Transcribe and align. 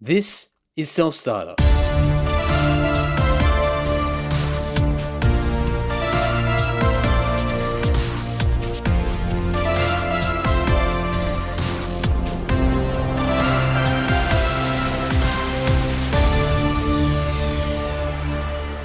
This 0.00 0.50
is 0.76 0.88
Self 0.88 1.16
Starter. 1.16 1.56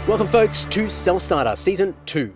Welcome, 0.07 0.27
folks, 0.27 0.66
to 0.66 0.89
Self 0.89 1.21
Starter 1.21 1.55
Season 1.55 1.95
2. 2.07 2.34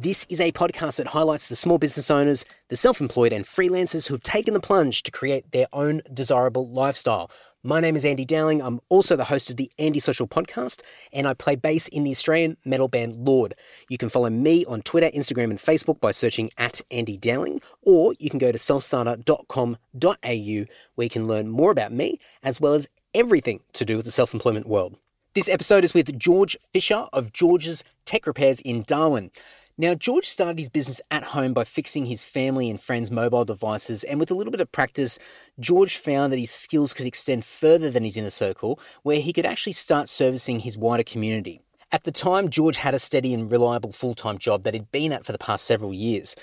This 0.00 0.24
is 0.30 0.40
a 0.40 0.50
podcast 0.50 0.96
that 0.96 1.08
highlights 1.08 1.50
the 1.50 1.56
small 1.56 1.76
business 1.76 2.10
owners, 2.10 2.46
the 2.70 2.76
self 2.76 3.02
employed, 3.02 3.34
and 3.34 3.44
freelancers 3.44 4.08
who 4.08 4.14
have 4.14 4.22
taken 4.22 4.54
the 4.54 4.60
plunge 4.60 5.02
to 5.02 5.10
create 5.10 5.52
their 5.52 5.66
own 5.74 6.00
desirable 6.14 6.70
lifestyle. 6.70 7.30
My 7.66 7.80
name 7.80 7.96
is 7.96 8.04
Andy 8.04 8.26
Dowling. 8.26 8.60
I'm 8.60 8.78
also 8.90 9.16
the 9.16 9.24
host 9.24 9.48
of 9.48 9.56
the 9.56 9.72
Andy 9.78 9.98
Social 9.98 10.28
Podcast, 10.28 10.82
and 11.14 11.26
I 11.26 11.32
play 11.32 11.56
bass 11.56 11.88
in 11.88 12.04
the 12.04 12.10
Australian 12.10 12.58
metal 12.62 12.88
band 12.88 13.26
Lord. 13.26 13.54
You 13.88 13.96
can 13.96 14.10
follow 14.10 14.28
me 14.28 14.66
on 14.66 14.82
Twitter, 14.82 15.08
Instagram, 15.08 15.44
and 15.44 15.58
Facebook 15.58 15.98
by 15.98 16.10
searching 16.10 16.50
at 16.58 16.82
Andy 16.90 17.16
Dowling, 17.16 17.62
or 17.80 18.12
you 18.18 18.28
can 18.28 18.38
go 18.38 18.52
to 18.52 18.58
selfstarter.com.au 18.58 20.66
where 20.94 21.04
you 21.04 21.10
can 21.10 21.26
learn 21.26 21.48
more 21.48 21.70
about 21.70 21.90
me 21.90 22.20
as 22.42 22.60
well 22.60 22.74
as 22.74 22.86
everything 23.14 23.60
to 23.72 23.86
do 23.86 23.96
with 23.96 24.04
the 24.04 24.12
self 24.12 24.34
employment 24.34 24.66
world. 24.66 24.98
This 25.32 25.48
episode 25.48 25.84
is 25.84 25.94
with 25.94 26.18
George 26.18 26.58
Fisher 26.70 27.06
of 27.14 27.32
George's 27.32 27.82
Tech 28.04 28.26
Repairs 28.26 28.60
in 28.60 28.84
Darwin. 28.86 29.30
Now, 29.76 29.94
George 29.96 30.26
started 30.26 30.60
his 30.60 30.68
business 30.68 31.00
at 31.10 31.24
home 31.24 31.52
by 31.52 31.64
fixing 31.64 32.06
his 32.06 32.24
family 32.24 32.70
and 32.70 32.80
friends' 32.80 33.10
mobile 33.10 33.44
devices, 33.44 34.04
and 34.04 34.20
with 34.20 34.30
a 34.30 34.34
little 34.34 34.52
bit 34.52 34.60
of 34.60 34.70
practice, 34.70 35.18
George 35.58 35.96
found 35.96 36.32
that 36.32 36.38
his 36.38 36.52
skills 36.52 36.94
could 36.94 37.06
extend 37.06 37.44
further 37.44 37.90
than 37.90 38.04
his 38.04 38.16
inner 38.16 38.30
circle, 38.30 38.78
where 39.02 39.18
he 39.18 39.32
could 39.32 39.44
actually 39.44 39.72
start 39.72 40.08
servicing 40.08 40.60
his 40.60 40.78
wider 40.78 41.02
community. 41.02 41.60
At 41.90 42.04
the 42.04 42.12
time, 42.12 42.50
George 42.50 42.76
had 42.76 42.94
a 42.94 43.00
steady 43.00 43.34
and 43.34 43.50
reliable 43.50 43.90
full 43.90 44.14
time 44.14 44.38
job 44.38 44.62
that 44.62 44.74
he'd 44.74 44.92
been 44.92 45.12
at 45.12 45.26
for 45.26 45.32
the 45.32 45.38
past 45.38 45.64
several 45.64 45.92
years. 45.92 46.36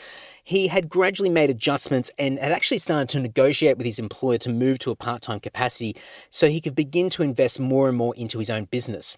He 0.43 0.67
had 0.67 0.89
gradually 0.89 1.29
made 1.29 1.49
adjustments 1.49 2.11
and 2.19 2.37
had 2.37 2.51
actually 2.51 2.79
started 2.79 3.07
to 3.09 3.19
negotiate 3.21 3.77
with 3.77 3.85
his 3.85 3.99
employer 3.99 4.39
to 4.39 4.49
move 4.49 4.79
to 4.79 4.91
a 4.91 4.95
part 4.95 5.21
time 5.21 5.39
capacity 5.39 5.95
so 6.29 6.49
he 6.49 6.59
could 6.59 6.75
begin 6.75 7.09
to 7.11 7.23
invest 7.23 7.61
more 7.61 7.87
and 7.87 7.97
more 7.97 8.13
into 8.15 8.39
his 8.39 8.49
own 8.49 8.65
business. 8.65 9.15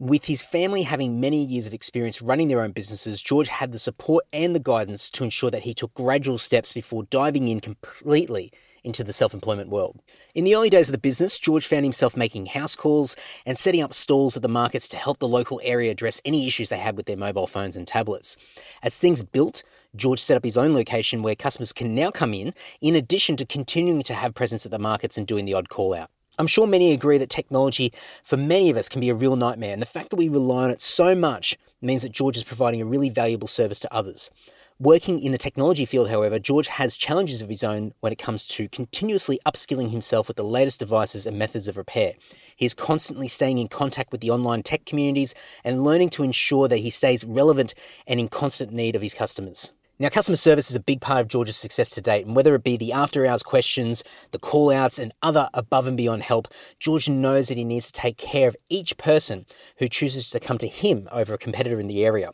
With 0.00 0.24
his 0.24 0.42
family 0.42 0.84
having 0.84 1.20
many 1.20 1.44
years 1.44 1.66
of 1.66 1.74
experience 1.74 2.22
running 2.22 2.48
their 2.48 2.62
own 2.62 2.72
businesses, 2.72 3.20
George 3.20 3.48
had 3.48 3.72
the 3.72 3.78
support 3.78 4.24
and 4.32 4.54
the 4.54 4.58
guidance 4.58 5.10
to 5.10 5.24
ensure 5.24 5.50
that 5.50 5.64
he 5.64 5.74
took 5.74 5.92
gradual 5.92 6.38
steps 6.38 6.72
before 6.72 7.02
diving 7.02 7.48
in 7.48 7.60
completely 7.60 8.50
into 8.82 9.04
the 9.04 9.12
self 9.12 9.34
employment 9.34 9.68
world. 9.68 10.00
In 10.34 10.44
the 10.44 10.54
early 10.54 10.70
days 10.70 10.88
of 10.88 10.94
the 10.94 10.98
business, 10.98 11.38
George 11.38 11.66
found 11.66 11.84
himself 11.84 12.16
making 12.16 12.46
house 12.46 12.74
calls 12.74 13.14
and 13.44 13.58
setting 13.58 13.82
up 13.82 13.92
stalls 13.92 14.36
at 14.36 14.42
the 14.42 14.48
markets 14.48 14.88
to 14.88 14.96
help 14.96 15.18
the 15.18 15.28
local 15.28 15.60
area 15.62 15.90
address 15.90 16.22
any 16.24 16.46
issues 16.46 16.70
they 16.70 16.78
had 16.78 16.96
with 16.96 17.04
their 17.04 17.18
mobile 17.18 17.46
phones 17.46 17.76
and 17.76 17.86
tablets. 17.86 18.38
As 18.82 18.96
things 18.96 19.22
built, 19.22 19.62
George 19.94 20.20
set 20.20 20.38
up 20.38 20.44
his 20.44 20.56
own 20.56 20.72
location 20.72 21.20
where 21.22 21.34
customers 21.34 21.74
can 21.74 21.94
now 21.94 22.10
come 22.10 22.32
in, 22.32 22.54
in 22.80 22.96
addition 22.96 23.36
to 23.36 23.44
continuing 23.44 24.02
to 24.04 24.14
have 24.14 24.32
presence 24.32 24.64
at 24.64 24.72
the 24.72 24.78
markets 24.78 25.18
and 25.18 25.26
doing 25.26 25.44
the 25.44 25.52
odd 25.52 25.68
call 25.68 25.92
out. 25.92 26.08
I'm 26.40 26.46
sure 26.46 26.66
many 26.66 26.94
agree 26.94 27.18
that 27.18 27.28
technology 27.28 27.92
for 28.24 28.38
many 28.38 28.70
of 28.70 28.78
us 28.78 28.88
can 28.88 29.02
be 29.02 29.10
a 29.10 29.14
real 29.14 29.36
nightmare, 29.36 29.74
and 29.74 29.82
the 29.82 29.84
fact 29.84 30.08
that 30.08 30.16
we 30.16 30.30
rely 30.30 30.64
on 30.64 30.70
it 30.70 30.80
so 30.80 31.14
much 31.14 31.58
means 31.82 32.02
that 32.02 32.12
George 32.12 32.38
is 32.38 32.44
providing 32.44 32.80
a 32.80 32.86
really 32.86 33.10
valuable 33.10 33.46
service 33.46 33.78
to 33.80 33.92
others. 33.92 34.30
Working 34.78 35.20
in 35.20 35.32
the 35.32 35.38
technology 35.38 35.84
field, 35.84 36.08
however, 36.08 36.38
George 36.38 36.68
has 36.68 36.96
challenges 36.96 37.42
of 37.42 37.50
his 37.50 37.62
own 37.62 37.92
when 38.00 38.10
it 38.10 38.18
comes 38.18 38.46
to 38.46 38.70
continuously 38.70 39.38
upskilling 39.44 39.90
himself 39.90 40.28
with 40.28 40.38
the 40.38 40.42
latest 40.42 40.78
devices 40.78 41.26
and 41.26 41.38
methods 41.38 41.68
of 41.68 41.76
repair. 41.76 42.14
He 42.56 42.64
is 42.64 42.72
constantly 42.72 43.28
staying 43.28 43.58
in 43.58 43.68
contact 43.68 44.10
with 44.10 44.22
the 44.22 44.30
online 44.30 44.62
tech 44.62 44.86
communities 44.86 45.34
and 45.62 45.84
learning 45.84 46.08
to 46.10 46.22
ensure 46.22 46.68
that 46.68 46.78
he 46.78 46.88
stays 46.88 47.22
relevant 47.22 47.74
and 48.06 48.18
in 48.18 48.28
constant 48.28 48.72
need 48.72 48.96
of 48.96 49.02
his 49.02 49.12
customers. 49.12 49.72
Now, 50.00 50.08
customer 50.08 50.36
service 50.36 50.70
is 50.70 50.76
a 50.76 50.80
big 50.80 51.02
part 51.02 51.20
of 51.20 51.28
George's 51.28 51.58
success 51.58 51.90
to 51.90 52.00
date, 52.00 52.24
and 52.24 52.34
whether 52.34 52.54
it 52.54 52.64
be 52.64 52.78
the 52.78 52.90
after 52.90 53.26
hours 53.26 53.42
questions, 53.42 54.02
the 54.30 54.38
call 54.38 54.70
outs, 54.70 54.98
and 54.98 55.12
other 55.20 55.50
above 55.52 55.86
and 55.86 55.94
beyond 55.94 56.22
help, 56.22 56.48
George 56.78 57.10
knows 57.10 57.48
that 57.48 57.58
he 57.58 57.64
needs 57.64 57.92
to 57.92 58.00
take 58.00 58.16
care 58.16 58.48
of 58.48 58.56
each 58.70 58.96
person 58.96 59.44
who 59.76 59.88
chooses 59.88 60.30
to 60.30 60.40
come 60.40 60.56
to 60.56 60.68
him 60.68 61.06
over 61.12 61.34
a 61.34 61.38
competitor 61.38 61.78
in 61.78 61.86
the 61.86 62.02
area. 62.02 62.30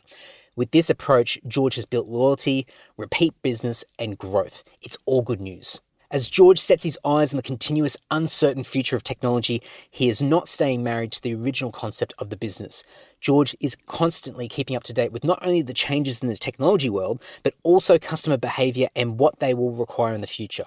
With 0.55 0.71
this 0.71 0.89
approach, 0.89 1.39
George 1.45 1.75
has 1.75 1.85
built 1.85 2.07
loyalty, 2.07 2.65
repeat 2.95 3.33
business, 3.41 3.83
and 3.99 4.17
growth. 4.17 4.63
It's 4.81 4.97
all 5.05 5.21
good 5.21 5.41
news. 5.41 5.81
As 6.09 6.29
George 6.29 6.57
sets 6.57 6.85
his 6.85 6.97
eyes 7.03 7.33
on 7.33 7.37
the 7.37 7.43
continuous 7.43 7.97
uncertain 8.09 8.63
future 8.63 8.95
of 8.95 9.03
technology, 9.03 9.61
he 9.91 10.07
is 10.07 10.21
not 10.21 10.47
staying 10.47 10.81
married 10.81 11.11
to 11.11 11.21
the 11.21 11.35
original 11.35 11.69
concept 11.69 12.13
of 12.17 12.29
the 12.29 12.37
business. 12.37 12.81
George 13.19 13.57
is 13.59 13.75
constantly 13.87 14.47
keeping 14.47 14.77
up 14.77 14.83
to 14.83 14.93
date 14.93 15.11
with 15.11 15.25
not 15.25 15.39
only 15.41 15.61
the 15.61 15.73
changes 15.73 16.21
in 16.21 16.29
the 16.29 16.37
technology 16.37 16.89
world, 16.89 17.21
but 17.43 17.55
also 17.63 17.99
customer 17.99 18.37
behavior 18.37 18.87
and 18.95 19.19
what 19.19 19.39
they 19.39 19.53
will 19.53 19.71
require 19.71 20.13
in 20.13 20.21
the 20.21 20.27
future. 20.27 20.65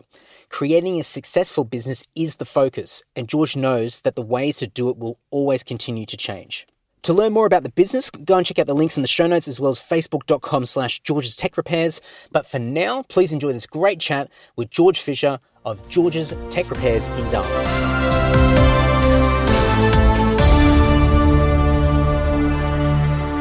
Creating 0.50 1.00
a 1.00 1.04
successful 1.04 1.64
business 1.64 2.04
is 2.14 2.36
the 2.36 2.44
focus, 2.44 3.02
and 3.16 3.26
George 3.26 3.56
knows 3.56 4.02
that 4.02 4.16
the 4.16 4.22
ways 4.22 4.58
to 4.58 4.66
do 4.66 4.90
it 4.90 4.98
will 4.98 5.18
always 5.30 5.62
continue 5.62 6.04
to 6.04 6.18
change. 6.18 6.66
To 7.02 7.14
learn 7.14 7.32
more 7.32 7.46
about 7.46 7.62
the 7.62 7.70
business, 7.70 8.10
go 8.10 8.36
and 8.36 8.44
check 8.44 8.58
out 8.58 8.66
the 8.66 8.74
links 8.74 8.96
in 8.96 9.02
the 9.02 9.08
show 9.08 9.26
notes 9.26 9.48
as 9.48 9.58
well 9.58 9.70
as 9.70 9.80
facebook.com 9.80 10.66
slash 10.66 11.00
George's 11.00 11.34
Tech 11.34 11.56
Repairs. 11.56 12.00
But 12.30 12.46
for 12.46 12.58
now, 12.58 13.02
please 13.04 13.32
enjoy 13.32 13.52
this 13.54 13.66
great 13.66 14.00
chat 14.00 14.28
with 14.56 14.68
George 14.70 15.00
Fisher 15.00 15.40
of 15.64 15.88
George's 15.88 16.34
Tech 16.50 16.68
Repairs 16.68 17.08
in 17.08 17.28
Darwin. 17.30 17.50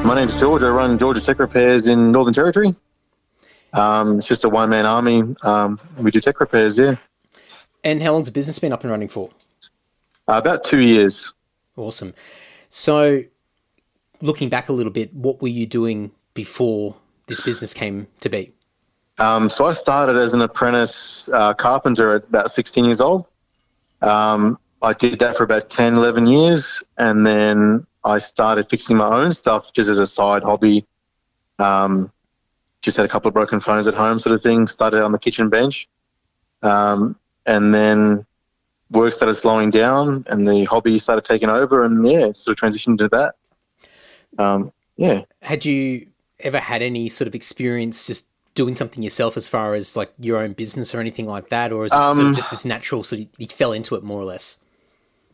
My 0.06 0.16
name's 0.16 0.36
George. 0.40 0.64
I 0.64 0.70
run 0.70 0.98
George's 0.98 1.24
Tech 1.24 1.40
Repairs 1.40 1.88
in 1.88 2.14
Northern 2.14 2.34
Territory. 2.34 2.74
Um, 3.74 4.20
it's 4.20 4.28
just 4.28 4.46
a 4.46 4.50
one 4.50 4.70
man 4.70 4.86
army. 4.86 5.36
Um, 5.44 5.80
we 5.98 6.12
do 6.12 6.22
tech 6.22 6.40
repairs, 6.40 6.78
yeah. 6.78 6.96
And 7.84 8.02
how 8.02 8.14
long's 8.14 8.28
the 8.28 8.32
business 8.32 8.58
been 8.58 8.74
up 8.74 8.84
and 8.84 8.92
running 8.92 9.10
for? 9.10 9.30
Uh, 10.28 10.38
about 10.38 10.64
two 10.64 10.80
years. 10.80 11.32
Awesome. 11.76 12.14
So, 12.70 13.24
looking 14.22 14.50
back 14.50 14.70
a 14.70 14.74
little 14.74 14.92
bit, 14.92 15.14
what 15.14 15.42
were 15.42 15.48
you 15.48 15.66
doing 15.66 16.12
before 16.34 16.96
this 17.28 17.42
business 17.42 17.74
came 17.74 18.08
to 18.20 18.30
be? 18.30 18.52
Um, 19.18 19.50
so 19.50 19.66
I 19.66 19.74
started 19.74 20.18
as 20.18 20.34
an 20.34 20.42
apprentice 20.42 21.30
uh, 21.34 21.54
carpenter 21.54 22.16
at 22.16 22.24
about 22.24 22.52
16 22.52 22.86
years 22.86 23.02
old. 23.02 23.26
Um, 24.02 24.58
I 24.82 24.94
did 24.94 25.20
that 25.20 25.36
for 25.36 25.44
about 25.44 25.70
10, 25.70 25.96
11 25.96 26.26
years, 26.26 26.82
and 26.98 27.26
then 27.26 27.86
I 28.06 28.20
started 28.20 28.70
fixing 28.70 28.96
my 28.96 29.08
own 29.08 29.34
stuff 29.34 29.74
just 29.74 29.90
as 29.90 30.00
a 30.00 30.08
side 30.08 30.44
hobby. 30.44 30.86
Um, 31.60 32.12
just 32.82 32.96
had 32.96 33.06
a 33.06 33.10
couple 33.10 33.28
of 33.28 33.34
broken 33.34 33.60
phones 33.60 33.88
at 33.88 33.94
home, 33.94 34.20
sort 34.20 34.34
of 34.34 34.42
thing. 34.42 34.68
Started 34.68 35.04
on 35.04 35.12
the 35.12 35.20
kitchen 35.20 35.50
bench, 35.50 35.90
um, 36.64 37.18
and 37.46 37.74
then 37.74 38.26
work 38.90 39.12
started 39.12 39.36
slowing 39.36 39.70
down, 39.70 40.26
and 40.30 40.48
the 40.48 40.64
hobby 40.64 40.98
started 40.98 41.26
taking 41.26 41.50
over, 41.50 41.84
and 41.84 42.06
yeah, 42.08 42.32
sort 42.32 42.58
of 42.58 42.64
transitioned 42.64 43.00
to 43.00 43.10
that. 43.10 43.36
Um, 44.38 44.72
yeah. 44.98 45.24
Had 45.42 45.66
you 45.66 46.08
ever 46.40 46.60
had 46.60 46.82
any 46.82 47.10
sort 47.10 47.28
of 47.28 47.36
experience 47.36 48.08
just 48.08 48.26
doing 48.56 48.76
something 48.76 49.04
yourself 49.04 49.38
as 49.38 49.48
far 49.48 49.74
as 49.74 49.96
like 49.96 50.12
your 50.20 50.38
own 50.38 50.54
business 50.54 50.94
or 50.94 51.00
anything 51.00 51.26
like 51.26 51.50
that, 51.50 51.72
or 51.72 51.86
is 51.86 51.94
it 51.94 51.96
um, 51.96 52.16
sort 52.16 52.26
of 52.26 52.30
um, 52.30 52.34
just 52.34 52.52
this 52.52 52.66
natural 52.66 53.04
sort 53.04 53.22
of 53.22 53.28
you 53.38 53.48
fell 53.48 53.72
into 53.72 53.96
it 53.96 54.04
more 54.04 54.20
or 54.20 54.26
less? 54.26 54.58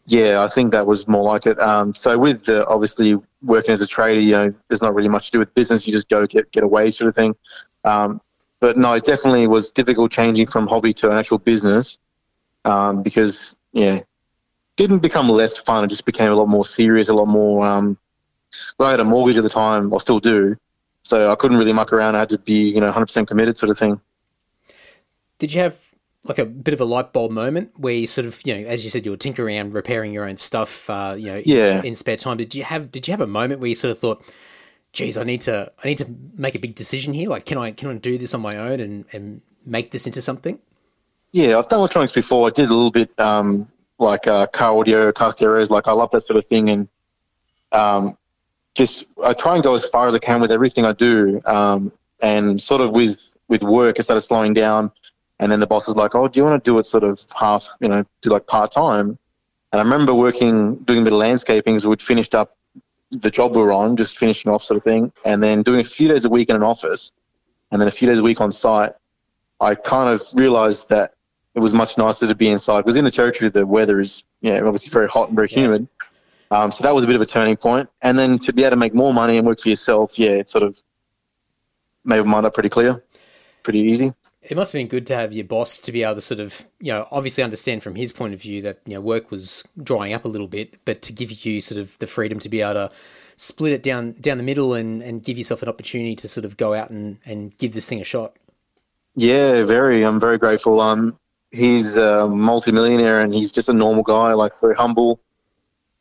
Yeah, 0.07 0.43
I 0.43 0.53
think 0.53 0.71
that 0.71 0.85
was 0.85 1.07
more 1.07 1.23
like 1.23 1.47
it. 1.47 1.59
Um, 1.59 1.95
so 1.95 2.17
with 2.19 2.45
the, 2.45 2.65
obviously 2.67 3.17
working 3.41 3.71
as 3.71 3.81
a 3.81 3.87
trader, 3.87 4.21
you 4.21 4.33
know, 4.33 4.53
there's 4.67 4.81
not 4.81 4.93
really 4.93 5.09
much 5.09 5.27
to 5.27 5.31
do 5.31 5.39
with 5.39 5.53
business. 5.55 5.87
You 5.87 5.93
just 5.93 6.09
go 6.09 6.27
get 6.27 6.51
get 6.51 6.63
away, 6.63 6.91
sort 6.91 7.09
of 7.09 7.15
thing. 7.15 7.35
Um, 7.83 8.21
but 8.59 8.77
no, 8.77 8.93
it 8.93 9.05
definitely 9.05 9.47
was 9.47 9.71
difficult 9.71 10.11
changing 10.11 10.47
from 10.47 10.67
hobby 10.67 10.93
to 10.95 11.09
an 11.09 11.17
actual 11.17 11.39
business 11.39 11.97
um, 12.65 13.01
because 13.01 13.55
yeah, 13.73 14.01
didn't 14.75 14.99
become 14.99 15.27
less 15.29 15.57
fun. 15.57 15.83
It 15.83 15.87
just 15.87 16.05
became 16.05 16.31
a 16.31 16.35
lot 16.35 16.47
more 16.47 16.65
serious, 16.65 17.09
a 17.09 17.13
lot 17.13 17.27
more. 17.27 17.65
Well, 18.77 18.87
I 18.87 18.91
had 18.91 18.99
a 18.99 19.05
mortgage 19.05 19.37
at 19.37 19.43
the 19.43 19.49
time, 19.49 19.93
I 19.93 19.97
still 19.97 20.19
do, 20.19 20.57
so 21.03 21.31
I 21.31 21.35
couldn't 21.35 21.57
really 21.57 21.73
muck 21.73 21.93
around. 21.93 22.15
I 22.15 22.19
had 22.19 22.29
to 22.29 22.37
be, 22.37 22.69
you 22.69 22.81
know, 22.81 22.91
100% 22.91 23.27
committed, 23.27 23.57
sort 23.57 23.69
of 23.69 23.77
thing. 23.77 23.99
Did 25.37 25.53
you 25.53 25.61
have 25.61 25.77
like 26.23 26.39
a 26.39 26.45
bit 26.45 26.73
of 26.73 26.81
a 26.81 26.85
light 26.85 27.13
bulb 27.13 27.31
moment 27.31 27.71
where 27.77 27.93
you 27.93 28.07
sort 28.07 28.25
of, 28.25 28.41
you 28.45 28.55
know, 28.55 28.67
as 28.67 28.83
you 28.83 28.89
said, 28.89 29.05
you 29.05 29.11
were 29.11 29.17
tinkering 29.17 29.57
around, 29.57 29.73
repairing 29.73 30.11
your 30.11 30.27
own 30.27 30.37
stuff, 30.37 30.89
uh, 30.89 31.15
you 31.17 31.27
know, 31.27 31.41
yeah. 31.45 31.79
in, 31.79 31.85
in 31.85 31.95
spare 31.95 32.17
time. 32.17 32.37
Did 32.37 32.55
you 32.55 32.63
have 32.63 32.91
Did 32.91 33.07
you 33.07 33.11
have 33.11 33.21
a 33.21 33.27
moment 33.27 33.59
where 33.59 33.69
you 33.69 33.75
sort 33.75 33.91
of 33.91 33.99
thought, 33.99 34.23
geez, 34.91 35.17
I 35.17 35.23
need 35.23 35.41
to 35.41 35.71
I 35.83 35.87
need 35.87 35.99
to 35.99 36.07
make 36.35 36.55
a 36.55 36.59
big 36.59 36.73
decision 36.73 37.13
here. 37.13 37.29
Like, 37.29 37.45
can 37.45 37.57
I 37.57 37.71
can 37.71 37.89
I 37.91 37.93
do 37.95 38.17
this 38.17 38.33
on 38.33 38.41
my 38.41 38.57
own 38.57 38.79
and 38.79 39.05
and 39.11 39.41
make 39.65 39.91
this 39.91 40.07
into 40.07 40.21
something? 40.21 40.59
Yeah, 41.31 41.59
I've 41.59 41.69
done 41.69 41.79
electronics 41.79 42.13
before. 42.13 42.47
I 42.47 42.51
did 42.51 42.69
a 42.69 42.73
little 42.73 42.91
bit 42.91 43.11
um, 43.19 43.69
like 43.99 44.25
uh, 44.25 44.47
car 44.47 44.77
audio, 44.77 45.11
car 45.11 45.31
stereos. 45.31 45.69
Like 45.69 45.87
I 45.87 45.91
love 45.91 46.09
that 46.11 46.21
sort 46.21 46.37
of 46.37 46.45
thing, 46.45 46.69
and 46.69 46.87
um, 47.71 48.17
just 48.75 49.05
I 49.23 49.33
try 49.33 49.55
and 49.55 49.63
go 49.63 49.73
as 49.73 49.85
far 49.85 50.07
as 50.07 50.13
I 50.13 50.19
can 50.19 50.41
with 50.41 50.51
everything 50.51 50.85
I 50.85 50.91
do. 50.91 51.41
Um, 51.45 51.91
and 52.21 52.61
sort 52.61 52.81
of 52.81 52.91
with 52.91 53.19
with 53.47 53.63
work, 53.63 53.95
I 53.97 54.01
started 54.01 54.21
slowing 54.21 54.53
down, 54.53 54.91
and 55.39 55.51
then 55.51 55.59
the 55.59 55.67
boss 55.67 55.87
is 55.87 55.95
like, 55.95 56.13
"Oh, 56.13 56.27
do 56.27 56.39
you 56.39 56.43
want 56.43 56.63
to 56.63 56.69
do 56.69 56.77
it 56.77 56.85
sort 56.85 57.03
of 57.03 57.25
half, 57.33 57.65
you 57.79 57.87
know, 57.87 58.05
do 58.21 58.29
like 58.29 58.45
part 58.47 58.71
time?" 58.71 59.17
And 59.71 59.81
I 59.81 59.83
remember 59.83 60.13
working, 60.13 60.75
doing 60.77 61.01
a 61.01 61.03
bit 61.03 61.13
of 61.13 61.19
landscaping, 61.19 61.79
so 61.79 61.89
we'd 61.89 62.01
finished 62.01 62.35
up 62.35 62.55
the 63.11 63.31
job 63.31 63.55
we 63.55 63.61
were 63.61 63.73
on, 63.73 63.97
just 63.97 64.17
finishing 64.17 64.51
off 64.51 64.63
sort 64.63 64.77
of 64.77 64.83
thing, 64.83 65.11
and 65.25 65.41
then 65.41 65.63
doing 65.63 65.79
a 65.79 65.83
few 65.83 66.07
days 66.07 66.25
a 66.25 66.29
week 66.29 66.49
in 66.49 66.55
an 66.55 66.63
office, 66.63 67.11
and 67.71 67.81
then 67.81 67.87
a 67.87 67.91
few 67.91 68.07
days 68.07 68.19
a 68.19 68.23
week 68.23 68.41
on 68.41 68.51
site. 68.51 68.93
I 69.61 69.75
kind 69.75 70.09
of 70.09 70.21
realized 70.33 70.89
that 70.89 71.13
it 71.55 71.59
was 71.59 71.73
much 71.73 71.97
nicer 71.97 72.27
to 72.27 72.35
be 72.35 72.49
inside 72.49 72.81
because 72.81 72.97
in 72.97 73.05
the 73.05 73.11
territory 73.11 73.49
the 73.49 73.65
weather 73.65 74.01
is 74.01 74.23
yeah 74.41 74.59
obviously 74.61 74.91
very 74.91 75.07
hot 75.07 75.29
and 75.29 75.35
very 75.35 75.47
humid. 75.47 75.87
Um, 76.51 76.71
so 76.71 76.83
that 76.83 76.93
was 76.93 77.03
a 77.03 77.07
bit 77.07 77.15
of 77.15 77.21
a 77.21 77.25
turning 77.25 77.57
point. 77.57 77.89
And 78.01 78.17
then 78.17 78.39
to 78.39 78.53
be 78.53 78.63
able 78.63 78.71
to 78.71 78.75
make 78.75 78.93
more 78.93 79.13
money 79.13 79.37
and 79.37 79.47
work 79.47 79.61
for 79.61 79.69
yourself, 79.69 80.17
yeah, 80.17 80.31
it 80.31 80.49
sort 80.49 80.63
of 80.63 80.81
made 82.03 82.19
my 82.19 82.31
mind 82.31 82.45
up 82.45 82.53
pretty 82.53 82.69
clear, 82.69 83.03
pretty 83.63 83.79
easy. 83.79 84.13
It 84.43 84.55
must 84.55 84.71
have 84.73 84.79
been 84.79 84.87
good 84.87 85.07
to 85.07 85.15
have 85.15 85.33
your 85.33 85.45
boss 85.45 85.79
to 85.79 85.91
be 85.91 86.03
able 86.03 86.15
to 86.15 86.21
sort 86.21 86.39
of, 86.39 86.67
you 86.79 86.91
know, 86.91 87.07
obviously 87.09 87.43
understand 87.43 87.81
from 87.81 87.95
his 87.95 88.13
point 88.13 88.35
of 88.35 88.41
view 88.41 88.61
that, 88.61 88.79
you 88.85 88.93
know, 88.93 89.01
work 89.01 89.31
was 89.31 89.63
drying 89.81 90.13
up 90.13 90.23
a 90.23 90.27
little 90.27 90.47
bit, 90.47 90.77
but 90.85 91.01
to 91.01 91.13
give 91.13 91.31
you 91.45 91.61
sort 91.61 91.81
of 91.81 91.97
the 91.97 92.05
freedom 92.05 92.37
to 92.39 92.49
be 92.49 92.61
able 92.61 92.73
to 92.75 92.91
split 93.37 93.73
it 93.73 93.81
down 93.81 94.13
down 94.13 94.37
the 94.37 94.43
middle 94.43 94.75
and, 94.75 95.01
and 95.01 95.23
give 95.23 95.37
yourself 95.37 95.63
an 95.63 95.67
opportunity 95.67 96.15
to 96.15 96.27
sort 96.27 96.45
of 96.45 96.57
go 96.57 96.75
out 96.75 96.91
and, 96.91 97.17
and 97.25 97.57
give 97.57 97.73
this 97.73 97.89
thing 97.89 97.99
a 97.99 98.03
shot. 98.03 98.35
Yeah, 99.15 99.63
very. 99.63 100.05
I'm 100.05 100.19
very 100.19 100.37
grateful. 100.37 100.79
Um, 100.79 101.17
he's 101.51 101.97
a 101.97 102.27
multimillionaire 102.27 103.21
and 103.21 103.33
he's 103.33 103.51
just 103.51 103.69
a 103.69 103.73
normal 103.73 104.03
guy, 104.03 104.33
like 104.33 104.51
very 104.61 104.75
humble. 104.75 105.19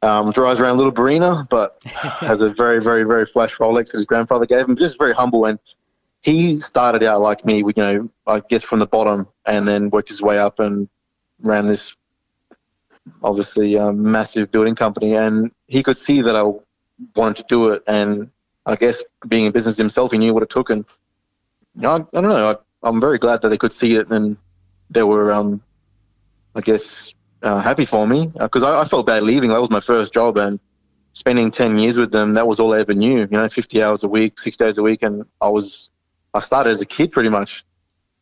Um, 0.04 0.32
drives 0.32 0.60
around 0.60 0.74
a 0.74 0.76
little 0.76 0.92
Barina, 0.92 1.48
but 1.48 1.82
has 1.84 2.40
a 2.40 2.50
very, 2.50 2.82
very, 2.82 3.04
very 3.04 3.26
flash 3.26 3.56
Rolex 3.56 3.92
that 3.92 3.98
his 3.98 4.06
grandfather 4.06 4.46
gave 4.46 4.68
him. 4.68 4.76
Just 4.76 4.98
very 4.98 5.14
humble, 5.14 5.46
and 5.46 5.58
he 6.20 6.60
started 6.60 7.02
out 7.02 7.20
like 7.20 7.44
me, 7.44 7.58
you 7.58 7.72
know, 7.76 8.10
I 8.26 8.40
guess 8.40 8.62
from 8.62 8.78
the 8.80 8.86
bottom, 8.86 9.28
and 9.46 9.66
then 9.66 9.90
worked 9.90 10.08
his 10.08 10.20
way 10.20 10.38
up 10.38 10.60
and 10.60 10.88
ran 11.40 11.66
this 11.66 11.94
obviously 13.22 13.78
um, 13.78 14.10
massive 14.10 14.50
building 14.50 14.74
company. 14.74 15.14
And 15.14 15.50
he 15.66 15.82
could 15.82 15.98
see 15.98 16.22
that 16.22 16.36
I 16.36 16.44
wanted 17.16 17.36
to 17.38 17.44
do 17.48 17.68
it, 17.70 17.82
and 17.86 18.30
I 18.66 18.76
guess 18.76 19.02
being 19.28 19.46
in 19.46 19.52
business 19.52 19.76
himself, 19.76 20.12
he 20.12 20.18
knew 20.18 20.34
what 20.34 20.42
it 20.42 20.50
took. 20.50 20.70
And 20.70 20.84
you 21.76 21.82
know, 21.82 21.90
I, 21.90 21.96
I 21.96 22.20
don't 22.20 22.24
know, 22.24 22.50
I, 22.50 22.88
I'm 22.88 23.00
very 23.00 23.18
glad 23.18 23.42
that 23.42 23.48
they 23.48 23.58
could 23.58 23.72
see 23.72 23.94
it 23.94 24.08
and 24.10 24.36
there 24.90 25.06
were, 25.06 25.32
um, 25.32 25.62
I 26.54 26.60
guess, 26.60 27.13
uh, 27.44 27.60
happy 27.60 27.84
for 27.84 28.06
me 28.06 28.30
because 28.38 28.62
uh, 28.62 28.78
I, 28.78 28.82
I, 28.84 28.88
felt 28.88 29.06
bad 29.06 29.22
leaving. 29.22 29.50
That 29.50 29.60
was 29.60 29.70
my 29.70 29.80
first 29.80 30.12
job, 30.12 30.36
and 30.38 30.58
spending 31.12 31.50
ten 31.50 31.78
years 31.78 31.98
with 31.98 32.10
them, 32.10 32.34
that 32.34 32.48
was 32.48 32.58
all 32.58 32.74
I 32.74 32.80
ever 32.80 32.94
knew. 32.94 33.20
You 33.20 33.26
know, 33.26 33.48
fifty 33.48 33.82
hours 33.82 34.02
a 34.02 34.08
week, 34.08 34.40
six 34.40 34.56
days 34.56 34.78
a 34.78 34.82
week, 34.82 35.02
and 35.02 35.24
I 35.40 35.48
was 35.48 35.90
I 36.32 36.40
started 36.40 36.70
as 36.70 36.80
a 36.80 36.86
kid 36.86 37.12
pretty 37.12 37.28
much, 37.28 37.64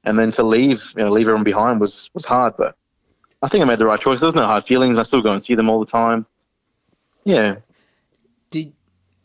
and 0.05 0.19
then 0.19 0.33
to 0.33 0.43
leave, 0.43 0.83
you 0.97 1.05
know, 1.05 1.11
leave 1.11 1.27
everyone 1.29 1.45
behind 1.45 1.81
was 1.81 2.11
was 2.15 2.25
hard. 2.25 2.55
But 2.59 2.77
I 3.43 3.49
think 3.49 3.63
I 3.63 3.65
made 3.65 3.79
the 3.79 3.87
right 3.87 4.01
choice. 4.01 4.21
There's 4.21 4.35
no 4.35 4.45
hard 4.45 4.67
feelings. 4.67 4.99
I 4.99 5.05
still 5.05 5.23
go 5.23 5.33
and 5.33 5.43
see 5.43 5.55
them 5.55 5.71
all 5.71 5.81
the 5.81 5.91
time. 5.91 6.27
Yeah. 7.25 7.57
Did 8.51 8.73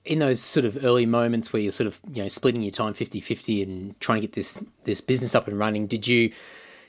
in 0.05 0.19
those 0.19 0.39
sort 0.39 0.65
of 0.65 0.85
early 0.85 1.05
moments 1.05 1.51
where 1.51 1.61
you're 1.61 1.71
sort 1.71 1.87
of 1.87 1.99
you 2.13 2.21
know 2.21 2.29
splitting 2.29 2.61
your 2.61 2.71
time 2.71 2.93
50-50 2.93 3.63
and 3.63 3.99
trying 3.99 4.21
to 4.21 4.27
get 4.27 4.33
this 4.33 4.63
this 4.85 5.01
business 5.01 5.35
up 5.35 5.47
and 5.47 5.57
running, 5.57 5.87
did 5.87 6.07
you 6.07 6.31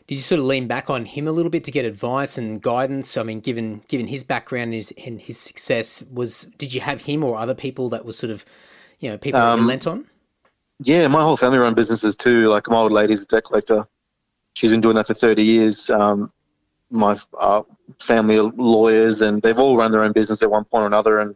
did 0.08 0.14
you 0.14 0.22
sort 0.22 0.38
of 0.38 0.46
lean 0.46 0.66
back 0.66 0.88
on 0.88 1.04
him 1.04 1.28
a 1.28 1.32
little 1.32 1.50
bit 1.50 1.64
to 1.64 1.70
get 1.70 1.84
advice 1.84 2.38
and 2.38 2.62
guidance? 2.62 3.18
I 3.18 3.22
mean, 3.22 3.40
given 3.40 3.82
given 3.88 4.08
his 4.08 4.24
background 4.24 4.72
and 4.72 4.74
his, 4.74 4.92
and 5.04 5.20
his 5.20 5.38
success, 5.38 6.02
was 6.10 6.44
did 6.56 6.72
you 6.72 6.80
have 6.80 7.02
him 7.02 7.22
or 7.22 7.38
other 7.38 7.54
people 7.54 7.90
that 7.90 8.06
was 8.06 8.16
sort 8.16 8.30
of, 8.30 8.46
you 9.00 9.10
know, 9.10 9.18
people 9.18 9.38
um, 9.38 9.58
that 9.58 9.62
you 9.62 9.68
lent 9.68 9.86
on? 9.86 10.06
Yeah, 10.80 11.08
my 11.08 11.20
whole 11.20 11.36
family 11.36 11.58
run 11.58 11.74
businesses 11.74 12.16
too. 12.16 12.48
Like 12.48 12.68
my 12.68 12.78
old 12.78 12.92
lady's 12.92 13.22
a 13.22 13.26
debt 13.26 13.44
collector. 13.44 13.86
She's 14.54 14.70
been 14.70 14.80
doing 14.80 14.96
that 14.96 15.06
for 15.06 15.14
30 15.14 15.44
years. 15.44 15.90
Um, 15.90 16.32
my 16.90 17.20
uh, 17.38 17.62
family 18.00 18.38
are 18.38 18.50
lawyers, 18.56 19.20
and 19.20 19.42
they've 19.42 19.58
all 19.58 19.76
run 19.76 19.92
their 19.92 20.04
own 20.04 20.12
business 20.12 20.42
at 20.42 20.50
one 20.50 20.64
point 20.64 20.84
or 20.84 20.86
another. 20.86 21.18
And 21.18 21.34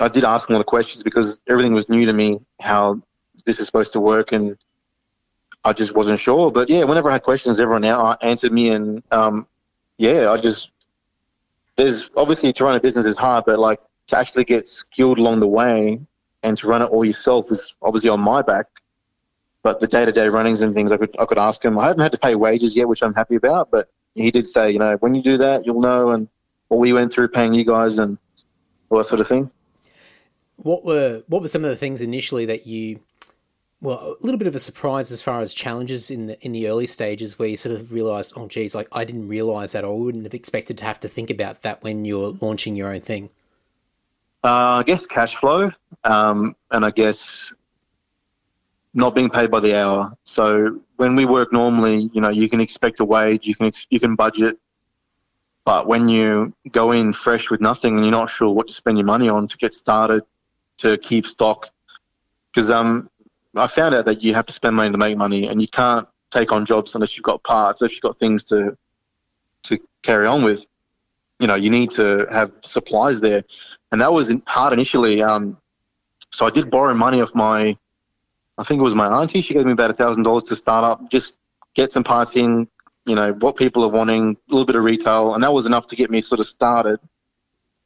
I 0.00 0.08
did 0.08 0.24
ask 0.24 0.48
a 0.48 0.52
lot 0.52 0.60
of 0.60 0.66
questions 0.66 1.02
because 1.02 1.38
everything 1.50 1.74
was 1.74 1.90
new 1.90 2.06
to 2.06 2.14
me, 2.14 2.40
how 2.60 3.02
this 3.44 3.60
is 3.60 3.66
supposed 3.66 3.92
to 3.92 4.00
work, 4.00 4.32
and 4.32 4.56
I 5.64 5.72
just 5.72 5.94
wasn't 5.94 6.18
sure. 6.18 6.50
But 6.50 6.68
yeah, 6.68 6.84
whenever 6.84 7.10
I 7.10 7.14
had 7.14 7.22
questions, 7.22 7.58
everyone 7.58 7.84
answered 8.22 8.52
me, 8.52 8.70
and 8.70 9.02
um, 9.10 9.46
yeah, 9.98 10.30
I 10.30 10.36
just 10.36 10.70
there's 11.76 12.10
obviously 12.16 12.52
to 12.52 12.64
run 12.64 12.76
a 12.76 12.80
business 12.80 13.06
is 13.06 13.16
hard, 13.16 13.44
but 13.46 13.58
like 13.58 13.80
to 14.08 14.18
actually 14.18 14.44
get 14.44 14.68
skilled 14.68 15.18
along 15.18 15.40
the 15.40 15.46
way 15.46 16.00
and 16.42 16.58
to 16.58 16.66
run 16.66 16.82
it 16.82 16.86
all 16.86 17.04
yourself 17.04 17.48
was 17.48 17.74
obviously 17.82 18.10
on 18.10 18.20
my 18.20 18.42
back. 18.42 18.66
But 19.62 19.80
the 19.80 19.86
day-to-day 19.86 20.28
runnings 20.28 20.60
and 20.60 20.74
things, 20.74 20.92
I 20.92 20.98
could 20.98 21.14
I 21.18 21.24
could 21.24 21.38
ask 21.38 21.64
him. 21.64 21.78
I 21.78 21.86
haven't 21.86 22.02
had 22.02 22.12
to 22.12 22.18
pay 22.18 22.34
wages 22.34 22.76
yet, 22.76 22.86
which 22.86 23.02
I'm 23.02 23.14
happy 23.14 23.36
about. 23.36 23.70
But 23.70 23.88
he 24.14 24.30
did 24.30 24.46
say, 24.46 24.70
you 24.70 24.78
know, 24.78 24.96
when 25.00 25.14
you 25.14 25.22
do 25.22 25.38
that, 25.38 25.64
you'll 25.64 25.80
know, 25.80 26.10
and 26.10 26.28
what 26.68 26.80
we 26.80 26.92
went 26.92 27.12
through 27.12 27.28
paying 27.28 27.54
you 27.54 27.64
guys 27.64 27.98
and 27.98 28.18
all 28.90 28.98
that 28.98 29.04
sort 29.04 29.20
of 29.20 29.28
thing. 29.28 29.50
What 30.56 30.84
were 30.84 31.22
what 31.28 31.40
were 31.40 31.48
some 31.48 31.64
of 31.64 31.70
the 31.70 31.76
things 31.76 32.02
initially 32.02 32.44
that 32.46 32.66
you 32.66 33.00
well, 33.80 34.16
a 34.20 34.24
little 34.24 34.38
bit 34.38 34.46
of 34.46 34.54
a 34.54 34.58
surprise 34.58 35.12
as 35.12 35.22
far 35.22 35.40
as 35.40 35.52
challenges 35.52 36.10
in 36.10 36.26
the 36.26 36.42
in 36.44 36.52
the 36.52 36.68
early 36.68 36.86
stages 36.86 37.38
where 37.38 37.48
you 37.48 37.56
sort 37.56 37.74
of 37.74 37.92
realised, 37.92 38.32
oh, 38.36 38.48
geez, 38.48 38.74
like 38.74 38.88
I 38.92 39.04
didn't 39.04 39.28
realise 39.28 39.72
that, 39.72 39.84
or 39.84 39.94
I 39.94 39.98
wouldn't 39.98 40.24
have 40.24 40.34
expected 40.34 40.78
to 40.78 40.84
have 40.84 41.00
to 41.00 41.08
think 41.08 41.30
about 41.30 41.62
that 41.62 41.82
when 41.82 42.04
you're 42.04 42.36
launching 42.40 42.76
your 42.76 42.92
own 42.92 43.00
thing. 43.00 43.30
Uh, 44.42 44.80
I 44.80 44.82
guess 44.84 45.06
cash 45.06 45.36
flow, 45.36 45.70
um, 46.04 46.54
and 46.70 46.84
I 46.84 46.90
guess 46.90 47.52
not 48.94 49.14
being 49.14 49.28
paid 49.28 49.50
by 49.50 49.60
the 49.60 49.76
hour. 49.76 50.16
So 50.24 50.80
when 50.96 51.16
we 51.16 51.24
work 51.24 51.52
normally, 51.52 52.10
you 52.12 52.20
know, 52.20 52.28
you 52.28 52.48
can 52.48 52.60
expect 52.60 53.00
a 53.00 53.04
wage, 53.04 53.46
you 53.46 53.54
can 53.54 53.72
you 53.90 53.98
can 53.98 54.14
budget, 54.14 54.58
but 55.64 55.86
when 55.86 56.08
you 56.08 56.54
go 56.70 56.92
in 56.92 57.12
fresh 57.12 57.50
with 57.50 57.60
nothing 57.60 57.96
and 57.96 58.04
you're 58.04 58.12
not 58.12 58.30
sure 58.30 58.50
what 58.50 58.68
to 58.68 58.74
spend 58.74 58.98
your 58.98 59.06
money 59.06 59.28
on 59.28 59.48
to 59.48 59.56
get 59.56 59.74
started, 59.74 60.22
to 60.78 60.98
keep 60.98 61.26
stock, 61.26 61.70
because 62.52 62.70
um, 62.70 63.08
I 63.56 63.66
found 63.68 63.94
out 63.94 64.04
that 64.06 64.22
you 64.22 64.34
have 64.34 64.46
to 64.46 64.52
spend 64.52 64.76
money 64.76 64.90
to 64.90 64.98
make 64.98 65.16
money, 65.16 65.46
and 65.46 65.60
you 65.60 65.68
can't 65.68 66.06
take 66.30 66.52
on 66.52 66.66
jobs 66.66 66.94
unless 66.94 67.16
you've 67.16 67.24
got 67.24 67.42
parts. 67.44 67.82
If 67.82 67.92
you've 67.92 68.00
got 68.00 68.16
things 68.16 68.44
to 68.44 68.76
to 69.64 69.78
carry 70.02 70.26
on 70.26 70.44
with, 70.44 70.60
you 71.40 71.46
know, 71.46 71.54
you 71.54 71.70
need 71.70 71.90
to 71.92 72.26
have 72.30 72.52
supplies 72.62 73.20
there, 73.20 73.42
and 73.92 74.00
that 74.00 74.12
was 74.12 74.32
hard 74.46 74.72
initially. 74.72 75.22
Um, 75.22 75.56
so 76.30 76.46
I 76.46 76.50
did 76.50 76.70
borrow 76.70 76.92
money 76.94 77.20
off 77.20 77.30
my, 77.34 77.76
I 78.58 78.64
think 78.64 78.80
it 78.80 78.82
was 78.82 78.94
my 78.94 79.06
auntie. 79.06 79.40
She 79.40 79.54
gave 79.54 79.64
me 79.64 79.72
about 79.72 79.90
a 79.90 79.94
thousand 79.94 80.24
dollars 80.24 80.42
to 80.44 80.56
start 80.56 80.84
up, 80.84 81.10
just 81.10 81.36
get 81.74 81.92
some 81.92 82.04
parts 82.04 82.36
in, 82.36 82.68
you 83.06 83.14
know, 83.14 83.32
what 83.34 83.56
people 83.56 83.84
are 83.84 83.88
wanting, 83.88 84.36
a 84.48 84.52
little 84.52 84.66
bit 84.66 84.76
of 84.76 84.84
retail, 84.84 85.34
and 85.34 85.42
that 85.42 85.52
was 85.52 85.64
enough 85.64 85.86
to 85.86 85.96
get 85.96 86.10
me 86.10 86.20
sort 86.20 86.40
of 86.40 86.48
started. 86.48 86.98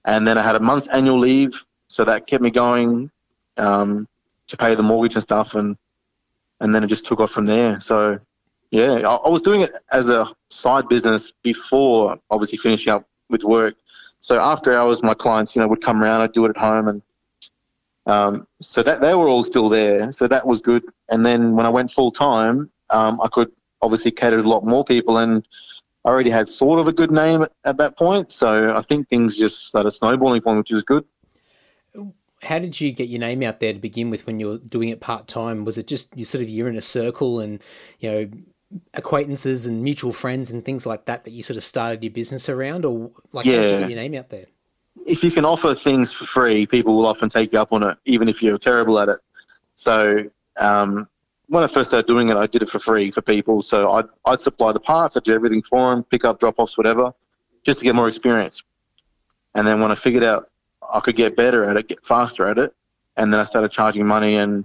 And 0.05 0.26
then 0.26 0.38
I 0.38 0.43
had 0.43 0.56
a 0.56 0.61
month's 0.61 0.88
annual 0.88 1.19
leave, 1.19 1.52
so 1.88 2.04
that 2.04 2.26
kept 2.26 2.43
me 2.43 2.50
going. 2.50 3.11
Um, 3.57 4.09
to 4.49 4.57
pay 4.57 4.75
the 4.75 4.83
mortgage 4.83 5.14
and 5.14 5.23
stuff, 5.23 5.55
and 5.55 5.76
and 6.61 6.75
then 6.75 6.83
it 6.83 6.88
just 6.88 7.07
took 7.07 7.21
off 7.21 7.31
from 7.31 7.47
there. 7.47 7.81
So 7.81 8.19
yeah, 8.71 8.95
I, 9.07 9.17
I 9.17 9.28
was 9.28 9.43
doing 9.43 9.61
it 9.61 9.73
as 9.93 10.09
a 10.09 10.26
side 10.50 10.88
business 10.88 11.33
before 11.43 12.19
obviously 12.31 12.59
finishing 12.59 12.93
up 12.93 13.07
with 13.31 13.45
work. 13.45 13.76
So 14.21 14.40
after 14.40 14.73
hours, 14.73 15.02
my 15.02 15.14
clients, 15.14 15.55
you 15.55 15.62
know, 15.62 15.69
would 15.69 15.81
come 15.81 16.02
around. 16.02 16.21
I'd 16.23 16.33
do 16.33 16.45
it 16.47 16.50
at 16.50 16.57
home, 16.57 16.88
and 16.88 17.02
um, 18.07 18.47
so 18.61 18.83
that 18.83 19.00
they 19.00 19.14
were 19.14 19.28
all 19.28 19.45
still 19.45 19.69
there. 19.69 20.12
So 20.12 20.26
that 20.26 20.47
was 20.47 20.61
good. 20.61 20.83
And 21.11 21.25
then 21.25 21.55
when 21.55 21.67
I 21.67 21.71
went 21.71 21.93
full 21.93 22.11
time, 22.11 22.71
um, 22.90 23.21
I 23.23 23.28
could 23.28 23.52
obviously 23.81 24.11
cater 24.11 24.38
to 24.38 24.43
a 24.43 24.49
lot 24.49 24.64
more 24.64 24.85
people, 24.85 25.19
and 25.19 25.47
I 26.05 26.09
already 26.09 26.31
had 26.31 26.49
sort 26.49 26.81
of 26.81 26.88
a 26.88 26.93
good 26.93 27.12
name 27.12 27.43
at, 27.43 27.52
at 27.64 27.76
that 27.76 27.97
point. 27.97 28.33
So 28.33 28.75
I 28.75 28.83
think 28.83 29.09
things 29.09 29.37
just 29.37 29.69
started 29.69 29.93
snowballing 29.93 30.43
for 30.43 30.52
me, 30.52 30.59
which 30.59 30.73
is 30.73 30.83
good 30.83 31.05
how 32.42 32.59
did 32.59 32.80
you 32.80 32.92
get 32.92 33.09
your 33.09 33.21
name 33.21 33.42
out 33.42 33.61
there 33.61 33.73
to 33.73 33.78
begin 33.78 34.11
with 34.11 34.26
when 34.26 34.38
you 34.38 34.49
were 34.49 34.59
doing 34.59 34.88
it 34.88 35.00
part 35.00 35.26
time? 35.26 35.64
Was 35.64 35.78
it 35.78 35.87
just 35.87 36.16
you 36.16 36.25
sort 36.25 36.42
of 36.42 36.49
you're 36.49 36.68
in 36.68 36.76
a 36.76 36.83
circle 36.83 37.40
and 37.40 37.62
you 37.99 38.11
know 38.11 38.30
acquaintances 38.95 39.66
and 39.66 39.83
mutual 39.83 40.12
friends 40.12 40.50
and 40.50 40.64
things 40.64 40.85
like 40.85 41.07
that 41.07 41.25
that 41.25 41.33
you 41.33 41.42
sort 41.42 41.57
of 41.57 41.64
started 41.64 42.02
your 42.02 42.12
business 42.12 42.49
around, 42.49 42.85
or 42.85 43.11
like 43.33 43.47
yeah. 43.47 43.57
how 43.57 43.62
did 43.62 43.71
you 43.71 43.78
get 43.78 43.90
your 43.90 43.99
name 43.99 44.14
out 44.14 44.28
there? 44.30 44.47
If 45.07 45.23
you 45.23 45.30
can 45.30 45.45
offer 45.45 45.75
things 45.75 46.12
for 46.12 46.26
free, 46.26 46.66
people 46.66 46.97
will 46.97 47.07
often 47.07 47.28
take 47.28 47.52
you 47.52 47.59
up 47.59 47.73
on 47.73 47.83
it, 47.83 47.97
even 48.04 48.28
if 48.28 48.42
you're 48.42 48.59
terrible 48.59 48.99
at 48.99 49.09
it. 49.09 49.18
So 49.75 50.25
um, 50.59 51.09
when 51.49 51.64
I 51.64 51.66
first 51.66 51.90
started 51.90 52.07
doing 52.07 52.28
it, 52.28 52.37
I 52.37 52.47
did 52.47 52.62
it 52.62 52.68
for 52.68 52.78
free 52.78 53.11
for 53.11 53.23
people. 53.23 53.62
So 53.62 53.90
I'd, 53.92 54.04
I'd 54.26 54.40
supply 54.40 54.73
the 54.73 54.80
parts, 54.80 55.16
I'd 55.16 55.25
do 55.25 55.33
everything 55.33 55.62
for 55.62 55.95
them, 55.95 56.04
pick 56.04 56.25
up, 56.25 56.40
drop 56.40 56.57
offs, 56.59 56.76
whatever, 56.76 57.12
just 57.64 57.78
to 57.80 57.85
get 57.85 57.95
more 57.95 58.09
experience. 58.09 58.62
And 59.54 59.66
then 59.66 59.80
when 59.80 59.90
I 59.90 59.95
figured 59.95 60.25
out 60.25 60.50
I 60.92 61.00
could 61.00 61.16
get 61.16 61.37
better 61.37 61.64
at 61.64 61.76
it, 61.76 61.88
get 61.88 62.04
faster 62.04 62.47
at 62.47 62.59
it, 62.59 62.75
and 63.16 63.33
then 63.33 63.40
I 63.40 63.45
started 63.45 63.71
charging 63.71 64.07
money, 64.07 64.37
and 64.37 64.64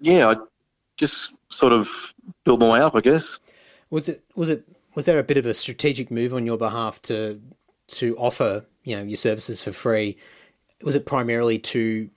yeah, 0.00 0.28
I 0.28 0.36
just 0.96 1.30
sort 1.48 1.72
of 1.72 1.88
built 2.44 2.60
my 2.60 2.70
way 2.70 2.80
up, 2.80 2.94
I 2.94 3.00
guess. 3.00 3.38
Was 3.90 4.08
it 4.08 4.22
was 4.34 4.48
it 4.48 4.64
was 4.94 5.06
there 5.06 5.18
a 5.18 5.24
bit 5.24 5.36
of 5.36 5.46
a 5.46 5.54
strategic 5.54 6.10
move 6.10 6.34
on 6.34 6.46
your 6.46 6.58
behalf 6.58 7.02
to 7.02 7.40
to 7.88 8.16
offer 8.16 8.64
you 8.84 8.96
know 8.96 9.02
your 9.02 9.16
services 9.16 9.62
for 9.62 9.72
free? 9.72 10.16
Was 10.82 10.94
it 10.94 11.06
primarily 11.06 11.58
to 11.58 12.10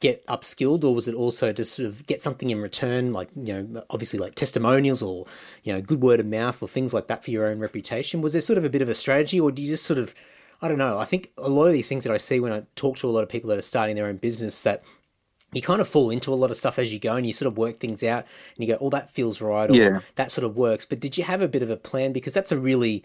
get 0.00 0.26
upskilled, 0.26 0.84
or 0.84 0.94
was 0.94 1.08
it 1.08 1.14
also 1.14 1.52
to 1.52 1.64
sort 1.64 1.86
of 1.86 2.06
get 2.06 2.22
something 2.22 2.50
in 2.50 2.60
return, 2.60 3.12
like 3.12 3.28
you 3.34 3.52
know, 3.52 3.84
obviously 3.90 4.18
like 4.18 4.34
testimonials 4.34 5.02
or 5.02 5.26
you 5.64 5.72
know, 5.72 5.80
good 5.80 6.00
word 6.00 6.20
of 6.20 6.26
mouth 6.26 6.62
or 6.62 6.68
things 6.68 6.94
like 6.94 7.08
that 7.08 7.24
for 7.24 7.30
your 7.30 7.46
own 7.46 7.58
reputation? 7.58 8.22
Was 8.22 8.32
there 8.32 8.40
sort 8.40 8.58
of 8.58 8.64
a 8.64 8.70
bit 8.70 8.82
of 8.82 8.88
a 8.88 8.94
strategy, 8.94 9.40
or 9.40 9.50
do 9.50 9.62
you 9.62 9.68
just 9.68 9.84
sort 9.84 9.98
of 9.98 10.14
I 10.62 10.68
don't 10.68 10.78
know. 10.78 10.98
I 10.98 11.04
think 11.04 11.32
a 11.38 11.48
lot 11.48 11.66
of 11.66 11.72
these 11.72 11.88
things 11.88 12.04
that 12.04 12.12
I 12.12 12.16
see 12.16 12.40
when 12.40 12.52
I 12.52 12.62
talk 12.76 12.96
to 12.98 13.08
a 13.08 13.10
lot 13.10 13.22
of 13.22 13.28
people 13.28 13.48
that 13.50 13.58
are 13.58 13.62
starting 13.62 13.96
their 13.96 14.06
own 14.06 14.16
business 14.16 14.62
that 14.62 14.82
you 15.52 15.62
kind 15.62 15.80
of 15.80 15.88
fall 15.88 16.10
into 16.10 16.32
a 16.32 16.34
lot 16.34 16.50
of 16.50 16.56
stuff 16.56 16.78
as 16.78 16.92
you 16.92 16.98
go 16.98 17.14
and 17.14 17.26
you 17.26 17.32
sort 17.32 17.46
of 17.46 17.56
work 17.56 17.78
things 17.78 18.02
out 18.02 18.24
and 18.56 18.66
you 18.66 18.74
go, 18.74 18.78
oh, 18.80 18.90
that 18.90 19.10
feels 19.10 19.40
right 19.40 19.70
or 19.70 19.74
Yeah. 19.74 20.00
that 20.16 20.30
sort 20.30 20.44
of 20.44 20.56
works. 20.56 20.84
But 20.84 21.00
did 21.00 21.16
you 21.16 21.24
have 21.24 21.40
a 21.40 21.48
bit 21.48 21.62
of 21.62 21.70
a 21.70 21.76
plan? 21.76 22.12
Because 22.12 22.34
that's 22.34 22.52
a 22.52 22.58
really 22.58 23.04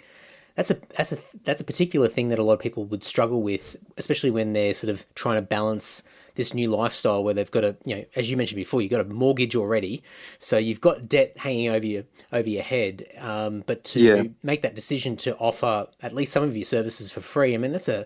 that's 0.56 0.72
a 0.72 0.78
that's 0.98 1.12
a 1.12 1.18
that's 1.46 1.62
a 1.62 1.64
particular 1.64 2.08
thing 2.08 2.30
that 2.30 2.40
a 2.40 2.44
lot 2.44 2.54
of 2.54 2.60
people 2.60 2.84
would 2.86 3.04
struggle 3.04 3.42
with, 3.42 3.78
especially 3.98 4.32
when 4.32 4.54
they're 4.54 4.74
sort 4.74 4.90
of 4.90 5.06
trying 5.16 5.38
to 5.38 5.42
balance 5.42 6.04
this 6.42 6.54
new 6.54 6.70
lifestyle 6.70 7.24
where 7.24 7.34
they've 7.34 7.52
got 7.52 7.64
a 7.64 7.76
you 7.86 7.96
know 7.96 8.06
as 8.16 8.30
you 8.30 8.36
mentioned 8.36 8.58
before 8.58 8.82
you've 8.82 8.92
got 8.92 9.02
a 9.02 9.06
mortgage 9.06 9.56
already 9.56 10.04
so 10.40 10.58
you've 10.58 10.82
got 10.82 11.08
debt 11.08 11.32
hanging 11.38 11.70
over 11.70 11.86
your 11.86 12.04
over 12.32 12.50
your 12.50 12.64
head 12.64 13.06
um, 13.20 13.64
but 13.68 13.84
to 13.84 14.00
Yeah. 14.02 14.24
make 14.44 14.62
that 14.64 14.76
decision 14.76 15.16
to 15.18 15.38
offer 15.38 15.88
at 16.02 16.14
least 16.14 16.32
some 16.34 16.44
of 16.44 16.56
your 16.58 16.66
services 16.66 17.12
for 17.12 17.22
free 17.22 17.54
i 17.54 17.58
mean 17.58 17.72
that's 17.72 17.90
a 17.90 18.06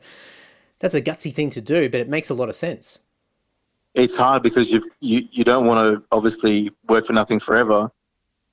that's 0.80 0.94
a 0.94 1.02
gutsy 1.02 1.34
thing 1.34 1.50
to 1.50 1.62
do 1.62 1.90
but 1.90 2.00
it 2.02 2.10
makes 2.10 2.30
a 2.30 2.34
lot 2.34 2.50
of 2.50 2.56
sense 2.56 3.00
it's 3.96 4.18
hard 4.18 4.44
because 4.44 4.72
you 4.72 4.84
you 5.00 5.28
you 5.32 5.44
don't 5.44 5.66
want 5.66 5.80
to 5.80 6.04
obviously 6.12 6.70
work 6.88 7.06
for 7.06 7.14
nothing 7.14 7.40
forever, 7.40 7.90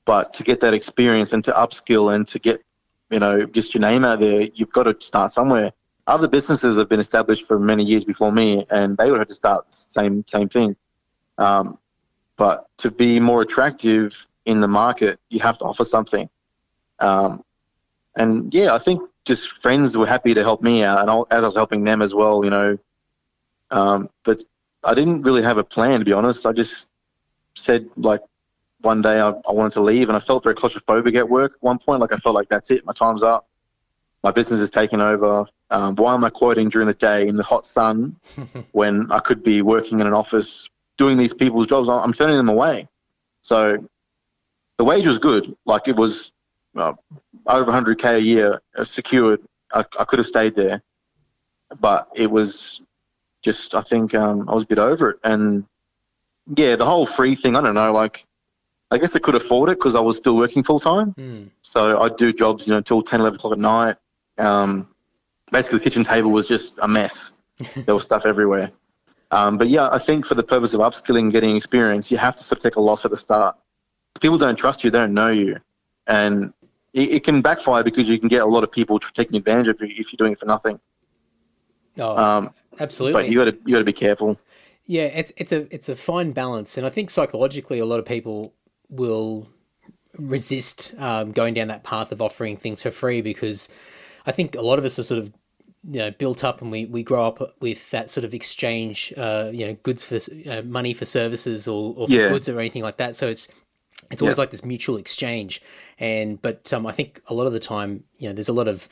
but 0.05 0.33
to 0.35 0.45
get 0.45 0.61
that 0.61 0.73
experience 0.73 1.33
and 1.33 1.43
to 1.45 1.53
upskill 1.53 2.15
and 2.15 2.27
to 2.29 2.39
get 2.39 2.63
you 3.11 3.19
know 3.19 3.45
just 3.47 3.75
your 3.75 3.81
name 3.81 4.05
out 4.05 4.21
there, 4.21 4.49
you've 4.55 4.73
got 4.73 4.85
to 4.85 4.97
start 5.05 5.33
somewhere. 5.33 5.73
Other 6.07 6.27
businesses 6.29 6.77
have 6.79 6.89
been 6.89 7.01
established 7.01 7.47
for 7.47 7.59
many 7.59 7.85
years 7.85 8.05
before 8.05 8.33
me, 8.33 8.67
and 8.71 8.97
they 8.97 9.11
would 9.11 9.21
have 9.21 9.29
to 9.29 9.35
start 9.35 9.67
the 9.71 9.77
same 9.91 10.25
same 10.27 10.49
thing. 10.49 10.77
Um, 11.39 11.79
but 12.37 12.67
to 12.79 12.91
be 12.91 13.21
more 13.21 13.43
attractive 13.43 14.27
in 14.47 14.61
the 14.61 14.69
market, 14.69 15.21
you 15.29 15.41
have 15.41 15.59
to 15.59 15.65
offer 15.65 15.85
something. 15.85 16.29
Um, 16.99 17.45
and 18.17 18.53
yeah, 18.53 18.75
I 18.75 18.79
think 18.79 19.01
just 19.25 19.53
friends 19.63 19.97
were 19.97 20.07
happy 20.07 20.35
to 20.35 20.43
help 20.43 20.63
me 20.63 20.83
out, 20.83 20.99
and 21.01 21.11
I, 21.11 21.19
as 21.37 21.45
I 21.45 21.47
was 21.47 21.57
helping 21.57 21.85
them 21.85 22.03
as 22.03 22.15
well, 22.15 22.45
you 22.45 22.51
know. 22.51 22.79
Um, 23.71 24.11
but 24.25 24.43
I 24.85 24.95
didn't 24.95 25.23
really 25.23 25.43
have 25.43 25.59
a 25.59 25.65
plan 25.65 26.01
to 26.01 26.05
be 26.05 26.13
honest. 26.13 26.45
I 26.47 26.53
just 26.53 26.89
said 27.55 27.89
like 27.97 28.23
one 28.81 29.03
day 29.03 29.21
I, 29.21 29.29
I 29.29 29.53
wanted 29.53 29.73
to 29.75 29.83
leave, 29.83 30.09
and 30.09 30.17
I 30.17 30.21
felt 30.21 30.43
very 30.43 30.57
claustrophobic 30.57 31.17
at 31.17 31.29
work 31.29 31.53
at 31.55 31.63
one 31.63 31.79
point. 31.79 32.01
Like 32.01 32.13
I 32.13 32.17
felt 32.17 32.35
like 32.35 32.49
that's 32.49 32.71
it, 32.73 32.85
my 32.85 32.93
time's 32.93 33.23
up, 33.23 33.47
my 34.23 34.31
business 34.31 34.61
is 34.61 34.71
taken 34.71 35.01
over. 35.01 35.47
Um, 35.71 35.97
why 35.97 36.15
am 36.15 36.25
I 36.25 36.31
quoting 36.31 36.69
during 36.69 36.87
the 36.87 36.95
day 36.95 37.27
in 37.27 37.37
the 37.37 37.43
hot 37.43 37.67
sun 37.67 38.17
when 38.73 39.11
I 39.11 39.19
could 39.19 39.43
be 39.43 39.63
working 39.63 40.01
in 40.01 40.07
an 40.07 40.13
office 40.13 40.69
doing 40.99 41.19
these 41.19 41.35
people's 41.35 41.67
jobs? 41.67 41.89
I'm 41.89 42.13
turning 42.13 42.37
them 42.37 42.49
away. 42.49 42.89
So 43.43 43.89
the 44.79 44.85
wage 44.85 45.07
was 45.07 45.19
good. 45.19 45.57
Like 45.67 45.89
it 45.89 45.97
was 45.97 46.33
uh, 46.77 46.93
over 47.47 47.71
100k 47.71 48.17
a 48.17 48.21
year 48.21 48.63
uh, 48.77 48.85
secured. 48.85 49.41
I, 49.73 49.85
I 49.99 50.05
could 50.05 50.19
have 50.19 50.27
stayed 50.27 50.55
there, 50.55 50.83
but 51.81 52.09
it 52.15 52.31
was 52.31 52.83
just 53.43 53.75
I 53.75 53.83
think 53.83 54.15
um, 54.15 54.49
I 54.49 54.55
was 54.55 54.63
a 54.63 54.67
bit 54.67 54.79
over 54.79 55.11
it. 55.11 55.19
And 55.25 55.65
yeah, 56.57 56.77
the 56.77 56.85
whole 56.85 57.07
free 57.07 57.35
thing. 57.35 57.57
I 57.57 57.61
don't 57.61 57.75
know. 57.75 57.93
Like 57.93 58.27
I 58.93 58.99
guess 58.99 59.17
I 59.17 59.21
could 59.21 59.35
afford 59.35 59.71
it 59.71 59.79
because 59.79 59.95
I 59.95 60.01
was 60.01 60.19
still 60.19 60.37
working 60.37 60.63
full 60.63 60.79
time. 60.79 61.15
Mm. 61.15 61.49
So 61.63 61.99
I'd 62.01 62.17
do 62.17 62.31
jobs, 62.31 62.67
you 62.67 62.75
know, 62.75 62.83
till 62.83 63.03
10, 63.03 63.21
11 63.21 63.39
o'clock 63.39 63.55
at 63.55 63.59
night. 63.59 63.97
Um, 64.39 64.89
basically, 65.51 65.79
the 65.79 65.85
kitchen 65.85 66.05
table 66.05 66.31
was 66.31 66.47
just 66.47 66.75
a 66.83 66.89
mess. 66.89 67.31
there 67.75 67.95
was 67.95 68.05
stuff 68.05 68.23
everywhere. 68.25 68.71
Um, 69.31 69.57
but 69.57 69.69
yeah, 69.69 69.89
I 69.91 69.99
think 69.99 70.27
for 70.27 70.35
the 70.35 70.43
purpose 70.43 70.75
of 70.75 70.81
upskilling, 70.81 71.21
and 71.21 71.33
getting 71.33 71.57
experience, 71.57 72.11
you 72.11 72.19
have 72.19 72.37
to 72.37 72.43
sort 72.43 72.59
of 72.59 72.63
take 72.63 72.77
a 72.77 72.81
loss 72.81 73.05
at 73.05 73.11
the 73.11 73.17
start. 73.17 73.57
People 74.21 74.37
don't 74.37 74.57
trust 74.57 74.85
you, 74.85 74.91
they 74.91 74.99
don't 74.99 75.15
know 75.15 75.31
you, 75.31 75.57
and 76.07 76.53
it, 76.93 77.11
it 77.11 77.25
can 77.25 77.41
backfire 77.41 77.83
because 77.83 78.09
you 78.09 78.19
can 78.19 78.29
get 78.29 78.43
a 78.43 78.47
lot 78.47 78.63
of 78.63 78.71
people 78.71 78.99
taking 78.99 79.37
advantage 79.37 79.69
of 79.69 79.81
you 79.81 79.95
if 79.97 80.13
you're 80.13 80.19
doing 80.19 80.33
it 80.33 80.39
for 80.39 80.47
nothing. 80.47 80.79
oh 81.99 82.17
Um, 82.17 82.55
absolutely 82.79 83.23
but 83.23 83.31
you 83.31 83.39
got 83.39 83.45
to 83.45 83.59
you 83.65 83.75
got 83.75 83.79
to 83.79 83.85
be 83.85 83.93
careful. 83.93 84.39
Yeah, 84.85 85.05
it's 85.05 85.33
it's 85.39 85.53
a 85.53 85.75
it's 85.75 85.89
a 85.89 85.97
fine 85.97 86.33
balance, 86.33 86.77
and 86.77 86.87
I 86.87 86.91
think 86.91 87.09
psychologically, 87.09 87.79
a 87.79 87.87
lot 87.87 88.01
of 88.01 88.05
people 88.05 88.53
will 88.91 89.49
resist 90.19 90.95
um, 90.99 91.33
going 91.33 91.55
down 91.55 91.69
that 91.69 91.85
path 91.85 92.13
of 92.13 92.21
offering 92.21 92.59
things 92.59 92.83
for 92.83 92.91
free 92.91 93.23
because 93.23 93.69
I 94.27 94.33
think 94.33 94.55
a 94.55 94.63
lot 94.63 94.79
of 94.79 94.85
us 94.85 94.99
are 94.99 95.03
sort 95.03 95.19
of 95.19 95.33
you 95.85 95.99
know 95.99 96.11
built 96.13 96.45
up 96.45 96.63
and 96.63 96.71
we, 96.71 96.87
we 96.87 97.03
grow 97.03 97.27
up 97.27 97.57
with 97.61 97.91
that 97.91 98.09
sort 98.11 98.25
of 98.25 98.33
exchange, 98.35 99.13
uh, 99.17 99.51
you 99.53 99.67
know, 99.67 99.75
goods 99.83 100.05
for 100.05 100.19
uh, 100.49 100.63
money 100.63 100.95
for 100.95 101.05
services 101.05 101.67
or, 101.67 101.95
or 101.97 102.07
for 102.07 102.15
Yeah. 102.15 102.29
goods 102.29 102.49
or 102.49 102.61
anything 102.61 102.83
like 102.83 102.99
that. 102.99 103.17
So 103.17 103.29
it's 103.29 103.49
it's 104.11 104.23
always 104.23 104.37
Yeah. 104.37 104.43
like 104.43 104.51
this 104.51 104.65
mutual 104.65 104.97
exchange, 104.97 105.63
and 105.99 106.41
but 106.41 106.73
um, 106.73 106.87
I 106.87 106.93
think 106.93 107.21
a 107.29 107.35
lot 107.35 107.47
of 107.47 107.53
the 107.53 107.61
time, 107.61 108.05
you 108.19 108.29
know, 108.29 108.35
there's 108.35 108.49
a 108.49 108.53
lot 108.53 108.69
of 108.69 108.89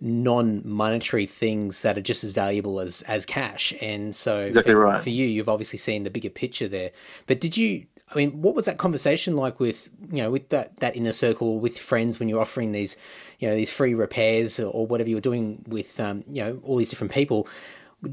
non-monetary 0.00 1.26
things 1.26 1.82
that 1.82 1.96
are 1.98 2.00
just 2.02 2.22
as 2.24 2.32
valuable 2.32 2.80
as 2.80 3.02
as 3.02 3.26
cash 3.26 3.72
and 3.80 4.14
so 4.14 4.40
Exactly 4.40 4.72
for, 4.74 4.80
right. 4.80 5.02
for 5.02 5.10
you 5.10 5.26
you've 5.26 5.48
obviously 5.48 5.78
seen 5.78 6.04
the 6.04 6.10
bigger 6.10 6.30
picture 6.30 6.68
there 6.68 6.90
but 7.26 7.40
did 7.40 7.56
you 7.56 7.86
i 8.10 8.14
mean 8.16 8.40
what 8.42 8.54
was 8.54 8.66
that 8.66 8.78
conversation 8.78 9.36
like 9.36 9.58
with 9.58 9.88
you 10.12 10.22
know 10.22 10.30
with 10.30 10.48
that 10.50 10.78
that 10.80 10.94
inner 10.96 11.12
circle 11.12 11.58
with 11.58 11.78
friends 11.78 12.18
when 12.20 12.28
you're 12.28 12.40
offering 12.40 12.72
these 12.72 12.96
you 13.38 13.48
know 13.48 13.54
these 13.56 13.72
free 13.72 13.94
repairs 13.94 14.60
or 14.60 14.86
whatever 14.86 15.08
you're 15.10 15.20
doing 15.20 15.64
with 15.66 15.98
um, 16.00 16.22
you 16.30 16.42
know 16.44 16.60
all 16.64 16.76
these 16.76 16.90
different 16.90 17.12
people 17.12 17.48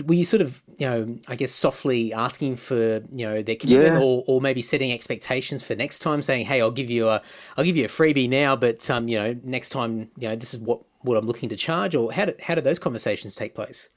were 0.08 0.16
you 0.16 0.26
sort 0.26 0.42
of 0.42 0.64
you 0.80 0.88
know 0.90 1.18
i 1.28 1.36
guess 1.36 1.52
softly 1.52 2.12
asking 2.12 2.56
for 2.56 3.04
you 3.12 3.26
know 3.28 3.44
their 3.44 3.56
commitment 3.56 3.94
Yeah. 3.94 4.02
or, 4.02 4.24
or 4.28 4.42
maybe 4.42 4.64
setting 4.64 4.92
expectations 4.92 5.64
for 5.64 5.76
next 5.76 6.00
time 6.00 6.24
saying 6.24 6.46
hey 6.48 6.60
i'll 6.62 6.72
give 6.72 6.90
you 6.90 7.08
a 7.10 7.22
i'll 7.56 7.64
give 7.64 7.78
you 7.78 7.86
a 7.86 7.88
freebie 7.88 8.28
now 8.28 8.56
but 8.56 8.90
um 8.90 9.08
you 9.08 9.18
know 9.20 9.36
next 9.44 9.70
time 9.70 10.10
you 10.18 10.28
know 10.30 10.36
this 10.36 10.54
is 10.56 10.60
what 10.60 10.82
what 11.06 11.18
i'm 11.18 11.26
looking 11.26 11.50
to 11.50 11.56
charge 11.56 11.96
or 11.96 12.12
how 12.12 12.26
did 12.26 12.40
how 12.42 12.56
did 12.56 12.64
those 12.64 12.80
conversations 12.80 13.36
take 13.36 13.54
place 13.56 13.90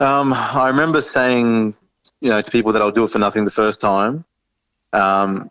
Um, 0.00 0.32
I 0.34 0.68
remember 0.68 1.00
saying, 1.00 1.74
you 2.20 2.30
know, 2.30 2.42
to 2.42 2.50
people 2.50 2.72
that 2.72 2.82
I'll 2.82 2.92
do 2.92 3.04
it 3.04 3.10
for 3.10 3.18
nothing 3.18 3.44
the 3.46 3.50
first 3.50 3.80
time, 3.80 4.24
um, 4.92 5.50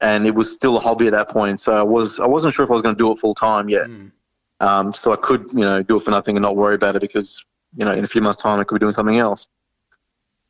and 0.00 0.26
it 0.26 0.34
was 0.34 0.52
still 0.52 0.76
a 0.76 0.80
hobby 0.80 1.06
at 1.06 1.12
that 1.12 1.28
point. 1.30 1.58
So 1.60 1.72
I 1.72 1.82
was 1.82 2.20
I 2.20 2.26
wasn't 2.26 2.52
sure 2.54 2.64
if 2.64 2.70
I 2.70 2.74
was 2.74 2.82
going 2.82 2.94
to 2.94 3.02
do 3.02 3.10
it 3.12 3.18
full 3.18 3.34
time 3.34 3.68
yet. 3.68 3.86
Um, 4.60 4.92
so 4.94 5.12
I 5.12 5.16
could, 5.16 5.46
you 5.52 5.60
know, 5.60 5.82
do 5.82 5.96
it 5.96 6.04
for 6.04 6.12
nothing 6.12 6.36
and 6.36 6.42
not 6.42 6.56
worry 6.56 6.76
about 6.76 6.94
it 6.94 7.00
because, 7.00 7.42
you 7.76 7.84
know, 7.84 7.92
in 7.92 8.04
a 8.04 8.08
few 8.08 8.22
months' 8.22 8.40
time 8.40 8.60
I 8.60 8.64
could 8.64 8.76
be 8.76 8.80
doing 8.80 8.92
something 8.92 9.18
else. 9.18 9.48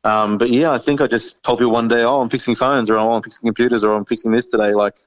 Um, 0.03 0.37
but 0.37 0.49
yeah, 0.49 0.71
I 0.71 0.77
think 0.77 1.01
I 1.01 1.07
just 1.07 1.41
told 1.43 1.59
people 1.59 1.71
one 1.71 1.87
day, 1.87 2.03
oh, 2.03 2.21
I'm 2.21 2.29
fixing 2.29 2.55
phones, 2.55 2.89
or 2.89 2.97
oh, 2.97 3.13
I'm 3.13 3.23
fixing 3.23 3.47
computers, 3.47 3.83
or 3.83 3.93
I'm 3.93 4.05
fixing 4.05 4.31
this 4.31 4.45
today. 4.47 4.73
Like, 4.73 4.97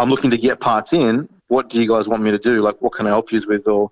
I'm 0.00 0.08
looking 0.08 0.30
to 0.30 0.38
get 0.38 0.60
parts 0.60 0.94
in. 0.94 1.28
What 1.48 1.68
do 1.68 1.78
you 1.78 1.86
guys 1.86 2.08
want 2.08 2.22
me 2.22 2.30
to 2.30 2.38
do? 2.38 2.60
Like, 2.60 2.80
what 2.80 2.92
can 2.94 3.06
I 3.06 3.10
help 3.10 3.30
you 3.30 3.40
with? 3.46 3.68
Or 3.68 3.90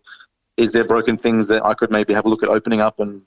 is 0.57 0.73
there 0.73 0.85
broken 0.85 1.19
things 1.19 1.47
that 1.49 1.63
I 1.63 1.75
could 1.75 1.91
maybe 1.91 2.15
have 2.15 2.25
a 2.25 2.31
look 2.31 2.43
at 2.43 2.49
opening 2.49 2.81
up 2.81 2.99
and 2.99 3.23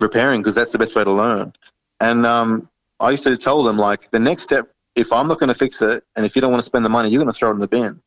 repairing? 0.00 0.42
Because 0.42 0.54
that's 0.54 0.70
the 0.70 0.76
best 0.76 0.94
way 0.94 1.02
to 1.02 1.10
learn. 1.10 1.54
And 2.00 2.26
um, 2.26 2.68
I 3.00 3.10
used 3.12 3.24
to 3.24 3.34
tell 3.38 3.62
them, 3.62 3.78
like, 3.78 4.10
the 4.10 4.18
next 4.18 4.42
step, 4.42 4.70
if 4.96 5.10
I'm 5.12 5.28
not 5.28 5.40
going 5.40 5.48
to 5.48 5.54
fix 5.54 5.80
it, 5.80 6.04
and 6.14 6.26
if 6.26 6.36
you 6.36 6.42
don't 6.42 6.50
want 6.50 6.62
to 6.62 6.66
spend 6.66 6.84
the 6.84 6.90
money, 6.90 7.08
you're 7.08 7.22
going 7.22 7.32
to 7.32 7.38
throw 7.38 7.48
it 7.48 7.54
in 7.54 7.58
the 7.58 7.68
bin. 7.68 8.02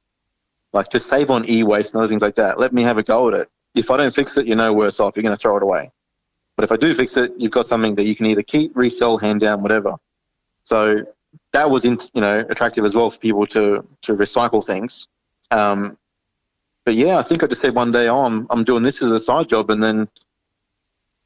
Like, 0.74 0.89
to 0.89 1.00
save 1.00 1.32
on 1.32 1.50
e-waste 1.50 1.96
and 1.96 2.00
other 2.00 2.08
things 2.08 2.22
like 2.22 2.36
that, 2.36 2.60
let 2.60 2.74
me 2.74 2.84
have 2.84 3.00
a 3.00 3.04
go 3.04 3.30
at 3.30 3.34
it. 3.34 3.50
If 3.74 3.89
I 3.89 3.98
don't 3.98 4.13
fix 4.13 4.38
it, 4.38 4.46
you're 4.46 4.58
no 4.58 4.74
worse 4.74 5.00
off. 5.00 5.16
You're 5.16 5.24
going 5.24 5.36
to 5.36 5.42
throw 5.42 5.58
it 5.58 5.63
away. 5.63 5.92
But 6.56 6.66
if 6.66 6.72
I 6.72 6.77
do 6.77 6.94
fix 6.94 7.18
it, 7.18 7.32
you've 7.36 7.51
got 7.51 7.66
something 7.66 7.96
that 7.96 8.06
you 8.06 8.16
can 8.16 8.27
either 8.27 8.44
keep, 8.44 8.77
resell, 8.77 9.18
hand 9.18 9.42
down, 9.42 9.63
whatever. 9.63 9.96
So 10.66 11.04
that 11.53 11.70
was, 11.72 11.86
in, 11.86 12.00
you 12.13 12.22
know, 12.22 12.46
attractive 12.50 12.86
as 12.86 12.96
well 12.96 13.10
for 13.10 13.20
people 13.20 13.48
to 13.48 13.88
to 14.03 14.15
recycle 14.15 14.65
things. 14.65 15.08
Um, 15.51 15.98
but 16.86 16.96
yeah, 16.96 17.17
I 17.17 17.24
think 17.24 17.44
I 17.44 17.48
just 17.48 17.62
said 17.62 17.75
one 17.75 17.91
day, 17.91 18.08
oh, 18.08 18.24
I'm, 18.24 18.48
I'm 18.50 18.63
doing 18.63 18.84
this 18.84 19.01
as 19.01 19.12
a 19.12 19.20
side 19.20 19.50
job, 19.50 19.70
and 19.70 19.84
then 19.84 20.08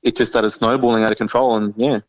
it 0.03 0.15
just 0.15 0.31
started 0.31 0.49
snowballing 0.51 1.03
out 1.03 1.11
of 1.11 1.17
control, 1.17 1.55
and 1.57 1.73
yeah, 1.77 1.99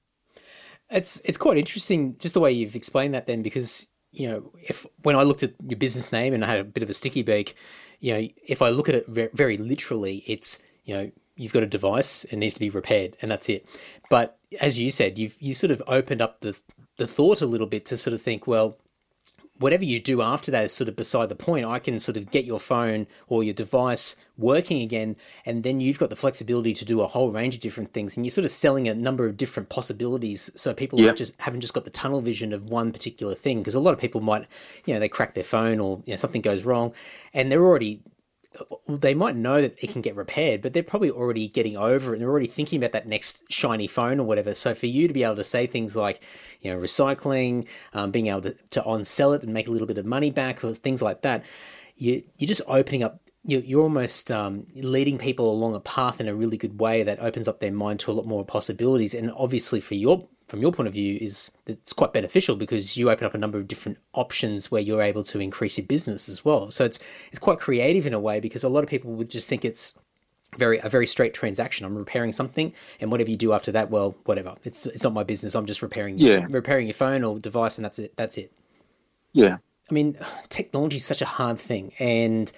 It's 0.90 1.20
it's 1.24 1.38
quite 1.38 1.58
interesting 1.58 2.16
just 2.18 2.34
the 2.34 2.40
way 2.40 2.52
you've 2.52 2.76
explained 2.76 3.14
that 3.14 3.26
then 3.26 3.42
because 3.42 3.86
you 4.10 4.28
know 4.28 4.52
if 4.62 4.86
when 5.02 5.16
I 5.16 5.22
looked 5.22 5.42
at 5.42 5.54
your 5.66 5.78
business 5.78 6.12
name 6.12 6.34
and 6.34 6.44
I 6.44 6.48
had 6.48 6.58
a 6.58 6.64
bit 6.64 6.82
of 6.82 6.90
a 6.90 6.94
sticky 6.94 7.22
beak, 7.22 7.56
you 8.00 8.12
know 8.14 8.28
if 8.46 8.62
I 8.62 8.70
look 8.70 8.88
at 8.88 8.94
it 8.94 9.06
ve- 9.08 9.28
very 9.34 9.56
literally, 9.56 10.22
it's 10.26 10.58
you 10.84 10.94
know 10.94 11.10
you've 11.36 11.52
got 11.52 11.62
a 11.62 11.66
device 11.66 12.24
it 12.24 12.36
needs 12.36 12.54
to 12.54 12.60
be 12.60 12.70
repaired 12.70 13.16
and 13.22 13.30
that's 13.30 13.48
it. 13.48 13.66
But 14.10 14.38
as 14.60 14.78
you 14.78 14.90
said, 14.90 15.18
you've 15.18 15.36
you 15.40 15.54
sort 15.54 15.70
of 15.70 15.82
opened 15.86 16.22
up 16.22 16.40
the 16.40 16.56
the 16.98 17.06
thought 17.06 17.40
a 17.40 17.46
little 17.46 17.66
bit 17.66 17.84
to 17.86 17.96
sort 17.96 18.14
of 18.14 18.22
think 18.22 18.46
well 18.46 18.78
whatever 19.58 19.84
you 19.84 20.00
do 20.00 20.22
after 20.22 20.50
that 20.50 20.64
is 20.64 20.72
sort 20.72 20.88
of 20.88 20.96
beside 20.96 21.28
the 21.28 21.36
point. 21.36 21.64
I 21.64 21.78
can 21.78 22.00
sort 22.00 22.16
of 22.16 22.30
get 22.30 22.44
your 22.44 22.58
phone 22.58 23.06
or 23.28 23.44
your 23.44 23.54
device 23.54 24.16
working 24.36 24.82
again, 24.82 25.14
and 25.46 25.62
then 25.62 25.80
you've 25.80 25.98
got 25.98 26.10
the 26.10 26.16
flexibility 26.16 26.72
to 26.74 26.84
do 26.84 27.00
a 27.00 27.06
whole 27.06 27.30
range 27.30 27.54
of 27.54 27.60
different 27.60 27.92
things. 27.92 28.16
And 28.16 28.26
you're 28.26 28.30
sort 28.32 28.44
of 28.44 28.50
selling 28.50 28.88
a 28.88 28.94
number 28.94 29.26
of 29.26 29.36
different 29.36 29.68
possibilities, 29.68 30.50
so 30.56 30.74
people 30.74 30.98
Yeah. 30.98 31.06
aren't 31.08 31.18
just 31.18 31.34
haven't 31.38 31.60
just 31.60 31.74
got 31.74 31.84
the 31.84 31.90
tunnel 31.90 32.20
vision 32.20 32.52
of 32.52 32.64
one 32.64 32.90
particular 32.92 33.34
thing. 33.34 33.58
Because 33.58 33.74
a 33.74 33.80
lot 33.80 33.94
of 33.94 34.00
people 34.00 34.20
might, 34.20 34.46
you 34.84 34.94
know, 34.94 35.00
they 35.00 35.08
crack 35.08 35.34
their 35.34 35.44
phone 35.44 35.78
or 35.78 36.02
you 36.06 36.12
know 36.12 36.16
something 36.16 36.42
goes 36.42 36.64
wrong, 36.64 36.92
and 37.32 37.52
they're 37.52 37.64
already 37.64 38.00
they 38.88 39.14
might 39.14 39.36
know 39.36 39.60
that 39.60 39.82
it 39.82 39.90
can 39.90 40.02
get 40.02 40.16
repaired, 40.16 40.62
but 40.62 40.72
they're 40.72 40.82
probably 40.82 41.10
already 41.10 41.48
getting 41.48 41.76
over 41.76 42.12
it 42.12 42.16
and 42.16 42.22
they're 42.22 42.30
already 42.30 42.46
thinking 42.46 42.78
about 42.78 42.92
that 42.92 43.06
next 43.06 43.42
shiny 43.50 43.86
phone 43.86 44.20
or 44.20 44.26
whatever. 44.26 44.54
So 44.54 44.74
for 44.74 44.86
you 44.86 45.08
to 45.08 45.14
be 45.14 45.22
able 45.22 45.36
to 45.36 45.44
say 45.44 45.66
things 45.66 45.96
like, 45.96 46.22
you 46.60 46.72
know, 46.72 46.78
recycling, 46.78 47.66
um, 47.94 48.10
being 48.10 48.26
able 48.26 48.42
to, 48.42 48.54
to 48.70 48.84
on 48.84 49.04
sell 49.04 49.32
it 49.32 49.42
and 49.42 49.52
make 49.52 49.68
a 49.68 49.70
little 49.70 49.86
bit 49.86 49.98
of 49.98 50.06
money 50.06 50.30
back 50.30 50.64
or 50.64 50.74
things 50.74 51.02
like 51.02 51.22
that, 51.22 51.44
you, 51.96 52.22
you're 52.38 52.48
just 52.48 52.62
opening 52.66 53.02
up 53.02 53.18
you're 53.44 53.82
almost 53.82 54.30
um, 54.30 54.68
leading 54.76 55.18
people 55.18 55.50
along 55.50 55.74
a 55.74 55.80
path 55.80 56.20
in 56.20 56.28
a 56.28 56.34
really 56.34 56.56
good 56.56 56.78
way 56.78 57.02
that 57.02 57.18
opens 57.18 57.48
up 57.48 57.58
their 57.58 57.72
mind 57.72 57.98
to 57.98 58.10
a 58.10 58.14
lot 58.14 58.24
more 58.24 58.44
possibilities. 58.44 59.14
And 59.14 59.32
obviously, 59.32 59.80
for 59.80 59.94
your 59.94 60.28
from 60.52 60.60
your 60.60 60.70
point 60.70 60.86
of 60.86 60.92
view, 60.92 61.16
is 61.18 61.50
it's 61.66 61.94
quite 61.94 62.12
beneficial 62.12 62.56
because 62.56 62.94
you 62.98 63.10
open 63.10 63.24
up 63.24 63.32
a 63.32 63.38
number 63.38 63.56
of 63.56 63.66
different 63.66 63.96
options 64.12 64.70
where 64.70 64.82
you're 64.82 65.00
able 65.00 65.24
to 65.24 65.40
increase 65.40 65.78
your 65.78 65.86
business 65.86 66.28
as 66.28 66.44
well. 66.44 66.70
So 66.70 66.84
it's 66.84 66.98
it's 67.30 67.38
quite 67.38 67.58
creative 67.58 68.06
in 68.06 68.12
a 68.12 68.20
way 68.20 68.38
because 68.38 68.62
a 68.62 68.68
lot 68.68 68.84
of 68.84 68.90
people 68.90 69.12
would 69.12 69.30
just 69.30 69.48
think 69.48 69.64
it's 69.64 69.94
very 70.58 70.78
a 70.80 70.90
very 70.90 71.06
straight 71.06 71.32
transaction. 71.32 71.86
I'm 71.86 71.96
repairing 71.96 72.32
something, 72.32 72.74
and 73.00 73.10
whatever 73.10 73.30
you 73.30 73.38
do 73.38 73.54
after 73.54 73.72
that, 73.72 73.88
well, 73.88 74.14
whatever. 74.26 74.56
It's 74.62 74.84
it's 74.84 75.04
not 75.04 75.14
my 75.14 75.22
business. 75.22 75.54
I'm 75.54 75.64
just 75.64 75.80
repairing 75.80 76.18
yeah. 76.18 76.44
repairing 76.50 76.86
your 76.86 76.92
phone 76.92 77.24
or 77.24 77.38
device, 77.38 77.78
and 77.78 77.84
that's 77.86 77.98
it. 77.98 78.14
That's 78.16 78.36
it. 78.36 78.52
Yeah. 79.32 79.56
I 79.90 79.94
mean, 79.94 80.18
technology 80.50 80.98
is 80.98 81.06
such 81.06 81.22
a 81.22 81.26
hard 81.40 81.58
thing, 81.58 81.94
and 81.98 82.52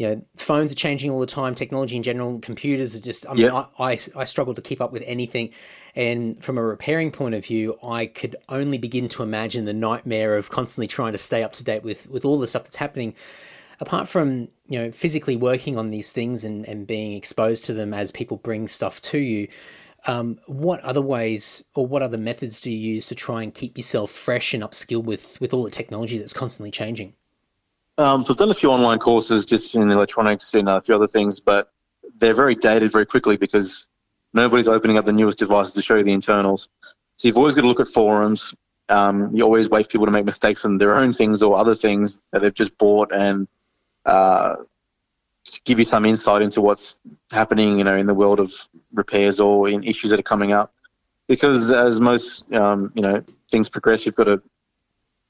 you 0.00 0.06
know, 0.06 0.22
phones 0.34 0.72
are 0.72 0.76
changing 0.76 1.10
all 1.10 1.20
the 1.20 1.26
time. 1.26 1.54
Technology 1.54 1.94
in 1.94 2.02
general, 2.02 2.38
computers 2.38 2.96
are 2.96 3.00
just. 3.00 3.28
I 3.28 3.34
mean, 3.34 3.52
yep. 3.52 3.68
I, 3.78 3.92
I, 3.92 3.98
I 4.16 4.24
struggle 4.24 4.54
to 4.54 4.62
keep 4.62 4.80
up 4.80 4.92
with 4.92 5.02
anything, 5.04 5.50
and 5.94 6.42
from 6.42 6.56
a 6.56 6.62
repairing 6.62 7.12
point 7.12 7.34
of 7.34 7.44
view, 7.44 7.78
I 7.82 8.06
could 8.06 8.34
only 8.48 8.78
begin 8.78 9.10
to 9.10 9.22
imagine 9.22 9.66
the 9.66 9.74
nightmare 9.74 10.38
of 10.38 10.48
constantly 10.48 10.86
trying 10.86 11.12
to 11.12 11.18
stay 11.18 11.42
up 11.42 11.52
to 11.52 11.64
date 11.64 11.82
with 11.82 12.08
with 12.08 12.24
all 12.24 12.38
the 12.38 12.46
stuff 12.46 12.64
that's 12.64 12.76
happening. 12.76 13.14
Apart 13.78 14.08
from 14.08 14.48
you 14.68 14.78
know 14.78 14.90
physically 14.90 15.36
working 15.36 15.76
on 15.76 15.90
these 15.90 16.12
things 16.12 16.44
and, 16.44 16.66
and 16.66 16.86
being 16.86 17.12
exposed 17.12 17.66
to 17.66 17.74
them 17.74 17.92
as 17.92 18.10
people 18.10 18.38
bring 18.38 18.68
stuff 18.68 19.02
to 19.02 19.18
you, 19.18 19.48
um, 20.06 20.40
what 20.46 20.80
other 20.80 21.02
ways 21.02 21.62
or 21.74 21.86
what 21.86 22.02
other 22.02 22.16
methods 22.16 22.58
do 22.62 22.70
you 22.70 22.94
use 22.94 23.06
to 23.08 23.14
try 23.14 23.42
and 23.42 23.52
keep 23.54 23.76
yourself 23.76 24.10
fresh 24.10 24.54
and 24.54 24.62
upskilled 24.62 25.04
with 25.04 25.38
with 25.42 25.52
all 25.52 25.62
the 25.62 25.68
technology 25.68 26.16
that's 26.16 26.32
constantly 26.32 26.70
changing? 26.70 27.12
Um, 28.00 28.24
so 28.24 28.32
I've 28.32 28.38
done 28.38 28.50
a 28.50 28.54
few 28.54 28.70
online 28.70 28.98
courses 28.98 29.44
just 29.44 29.74
in 29.74 29.90
electronics 29.90 30.54
and 30.54 30.70
a 30.70 30.80
few 30.80 30.94
other 30.94 31.06
things, 31.06 31.38
but 31.38 31.70
they're 32.18 32.32
very 32.32 32.54
dated 32.54 32.92
very 32.92 33.04
quickly 33.04 33.36
because 33.36 33.88
nobody's 34.32 34.68
opening 34.68 34.96
up 34.96 35.04
the 35.04 35.12
newest 35.12 35.38
devices 35.38 35.74
to 35.74 35.82
show 35.82 35.96
you 35.96 36.02
the 36.02 36.12
internals. 36.12 36.70
So 37.16 37.28
you've 37.28 37.36
always 37.36 37.54
got 37.54 37.60
to 37.60 37.66
look 37.66 37.78
at 37.78 37.88
forums. 37.88 38.54
Um, 38.88 39.36
you 39.36 39.44
always 39.44 39.68
wait 39.68 39.84
for 39.84 39.90
people 39.90 40.06
to 40.06 40.12
make 40.12 40.24
mistakes 40.24 40.64
on 40.64 40.78
their 40.78 40.94
own 40.94 41.12
things 41.12 41.42
or 41.42 41.58
other 41.58 41.74
things 41.74 42.18
that 42.32 42.40
they've 42.40 42.54
just 42.54 42.76
bought 42.78 43.12
and 43.12 43.46
uh, 44.06 44.56
give 45.66 45.78
you 45.78 45.84
some 45.84 46.06
insight 46.06 46.40
into 46.40 46.62
what's 46.62 46.96
happening, 47.30 47.76
you 47.76 47.84
know, 47.84 47.98
in 47.98 48.06
the 48.06 48.14
world 48.14 48.40
of 48.40 48.50
repairs 48.94 49.40
or 49.40 49.68
in 49.68 49.84
issues 49.84 50.10
that 50.10 50.18
are 50.18 50.22
coming 50.22 50.52
up. 50.52 50.72
Because 51.28 51.70
as 51.70 52.00
most, 52.00 52.50
um, 52.54 52.92
you 52.94 53.02
know, 53.02 53.22
things 53.50 53.68
progress, 53.68 54.06
you've 54.06 54.14
got 54.14 54.24
to 54.24 54.40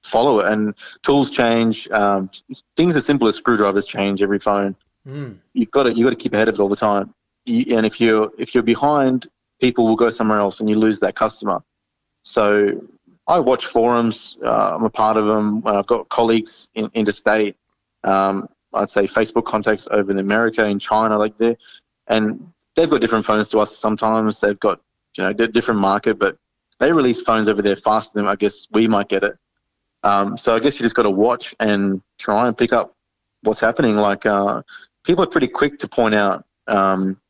follow 0.04 0.40
it. 0.40 0.52
And 0.52 0.74
tools 1.02 1.30
change. 1.30 1.88
Um, 1.90 2.30
things 2.76 2.96
as 2.96 3.06
simple 3.06 3.28
as 3.28 3.36
screwdrivers 3.36 3.86
change 3.86 4.22
every 4.22 4.38
phone. 4.38 4.76
Mm. 5.06 5.38
You've 5.54 5.70
got 5.70 5.84
to 5.84 5.94
you 5.94 6.04
got 6.04 6.10
to 6.10 6.16
keep 6.16 6.34
ahead 6.34 6.48
of 6.48 6.54
it 6.54 6.60
all 6.60 6.68
the 6.68 6.76
time. 6.76 7.14
You, 7.46 7.76
and 7.76 7.86
if 7.86 8.00
you're 8.00 8.30
if 8.38 8.54
you're 8.54 8.62
behind, 8.62 9.28
people 9.60 9.86
will 9.86 9.96
go 9.96 10.10
somewhere 10.10 10.38
else, 10.38 10.60
and 10.60 10.68
you 10.68 10.76
lose 10.76 11.00
that 11.00 11.16
customer. 11.16 11.62
So 12.22 12.80
I 13.26 13.38
watch 13.38 13.66
forums. 13.66 14.36
Uh, 14.44 14.74
I'm 14.74 14.84
a 14.84 14.90
part 14.90 15.16
of 15.16 15.26
them. 15.26 15.62
I've 15.64 15.86
got 15.86 16.08
colleagues 16.08 16.68
in 16.74 16.90
interstate. 16.94 17.56
Um, 18.04 18.48
I'd 18.74 18.90
say 18.90 19.06
Facebook 19.06 19.46
contacts 19.46 19.88
over 19.90 20.10
in 20.10 20.18
America, 20.18 20.64
in 20.64 20.78
China, 20.78 21.18
like 21.18 21.36
there, 21.38 21.56
and 22.08 22.52
they've 22.76 22.90
got 22.90 23.00
different 23.00 23.26
phones 23.26 23.48
to 23.50 23.58
us. 23.58 23.76
Sometimes 23.76 24.40
they've 24.40 24.60
got 24.60 24.80
you 25.16 25.24
know 25.24 25.32
different 25.32 25.80
market, 25.80 26.18
but 26.18 26.36
they 26.78 26.92
release 26.92 27.20
phones 27.20 27.48
over 27.48 27.62
there 27.62 27.76
faster 27.76 28.12
than 28.14 28.26
I 28.26 28.36
guess 28.36 28.66
we 28.72 28.86
might 28.86 29.08
get 29.08 29.22
it. 29.22 29.36
Um, 30.02 30.38
so 30.38 30.54
I 30.54 30.60
guess 30.60 30.78
you 30.78 30.84
just 30.84 30.96
got 30.96 31.02
to 31.02 31.10
watch 31.10 31.54
and 31.60 32.02
try 32.18 32.46
and 32.46 32.56
pick 32.56 32.72
up 32.72 32.94
what's 33.42 33.60
happening. 33.60 33.96
Like 33.96 34.26
uh, 34.26 34.62
people 35.04 35.24
are 35.24 35.28
pretty 35.28 35.48
quick 35.48 35.78
to 35.80 35.88
point 35.88 36.14
out 36.14 36.44
um, 36.68 37.20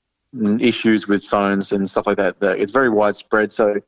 issues 0.60 1.08
with 1.08 1.24
phones 1.24 1.72
and 1.72 1.90
stuff 1.90 2.06
like 2.06 2.18
that. 2.18 2.36
It's 2.40 2.72
very 2.72 2.88
widespread. 2.88 3.52
So 3.52 3.80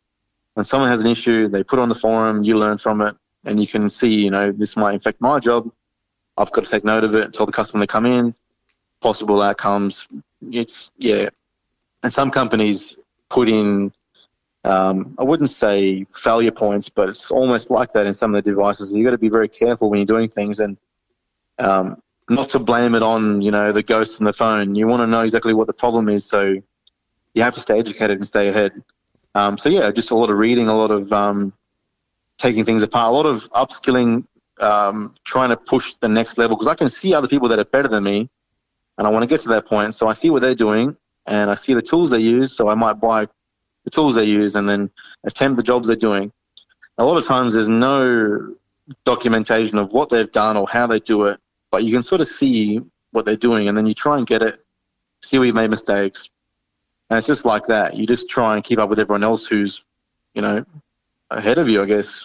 when 0.54 0.66
someone 0.66 0.90
has 0.90 1.00
an 1.00 1.06
issue, 1.06 1.48
they 1.48 1.62
put 1.62 1.78
on 1.78 1.88
the 1.88 1.94
forum, 1.94 2.42
you 2.42 2.58
learn 2.58 2.78
from 2.78 3.00
it, 3.02 3.16
and 3.44 3.60
you 3.60 3.66
can 3.66 3.88
see, 3.88 4.08
you 4.08 4.30
know, 4.30 4.52
this 4.52 4.76
might 4.76 4.96
affect 4.96 5.20
my 5.20 5.38
job. 5.38 5.70
I've 6.36 6.50
got 6.52 6.64
to 6.64 6.70
take 6.70 6.84
note 6.84 7.04
of 7.04 7.14
it, 7.14 7.32
tell 7.32 7.46
the 7.46 7.52
customer 7.52 7.84
to 7.84 7.86
come 7.86 8.06
in, 8.06 8.34
possible 9.00 9.42
outcomes. 9.42 10.06
It's 10.50 10.90
yeah, 10.96 11.28
and 12.02 12.12
some 12.12 12.30
companies 12.30 12.96
put 13.28 13.48
in 13.48 13.92
um, 14.64 15.14
I 15.18 15.24
wouldn't 15.24 15.50
say 15.50 16.06
failure 16.22 16.52
points, 16.52 16.88
but 16.88 17.08
it's 17.08 17.30
almost 17.30 17.70
like 17.70 17.92
that 17.94 18.06
in 18.06 18.14
some 18.14 18.34
of 18.34 18.44
the 18.44 18.50
devices. 18.50 18.92
You've 18.92 19.04
got 19.04 19.10
to 19.12 19.18
be 19.18 19.28
very 19.28 19.48
careful 19.48 19.90
when 19.90 19.98
you're 19.98 20.06
doing 20.06 20.28
things 20.28 20.60
and 20.60 20.76
um, 21.58 22.00
not 22.28 22.48
to 22.50 22.58
blame 22.58 22.94
it 22.94 23.02
on, 23.02 23.42
you 23.42 23.50
know, 23.50 23.72
the 23.72 23.82
ghost 23.82 24.20
in 24.20 24.24
the 24.24 24.32
phone. 24.32 24.74
You 24.74 24.86
want 24.86 25.02
to 25.02 25.06
know 25.06 25.22
exactly 25.22 25.52
what 25.52 25.66
the 25.66 25.72
problem 25.72 26.08
is, 26.08 26.24
so 26.24 26.54
you 27.34 27.42
have 27.42 27.54
to 27.54 27.60
stay 27.60 27.78
educated 27.78 28.18
and 28.18 28.26
stay 28.26 28.48
ahead. 28.48 28.72
Um, 29.34 29.58
so 29.58 29.68
yeah, 29.68 29.90
just 29.90 30.10
a 30.10 30.14
lot 30.14 30.30
of 30.30 30.36
reading, 30.36 30.68
a 30.68 30.76
lot 30.76 30.90
of 30.90 31.12
um, 31.12 31.52
taking 32.38 32.64
things 32.64 32.82
apart, 32.82 33.08
a 33.08 33.14
lot 33.14 33.26
of 33.26 33.42
upskilling, 33.50 34.24
um, 34.60 35.14
trying 35.24 35.50
to 35.50 35.56
push 35.56 35.94
the 36.00 36.08
next 36.08 36.38
level 36.38 36.56
because 36.56 36.70
I 36.70 36.76
can 36.76 36.88
see 36.88 37.14
other 37.14 37.28
people 37.28 37.48
that 37.48 37.58
are 37.58 37.64
better 37.64 37.88
than 37.88 38.04
me, 38.04 38.28
and 38.98 39.06
I 39.06 39.10
want 39.10 39.22
to 39.22 39.26
get 39.26 39.40
to 39.42 39.48
that 39.48 39.66
point. 39.66 39.94
So 39.96 40.06
I 40.06 40.12
see 40.12 40.30
what 40.30 40.42
they're 40.42 40.54
doing, 40.54 40.96
and 41.26 41.50
I 41.50 41.56
see 41.56 41.74
the 41.74 41.82
tools 41.82 42.10
they 42.10 42.18
use, 42.18 42.54
so 42.54 42.68
I 42.68 42.74
might 42.74 43.00
buy 43.00 43.26
the 43.84 43.90
tools 43.90 44.14
they 44.14 44.24
use, 44.24 44.54
and 44.54 44.68
then 44.68 44.90
attempt 45.24 45.56
the 45.56 45.62
jobs 45.62 45.86
they're 45.86 45.96
doing. 45.96 46.32
A 46.98 47.04
lot 47.04 47.16
of 47.16 47.24
times 47.24 47.54
there's 47.54 47.68
no 47.68 48.54
documentation 49.04 49.78
of 49.78 49.90
what 49.92 50.08
they've 50.08 50.30
done 50.30 50.56
or 50.56 50.68
how 50.68 50.86
they 50.86 51.00
do 51.00 51.24
it, 51.24 51.40
but 51.70 51.84
you 51.84 51.92
can 51.92 52.02
sort 52.02 52.20
of 52.20 52.28
see 52.28 52.80
what 53.12 53.24
they're 53.24 53.36
doing, 53.36 53.68
and 53.68 53.76
then 53.76 53.86
you 53.86 53.94
try 53.94 54.18
and 54.18 54.26
get 54.26 54.42
it, 54.42 54.64
see 55.22 55.38
where 55.38 55.46
you've 55.46 55.54
made 55.54 55.70
mistakes, 55.70 56.28
and 57.10 57.18
it's 57.18 57.26
just 57.26 57.44
like 57.44 57.66
that. 57.66 57.94
You 57.94 58.06
just 58.06 58.28
try 58.28 58.54
and 58.54 58.64
keep 58.64 58.78
up 58.78 58.88
with 58.88 58.98
everyone 58.98 59.24
else 59.24 59.46
who's, 59.46 59.84
you 60.34 60.42
know, 60.42 60.64
ahead 61.30 61.58
of 61.58 61.68
you, 61.68 61.82
I 61.82 61.86
guess. 61.86 62.24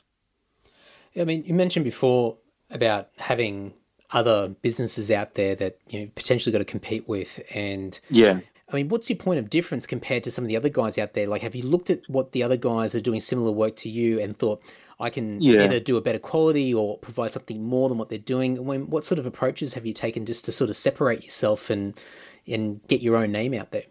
I 1.20 1.24
mean, 1.24 1.44
you 1.46 1.54
mentioned 1.54 1.84
before 1.84 2.38
about 2.70 3.10
having 3.18 3.74
other 4.12 4.50
businesses 4.62 5.12
out 5.12 5.36
there 5.36 5.56
that 5.56 5.78
you 5.90 6.00
know 6.00 6.10
potentially 6.16 6.52
got 6.52 6.60
to 6.60 6.66
compete 6.66 7.08
with, 7.08 7.42
and 7.54 8.00
yeah, 8.10 8.40
I 8.70 8.76
mean, 8.76 8.90
what's 8.90 9.10
your 9.10 9.18
point 9.18 9.40
of 9.40 9.50
difference 9.50 9.88
compared 9.88 10.24
to 10.26 10.32
some 10.32 10.44
of 10.44 10.50
the 10.50 10.58
other 10.58 10.70
guys 10.70 10.98
out 10.98 11.14
there? 11.14 11.26
Like, 11.26 11.42
have 11.42 11.56
you 11.56 11.64
looked 11.64 11.90
at 11.90 12.02
what 12.08 12.34
the 12.34 12.44
other 12.44 12.58
guys 12.58 12.96
are 12.96 13.02
doing 13.02 13.22
similar 13.22 13.52
work 13.52 13.78
to 13.78 13.90
you 13.90 14.20
and 14.20 14.38
thought, 14.38 14.62
I 15.00 15.10
can 15.10 15.42
yeah. 15.42 15.64
either 15.64 15.80
do 15.80 15.96
a 15.96 16.02
better 16.02 16.20
quality 16.20 16.74
or 16.74 16.98
provide 16.98 17.32
something 17.32 17.64
more 17.64 17.88
than 17.88 17.98
what 17.98 18.10
they're 18.10 18.18
doing? 18.18 18.66
When, 18.66 18.90
what 18.90 19.06
sort 19.06 19.20
of 19.20 19.26
approaches 19.26 19.76
have 19.76 19.86
you 19.86 19.94
taken 19.94 20.26
just 20.26 20.44
to 20.46 20.52
sort 20.52 20.70
of 20.70 20.76
separate 20.76 21.24
yourself 21.24 21.70
and 21.70 22.00
and 22.46 22.86
get 22.88 23.02
your 23.02 23.16
own 23.16 23.32
name 23.32 23.54
out 23.54 23.72
there? 23.72 23.84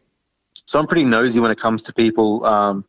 So 0.66 0.78
I'm 0.78 0.86
pretty 0.86 1.04
nosy 1.04 1.40
when 1.40 1.50
it 1.50 1.60
comes 1.60 1.82
to 1.84 1.94
people, 1.94 2.44
um, 2.44 2.84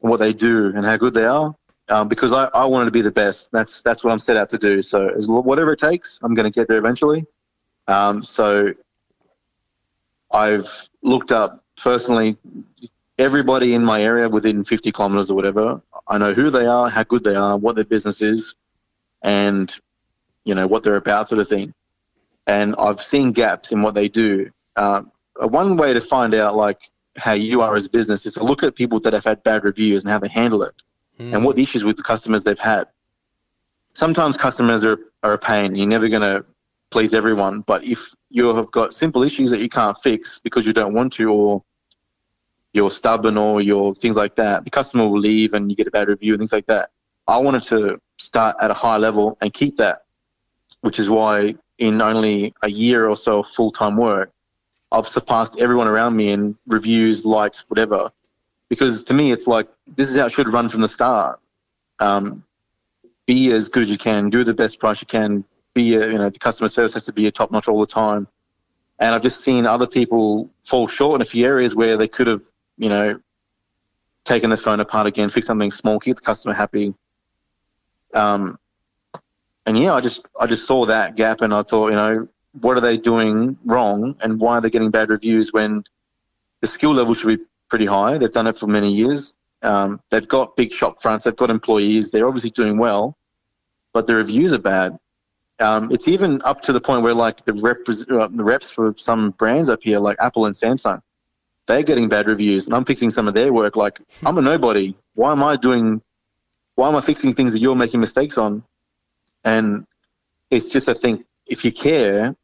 what 0.00 0.18
they 0.18 0.32
do 0.32 0.72
and 0.74 0.84
how 0.84 0.96
good 0.96 1.14
they 1.14 1.24
are, 1.24 1.54
um, 1.88 2.08
because 2.08 2.32
I, 2.32 2.46
I 2.52 2.64
wanted 2.64 2.86
to 2.86 2.90
be 2.90 3.02
the 3.02 3.12
best. 3.12 3.48
That's 3.52 3.80
that's 3.82 4.02
what 4.04 4.12
I'm 4.12 4.18
set 4.18 4.36
out 4.36 4.50
to 4.50 4.58
do. 4.58 4.82
So 4.82 5.10
whatever 5.26 5.72
it 5.72 5.78
takes, 5.78 6.18
I'm 6.22 6.34
going 6.34 6.50
to 6.50 6.54
get 6.54 6.68
there 6.68 6.78
eventually. 6.78 7.24
Um, 7.86 8.22
so 8.22 8.72
I've 10.30 10.68
looked 11.02 11.32
up 11.32 11.64
personally 11.76 12.36
everybody 13.18 13.74
in 13.74 13.84
my 13.84 14.02
area 14.02 14.28
within 14.28 14.64
50 14.64 14.92
kilometers 14.92 15.30
or 15.30 15.34
whatever. 15.34 15.80
I 16.08 16.18
know 16.18 16.34
who 16.34 16.50
they 16.50 16.66
are, 16.66 16.88
how 16.88 17.04
good 17.04 17.24
they 17.24 17.34
are, 17.34 17.56
what 17.56 17.76
their 17.76 17.84
business 17.84 18.22
is, 18.22 18.54
and 19.22 19.74
you 20.44 20.54
know 20.54 20.66
what 20.66 20.82
they're 20.82 20.96
about, 20.96 21.28
sort 21.28 21.40
of 21.40 21.48
thing. 21.48 21.74
And 22.46 22.74
I've 22.78 23.02
seen 23.02 23.32
gaps 23.32 23.72
in 23.72 23.82
what 23.82 23.94
they 23.94 24.08
do. 24.08 24.50
Uh, 24.74 25.02
one 25.36 25.76
way 25.76 25.92
to 25.92 26.00
find 26.00 26.34
out 26.34 26.56
like 26.56 26.90
how 27.16 27.32
you 27.32 27.60
are 27.60 27.76
as 27.76 27.86
a 27.86 27.90
business 27.90 28.26
is 28.26 28.34
to 28.34 28.44
look 28.44 28.62
at 28.62 28.74
people 28.74 28.98
that 29.00 29.12
have 29.12 29.24
had 29.24 29.42
bad 29.44 29.64
reviews 29.64 30.02
and 30.02 30.10
how 30.10 30.18
they 30.18 30.28
handle 30.28 30.62
it, 30.62 30.74
mm. 31.20 31.32
and 31.34 31.44
what 31.44 31.56
the 31.56 31.62
issues 31.62 31.84
with 31.84 31.96
the 31.96 32.02
customers 32.02 32.42
they've 32.42 32.58
had. 32.58 32.88
Sometimes 33.94 34.38
customers 34.38 34.84
are, 34.84 34.98
are 35.22 35.34
a 35.34 35.38
pain. 35.38 35.74
You're 35.74 35.86
never 35.86 36.08
going 36.08 36.22
to 36.22 36.44
please 36.92 37.14
everyone, 37.14 37.62
but 37.62 37.82
if 37.82 38.14
you 38.28 38.54
have 38.54 38.70
got 38.70 38.94
simple 38.94 39.22
issues 39.22 39.50
that 39.50 39.60
you 39.60 39.68
can't 39.68 39.96
fix 40.02 40.38
because 40.38 40.66
you 40.66 40.72
don't 40.72 40.92
want 40.92 41.12
to, 41.14 41.30
or 41.30 41.64
you're 42.74 42.90
stubborn, 42.90 43.36
or 43.36 43.60
you're 43.60 43.94
things 43.94 44.14
like 44.16 44.36
that, 44.36 44.64
the 44.64 44.70
customer 44.70 45.08
will 45.08 45.18
leave 45.18 45.54
and 45.54 45.70
you 45.70 45.76
get 45.76 45.86
a 45.86 45.90
bad 45.90 46.08
review 46.08 46.34
and 46.34 46.40
things 46.40 46.52
like 46.52 46.66
that. 46.66 46.90
I 47.26 47.38
wanted 47.38 47.62
to 47.64 47.98
start 48.18 48.56
at 48.60 48.70
a 48.70 48.74
high 48.74 48.98
level 48.98 49.38
and 49.40 49.52
keep 49.52 49.76
that, 49.78 50.02
which 50.82 50.98
is 50.98 51.08
why 51.08 51.54
in 51.78 52.00
only 52.00 52.54
a 52.62 52.70
year 52.70 53.08
or 53.08 53.16
so 53.16 53.40
of 53.40 53.48
full 53.48 53.72
time 53.72 53.96
work, 53.96 54.30
I've 54.92 55.08
surpassed 55.08 55.56
everyone 55.58 55.88
around 55.88 56.14
me 56.14 56.30
in 56.30 56.56
reviews, 56.66 57.24
likes, 57.24 57.64
whatever. 57.68 58.12
Because 58.68 59.02
to 59.04 59.14
me, 59.14 59.32
it's 59.32 59.46
like 59.46 59.68
this 59.96 60.10
is 60.10 60.16
how 60.16 60.26
it 60.26 60.32
should 60.32 60.52
run 60.52 60.68
from 60.68 60.82
the 60.82 60.88
start. 60.88 61.40
Um, 61.98 62.44
be 63.26 63.52
as 63.52 63.68
good 63.68 63.84
as 63.84 63.90
you 63.90 63.98
can, 63.98 64.28
do 64.28 64.44
the 64.44 64.54
best 64.54 64.78
price 64.78 65.00
you 65.00 65.06
can, 65.06 65.44
be 65.74 65.94
a, 65.94 66.06
you 66.06 66.18
know 66.18 66.30
the 66.30 66.38
customer 66.38 66.68
service 66.68 66.94
has 66.94 67.04
to 67.04 67.12
be 67.12 67.26
a 67.26 67.32
top 67.32 67.50
notch 67.50 67.68
all 67.68 67.80
the 67.80 67.86
time, 67.86 68.28
and 68.98 69.14
I've 69.14 69.22
just 69.22 69.42
seen 69.42 69.66
other 69.66 69.86
people 69.86 70.50
fall 70.64 70.88
short 70.88 71.16
in 71.16 71.22
a 71.22 71.24
few 71.24 71.46
areas 71.46 71.74
where 71.74 71.96
they 71.96 72.08
could 72.08 72.26
have, 72.26 72.42
you 72.76 72.88
know, 72.88 73.20
taken 74.24 74.50
the 74.50 74.56
phone 74.56 74.80
apart 74.80 75.06
again, 75.06 75.30
fix 75.30 75.46
something 75.46 75.70
small, 75.70 75.98
keep 75.98 76.16
the 76.16 76.22
customer 76.22 76.54
happy. 76.54 76.94
Um, 78.14 78.58
and 79.66 79.78
yeah, 79.78 79.94
I 79.94 80.00
just 80.00 80.26
I 80.38 80.46
just 80.46 80.66
saw 80.66 80.86
that 80.86 81.16
gap, 81.16 81.40
and 81.40 81.54
I 81.54 81.62
thought, 81.62 81.88
you 81.88 81.96
know, 81.96 82.28
what 82.60 82.76
are 82.76 82.80
they 82.80 82.96
doing 82.96 83.56
wrong, 83.64 84.16
and 84.20 84.40
why 84.40 84.54
are 84.54 84.60
they 84.60 84.70
getting 84.70 84.90
bad 84.90 85.10
reviews 85.10 85.52
when 85.52 85.84
the 86.60 86.66
skill 86.66 86.92
level 86.92 87.14
should 87.14 87.38
be 87.38 87.44
pretty 87.68 87.86
high? 87.86 88.18
They've 88.18 88.32
done 88.32 88.46
it 88.46 88.56
for 88.56 88.66
many 88.66 88.92
years. 88.92 89.34
Um, 89.62 90.00
they've 90.10 90.26
got 90.26 90.56
big 90.56 90.72
shop 90.72 91.00
fronts, 91.00 91.24
they've 91.24 91.36
got 91.36 91.48
employees, 91.50 92.10
they're 92.10 92.26
obviously 92.26 92.50
doing 92.50 92.78
well, 92.78 93.16
but 93.92 94.06
the 94.06 94.14
reviews 94.14 94.52
are 94.52 94.58
bad. 94.58 94.98
Um, 95.62 95.92
it's 95.92 96.08
even 96.08 96.42
up 96.42 96.60
to 96.62 96.72
the 96.72 96.80
point 96.80 97.04
where 97.04 97.14
like 97.14 97.44
the, 97.44 97.52
rep- 97.54 97.88
uh, 97.88 98.28
the 98.28 98.44
reps 98.44 98.72
for 98.72 98.94
some 98.96 99.30
brands 99.32 99.68
up 99.68 99.78
here, 99.82 100.00
like 100.00 100.16
Apple 100.20 100.46
and 100.46 100.54
Samsung, 100.54 101.00
they're 101.68 101.84
getting 101.84 102.08
bad 102.08 102.26
reviews, 102.26 102.66
and 102.66 102.74
I'm 102.74 102.84
fixing 102.84 103.10
some 103.10 103.28
of 103.28 103.34
their 103.34 103.52
work. 103.52 103.76
Like 103.76 104.00
I'm 104.26 104.36
a 104.38 104.42
nobody. 104.42 104.96
Why 105.14 105.30
am 105.30 105.42
I 105.44 105.56
doing? 105.56 106.02
Why 106.74 106.88
am 106.88 106.96
I 106.96 107.00
fixing 107.00 107.34
things 107.34 107.52
that 107.52 107.60
you're 107.60 107.76
making 107.76 108.00
mistakes 108.00 108.38
on? 108.38 108.64
And 109.44 109.86
it's 110.50 110.66
just 110.66 110.88
I 110.88 110.94
think 110.94 111.24
if 111.46 111.64
you 111.64 111.70
care 111.70 112.34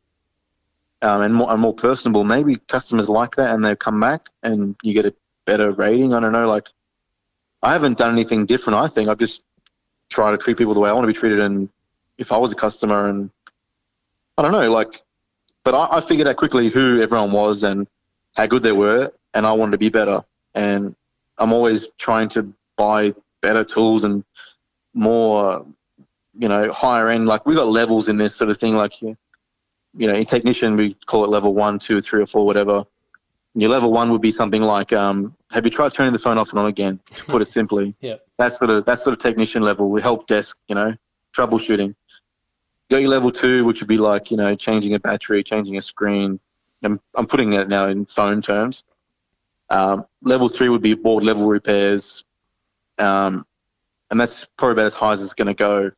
um, 1.03 1.23
and 1.23 1.35
more 1.35 1.51
and 1.51 1.61
more 1.61 1.75
personable, 1.75 2.23
maybe 2.23 2.57
customers 2.69 3.09
like 3.09 3.35
that, 3.37 3.53
and 3.53 3.65
they 3.65 3.75
come 3.75 4.01
back, 4.01 4.29
and 4.45 4.77
you 4.83 4.95
get 4.95 5.07
a 5.07 5.15
better 5.45 5.73
rating. 5.73 6.15
I 6.15 6.21
don't 6.21 6.33
know. 6.33 6.47
Like 6.47 6.69
I 7.63 7.73
haven't 7.73 7.99
done 7.99 8.13
anything 8.13 8.47
different. 8.47 8.79
I 8.79 8.87
think 8.87 9.09
I've 9.09 9.19
just 9.19 9.43
tried 10.09 10.31
to 10.31 10.39
treat 10.39 10.57
people 10.57 10.75
the 10.75 10.81
way 10.81 10.89
I 10.89 10.93
want 10.93 11.03
to 11.03 11.13
be 11.13 11.19
treated, 11.19 11.41
and 11.41 11.69
if 12.19 12.33
I 12.33 12.37
was 12.37 12.53
a 12.53 12.57
customer, 12.57 13.09
and 13.09 13.31
I 14.37 14.43
don't 14.43 14.53
know, 14.53 14.71
like, 14.71 15.03
but 15.65 15.75
I, 15.75 15.99
I 15.99 16.01
figured 16.01 16.27
out 16.27 16.37
quickly 16.37 16.69
who 16.69 17.01
everyone 17.01 17.33
was 17.33 17.63
and 17.63 17.87
how 18.35 18.47
good 18.47 18.63
they 18.63 18.73
were, 18.73 19.11
and 19.35 19.47
I 19.47 19.53
wanted 19.53 19.73
to 19.73 19.79
be 19.79 19.89
better. 19.89 20.23
And 20.55 20.95
I'm 21.39 21.53
always 21.53 21.89
trying 21.99 22.29
to 22.31 22.53
buy 22.77 23.15
better 23.41 23.65
tools 23.65 24.05
and 24.05 24.25
more, 24.95 25.65
you 26.39 26.49
know, 26.49 26.73
higher 26.73 27.09
end. 27.09 27.27
Like 27.27 27.47
we 27.47 27.55
got 27.55 27.69
levels 27.69 28.09
in 28.09 28.17
this 28.17 28.35
sort 28.35 28.51
of 28.51 28.59
thing. 28.59 28.75
Like, 28.75 29.01
you 29.01 29.17
know, 29.95 30.15
in 30.15 30.25
technician 30.25 30.77
we 30.77 30.95
call 31.07 31.25
it 31.25 31.31
level 31.31 31.55
one, 31.55 31.79
two, 31.79 32.01
three, 32.01 32.23
or 32.23 32.27
four, 32.27 32.45
whatever. 32.45 32.85
Your 33.55 33.71
level 33.71 33.91
one 33.91 34.13
would 34.13 34.21
be 34.21 34.31
something 34.31 34.63
like, 34.63 34.93
um, 34.93 35.35
have 35.51 35.65
you 35.65 35.71
tried 35.71 35.93
turning 35.93 36.13
the 36.13 36.19
phone 36.19 36.39
off 36.39 36.51
and 36.51 36.59
on 36.59 36.67
again? 36.67 37.01
To 37.17 37.25
put 37.27 37.43
it 37.43 37.49
simply, 37.49 37.95
yeah, 38.01 38.17
that 38.39 38.55
sort 38.55 38.71
of 38.71 38.85
that 38.85 39.01
sort 39.01 39.15
of 39.15 39.19
technician 39.19 39.63
level, 39.63 39.91
We 39.91 40.01
help 40.01 40.27
desk, 40.27 40.57
you 40.69 40.75
know, 40.75 40.95
troubleshooting. 41.37 41.95
Go 42.91 42.99
your 42.99 43.11
level 43.11 43.31
two, 43.31 43.65
which 43.65 43.81
would 43.81 43.89
be 43.89 43.99
like, 43.99 44.31
you 44.31 44.37
know, 44.37 44.55
changing 44.55 44.95
a 44.95 45.01
battery, 45.01 45.43
changing 45.43 45.77
a 45.77 45.81
screen. 45.81 46.41
I'm, 46.83 47.01
I'm 47.15 47.27
putting 47.27 47.53
it 47.53 47.69
now 47.69 47.87
in 47.89 48.07
phone 48.07 48.41
terms. 48.41 48.85
Um, 49.71 50.07
level 50.23 50.49
three 50.49 50.69
would 50.69 50.81
be 50.81 50.95
board 50.95 51.25
level 51.25 51.47
repairs, 51.47 52.25
um, 52.99 53.45
and 54.11 54.19
that's 54.19 54.47
probably 54.57 54.73
about 54.73 54.87
as 54.87 54.95
high 54.95 55.13
as 55.13 55.23
it's 55.23 55.35
going 55.35 55.49
to 55.49 55.55
go. 55.55 55.91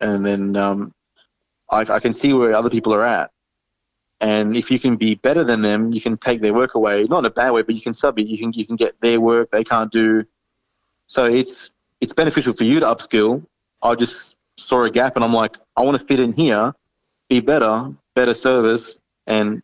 And 0.00 0.24
then 0.24 0.54
um, 0.54 0.94
I, 1.70 1.80
I 1.80 1.98
can 1.98 2.12
see 2.12 2.32
where 2.32 2.54
other 2.54 2.70
people 2.70 2.94
are 2.94 3.04
at, 3.04 3.32
and 4.20 4.56
if 4.56 4.70
you 4.70 4.78
can 4.78 4.96
be 4.96 5.16
better 5.16 5.42
than 5.42 5.62
them, 5.62 5.92
you 5.92 6.00
can 6.00 6.16
take 6.16 6.40
their 6.40 6.54
work 6.54 6.76
away. 6.76 7.04
Not 7.04 7.20
in 7.20 7.24
a 7.24 7.30
bad 7.30 7.50
way, 7.50 7.62
but 7.62 7.74
you 7.74 7.80
can 7.80 7.94
sub 7.94 8.20
it. 8.20 8.28
You 8.28 8.38
can 8.38 8.52
you 8.52 8.66
can 8.66 8.76
get 8.76 9.00
their 9.00 9.20
work 9.20 9.50
they 9.50 9.64
can't 9.64 9.90
do. 9.90 10.24
So 11.08 11.24
it's 11.24 11.70
it's 12.00 12.12
beneficial 12.12 12.54
for 12.54 12.64
you 12.64 12.78
to 12.78 12.86
upskill. 12.86 13.44
I 13.82 13.96
just 13.96 14.36
saw 14.62 14.84
a 14.84 14.90
gap, 14.90 15.16
and 15.16 15.24
I'm 15.24 15.34
like, 15.34 15.56
I 15.76 15.82
want 15.82 15.98
to 15.98 16.04
fit 16.04 16.20
in 16.20 16.32
here, 16.32 16.74
be 17.28 17.40
better, 17.40 17.92
better 18.14 18.34
service, 18.34 18.96
and 19.26 19.62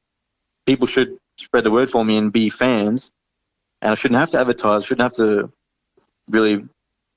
people 0.66 0.87
should 0.87 1.18
spread 1.37 1.64
the 1.64 1.70
word 1.70 1.90
for 1.90 2.04
me 2.04 2.16
and 2.16 2.32
be 2.32 2.50
fans 2.50 3.11
and 3.82 3.92
I 3.92 3.94
shouldn't 3.94 4.18
have 4.18 4.30
to 4.32 4.38
advertise. 4.38 4.84
Shouldn't 4.84 5.02
have 5.02 5.26
to 5.26 5.52
really 6.28 6.64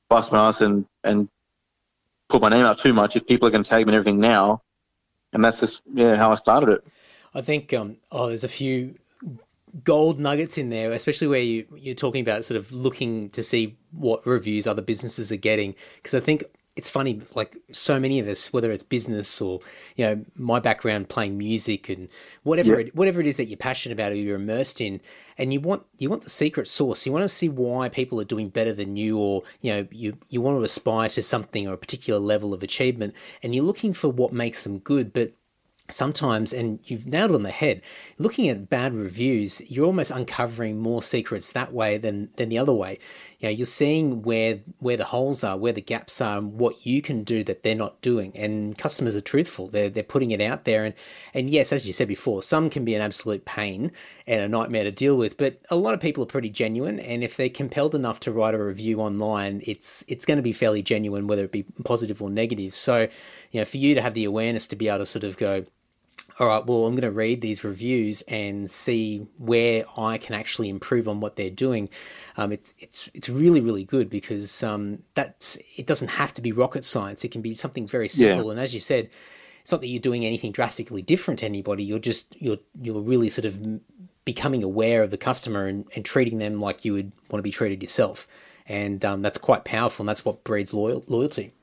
bust 0.09 0.31
my 0.31 0.47
ass 0.47 0.61
and 0.61 0.85
and 1.03 1.27
put 2.29 2.41
my 2.41 2.49
name 2.49 2.65
out 2.65 2.79
too 2.79 2.93
much 2.93 3.15
if 3.15 3.25
people 3.25 3.47
are 3.47 3.51
going 3.51 3.63
to 3.63 3.69
tag 3.69 3.85
me 3.85 3.91
and 3.91 3.95
everything 3.95 4.19
now. 4.19 4.61
And 5.33 5.43
that's 5.43 5.59
just 5.59 5.81
yeah 5.93 6.15
how 6.15 6.31
I 6.31 6.35
started 6.35 6.69
it. 6.69 6.87
I 7.33 7.41
think 7.41 7.73
um, 7.73 7.97
oh, 8.11 8.27
there's 8.27 8.43
a 8.43 8.49
few 8.49 8.95
gold 9.83 10.19
nuggets 10.19 10.57
in 10.57 10.69
there, 10.69 10.91
especially 10.91 11.27
where 11.27 11.41
you 11.41 11.65
you're 11.75 11.95
talking 11.95 12.21
about 12.21 12.45
sort 12.45 12.57
of 12.57 12.71
looking 12.71 13.29
to 13.31 13.41
see 13.41 13.77
what 13.91 14.25
reviews 14.25 14.67
other 14.67 14.81
businesses 14.81 15.31
are 15.31 15.37
getting. 15.37 15.75
Because 15.95 16.13
I 16.13 16.19
think 16.19 16.43
it's 16.75 16.89
funny, 16.89 17.21
like 17.35 17.57
so 17.71 17.99
many 17.99 18.19
of 18.19 18.27
us, 18.29 18.53
whether 18.53 18.71
it's 18.71 18.83
business 18.83 19.41
or 19.41 19.59
you 19.97 20.05
know 20.05 20.25
my 20.35 20.59
background 20.59 21.09
playing 21.09 21.37
music 21.37 21.89
and 21.89 22.07
whatever 22.43 22.79
yeah. 22.79 22.87
it, 22.87 22.95
whatever 22.95 23.19
it 23.19 23.27
is 23.27 23.37
that 23.37 23.45
you're 23.45 23.57
passionate 23.57 23.93
about 23.93 24.13
or 24.13 24.15
you're 24.15 24.37
immersed 24.37 24.79
in, 24.79 25.01
and 25.37 25.51
you 25.51 25.59
want 25.59 25.83
you 25.97 26.09
want 26.09 26.23
the 26.23 26.29
secret 26.29 26.67
sauce. 26.67 27.05
You 27.05 27.11
want 27.11 27.23
to 27.23 27.29
see 27.29 27.49
why 27.49 27.89
people 27.89 28.21
are 28.21 28.25
doing 28.25 28.49
better 28.49 28.71
than 28.71 28.95
you, 28.95 29.17
or 29.17 29.43
you 29.59 29.73
know 29.73 29.87
you 29.91 30.17
you 30.29 30.39
want 30.39 30.57
to 30.57 30.63
aspire 30.63 31.09
to 31.09 31.21
something 31.21 31.67
or 31.67 31.73
a 31.73 31.77
particular 31.77 32.19
level 32.19 32.53
of 32.53 32.63
achievement, 32.63 33.15
and 33.43 33.53
you're 33.53 33.65
looking 33.65 33.93
for 33.93 34.07
what 34.07 34.31
makes 34.31 34.63
them 34.63 34.79
good, 34.79 35.11
but 35.11 35.33
sometimes, 35.93 36.53
and 36.53 36.79
you've 36.83 37.05
nailed 37.05 37.31
on 37.31 37.43
the 37.43 37.51
head, 37.51 37.81
looking 38.17 38.47
at 38.49 38.69
bad 38.69 38.93
reviews, 38.93 39.61
you're 39.69 39.85
almost 39.85 40.11
uncovering 40.11 40.79
more 40.79 41.01
secrets 41.03 41.51
that 41.51 41.73
way 41.73 41.97
than 41.97 42.29
than 42.37 42.49
the 42.49 42.57
other 42.57 42.73
way. 42.73 42.97
You 43.41 43.49
know, 43.49 43.55
you're 43.55 43.65
seeing 43.65 44.21
where 44.21 44.59
where 44.77 44.97
the 44.97 45.05
holes 45.05 45.43
are, 45.43 45.57
where 45.57 45.73
the 45.73 45.81
gaps 45.81 46.21
are, 46.21 46.37
and 46.37 46.53
what 46.53 46.85
you 46.85 47.01
can 47.01 47.23
do 47.23 47.43
that 47.45 47.63
they're 47.63 47.73
not 47.73 47.99
doing. 48.01 48.37
And 48.37 48.77
customers 48.77 49.15
are 49.15 49.21
truthful; 49.21 49.67
they're 49.67 49.89
they're 49.89 50.03
putting 50.03 50.29
it 50.29 50.39
out 50.39 50.65
there. 50.65 50.85
And 50.85 50.93
and 51.33 51.49
yes, 51.49 51.73
as 51.73 51.87
you 51.87 51.93
said 51.93 52.07
before, 52.07 52.43
some 52.43 52.69
can 52.69 52.85
be 52.85 52.93
an 52.93 53.01
absolute 53.01 53.43
pain 53.43 53.91
and 54.27 54.41
a 54.41 54.47
nightmare 54.47 54.83
to 54.83 54.91
deal 54.91 55.17
with, 55.17 55.37
but 55.37 55.59
a 55.71 55.75
lot 55.75 55.95
of 55.95 55.99
people 55.99 56.23
are 56.23 56.27
pretty 56.27 56.49
genuine. 56.49 56.99
And 56.99 57.23
if 57.23 57.35
they're 57.35 57.49
compelled 57.49 57.95
enough 57.95 58.19
to 58.21 58.31
write 58.31 58.53
a 58.53 58.63
review 58.63 59.01
online, 59.01 59.63
it's 59.65 60.05
it's 60.07 60.25
going 60.25 60.37
to 60.37 60.43
be 60.43 60.53
fairly 60.53 60.83
genuine, 60.83 61.25
whether 61.25 61.43
it 61.43 61.51
be 61.51 61.63
positive 61.83 62.21
or 62.21 62.29
negative. 62.29 62.75
So, 62.75 63.07
you 63.51 63.59
know, 63.59 63.65
for 63.65 63.77
you 63.77 63.95
to 63.95 64.03
have 64.03 64.13
the 64.13 64.25
awareness 64.25 64.67
to 64.67 64.75
be 64.75 64.87
able 64.87 64.99
to 64.99 65.05
sort 65.07 65.23
of 65.23 65.37
go 65.37 65.65
all 66.39 66.47
right, 66.47 66.65
well, 66.65 66.85
I'm 66.85 66.93
going 66.93 67.01
to 67.01 67.11
read 67.11 67.41
these 67.41 67.63
reviews 67.63 68.21
and 68.23 68.69
see 68.69 69.27
where 69.37 69.85
I 69.97 70.17
can 70.17 70.35
actually 70.35 70.69
improve 70.69 71.07
on 71.07 71.19
what 71.19 71.35
they're 71.35 71.49
doing. 71.49 71.89
Um, 72.37 72.51
it's 72.51 72.73
it's 72.79 73.09
it's 73.13 73.29
really 73.29 73.61
really 73.61 73.83
good 73.83 74.09
because 74.09 74.63
um, 74.63 75.03
that's 75.13 75.57
it 75.77 75.87
doesn't 75.87 76.09
have 76.09 76.33
to 76.35 76.41
be 76.41 76.51
rocket 76.51 76.85
science. 76.85 77.23
It 77.23 77.31
can 77.31 77.41
be 77.41 77.55
something 77.55 77.87
very 77.87 78.07
simple. 78.07 78.45
Yeah. 78.45 78.51
And 78.51 78.59
as 78.59 78.73
you 78.73 78.79
said, 78.79 79.09
it's 79.61 79.71
not 79.71 79.81
that 79.81 79.87
you're 79.87 80.01
doing 80.01 80.25
anything 80.25 80.51
drastically 80.51 81.01
different 81.01 81.39
to 81.39 81.45
anybody. 81.45 81.83
You're 81.83 81.99
just 81.99 82.35
you're 82.41 82.59
you're 82.81 83.01
really 83.01 83.29
sort 83.29 83.45
of 83.45 83.59
becoming 84.25 84.63
aware 84.63 85.03
of 85.03 85.11
the 85.11 85.17
customer 85.17 85.65
and, 85.65 85.85
and 85.95 86.05
treating 86.05 86.37
them 86.37 86.59
like 86.59 86.85
you 86.85 86.93
would 86.93 87.11
want 87.29 87.39
to 87.39 87.43
be 87.43 87.51
treated 87.51 87.81
yourself. 87.81 88.27
And 88.67 89.03
um, 89.03 89.21
that's 89.21 89.37
quite 89.37 89.65
powerful, 89.65 90.03
and 90.03 90.09
that's 90.09 90.23
what 90.23 90.43
breeds 90.43 90.73
loyal, 90.73 91.03
loyalty. 91.07 91.53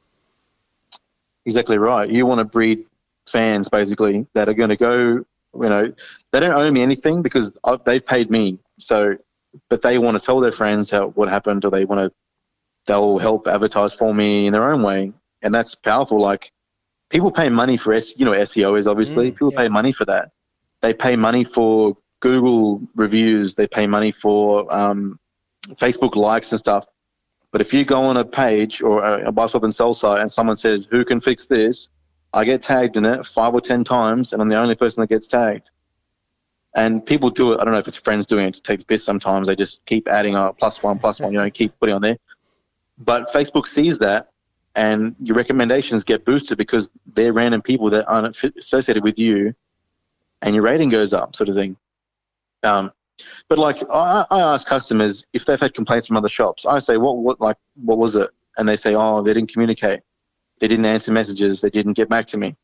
Exactly 1.47 1.79
right. 1.79 2.11
You 2.11 2.27
want 2.27 2.41
to 2.41 2.45
breed 2.45 2.85
fans 3.29 3.69
basically 3.69 4.27
that 4.35 4.49
are 4.49 4.55
going 4.55 4.71
to 4.71 4.77
go. 4.77 5.25
You 5.55 5.69
know, 5.69 5.93
they 6.33 6.41
don't 6.41 6.53
owe 6.53 6.71
me 6.71 6.83
anything 6.83 7.23
because 7.23 7.53
I've, 7.65 7.83
they've 7.85 8.05
paid 8.05 8.31
me. 8.31 8.59
So, 8.79 9.17
but 9.71 9.83
they 9.83 9.99
want 9.99 10.21
to 10.21 10.25
tell 10.25 10.41
their 10.41 10.53
friends 10.53 10.91
how 10.91 11.09
what 11.09 11.29
happened, 11.29 11.65
or 11.65 11.71
they 11.71 11.85
want 11.85 12.01
to. 12.01 12.13
They'll 12.87 13.19
help 13.19 13.47
advertise 13.47 13.93
for 13.93 14.15
me 14.15 14.47
in 14.47 14.53
their 14.53 14.73
own 14.73 14.83
way, 14.83 15.13
and 15.43 15.55
that's 15.55 15.75
powerful. 15.75 16.21
Like 16.21 16.53
people 17.11 17.31
pay 17.31 17.49
money 17.49 17.77
for 17.77 17.93
S. 17.93 18.15
You 18.17 18.25
know, 18.25 18.33
SEO 18.33 18.79
is 18.79 18.87
obviously 18.87 19.31
mm, 19.31 19.35
people 19.35 19.53
yeah. 19.53 19.63
pay 19.63 19.69
money 19.69 19.93
for 19.93 20.05
that. 20.07 20.31
They 20.81 20.95
pay 20.95 21.17
money 21.17 21.45
for 21.45 21.97
Google 22.21 22.81
reviews. 22.95 23.55
They 23.55 23.67
pay 23.67 23.87
money 23.87 24.13
for 24.13 24.73
um, 24.75 25.19
Facebook 25.75 26.17
likes 26.17 26.53
and 26.53 26.59
stuff. 26.59 26.87
But 27.51 27.61
if 27.61 27.73
you 27.73 27.85
go 27.85 28.01
on 28.03 28.19
a 28.19 28.25
page 28.25 28.83
or 28.83 29.03
a, 29.03 29.29
a 29.29 29.33
buy, 29.33 29.47
swap, 29.47 29.65
and 29.65 29.75
sell 29.75 29.95
site 29.95 30.21
and 30.21 30.31
someone 30.31 30.57
says, 30.57 30.87
"Who 30.91 31.05
can 31.05 31.21
fix 31.21 31.47
this?" 31.47 31.89
I 32.33 32.45
get 32.45 32.63
tagged 32.63 32.97
in 32.97 33.05
it 33.05 33.27
five 33.27 33.55
or 33.55 33.61
ten 33.61 33.85
times, 33.85 34.33
and 34.33 34.43
I'm 34.43 34.49
the 34.49 34.61
only 34.61 34.75
person 34.75 35.01
that 35.01 35.09
gets 35.09 35.27
tagged. 35.27 35.71
And 36.77 37.05
people 37.05 37.31
do 37.31 37.53
it. 37.53 37.61
I 37.61 37.65
don't 37.65 37.73
know 37.73 37.81
if 37.81 37.89
it's 37.89 37.97
friends 37.97 38.27
doing 38.27 38.47
it 38.47 38.55
to 38.55 38.63
take 38.63 38.81
the 38.81 38.85
piss. 38.85 39.03
Sometimes 39.03 39.49
they 39.49 39.57
just 39.57 39.85
keep 39.87 40.07
adding 40.07 40.35
a 40.35 40.53
plus 40.53 40.83
one, 40.83 40.99
plus 40.99 41.19
one. 41.19 41.33
You 41.33 41.39
know, 41.39 41.51
keep 41.51 41.79
putting 41.81 41.95
on 41.95 42.03
there. 42.03 42.19
But 42.99 43.33
Facebook 43.33 43.67
sees 43.67 43.99
that, 43.99 44.31
and 44.75 45.17
your 45.21 45.37
recommendations 45.37 46.05
get 46.05 46.25
boosted 46.25 46.59
because 46.59 46.91
they're 47.15 47.33
random 47.33 47.63
people 47.63 47.91
that 47.91 48.07
aren't 48.07 48.37
associated 48.57 49.03
with 49.03 49.19
you, 49.19 49.55
and 50.43 50.55
your 50.55 50.65
rating 50.65 50.91
goes 50.91 51.13
up, 51.13 51.35
sort 51.35 51.49
of 51.49 51.55
thing. 51.55 51.77
Um, 52.63 52.93
but 53.49 53.59
like 53.59 53.83
I, 53.91 54.27
I 54.31 54.41
ask 54.41 54.67
customers 54.67 55.27
if 55.33 55.45
they've 55.47 55.59
had 55.59 55.75
complaints 55.75 56.07
from 56.07 56.17
other 56.17 56.29
shops. 56.29 56.67
I 56.67 56.79
say, 56.79 56.97
what, 56.97 57.17
what, 57.17 57.41
like, 57.41 57.57
what 57.77 57.99
was 57.99 58.15
it? 58.15 58.31
And 58.57 58.69
they 58.69 58.77
say, 58.77 58.95
oh, 58.95 59.23
they 59.23 59.33
didn't 59.35 59.53
communicate. 59.53 60.01
They 60.61 60.69
didn't 60.69 60.87
answer 60.87 61.13
messages. 61.13 61.61
They 61.61 61.71
didn't 61.71 61.95
get 61.95 62.09
back 62.09 62.27
to 62.29 62.39
me. 62.39 62.57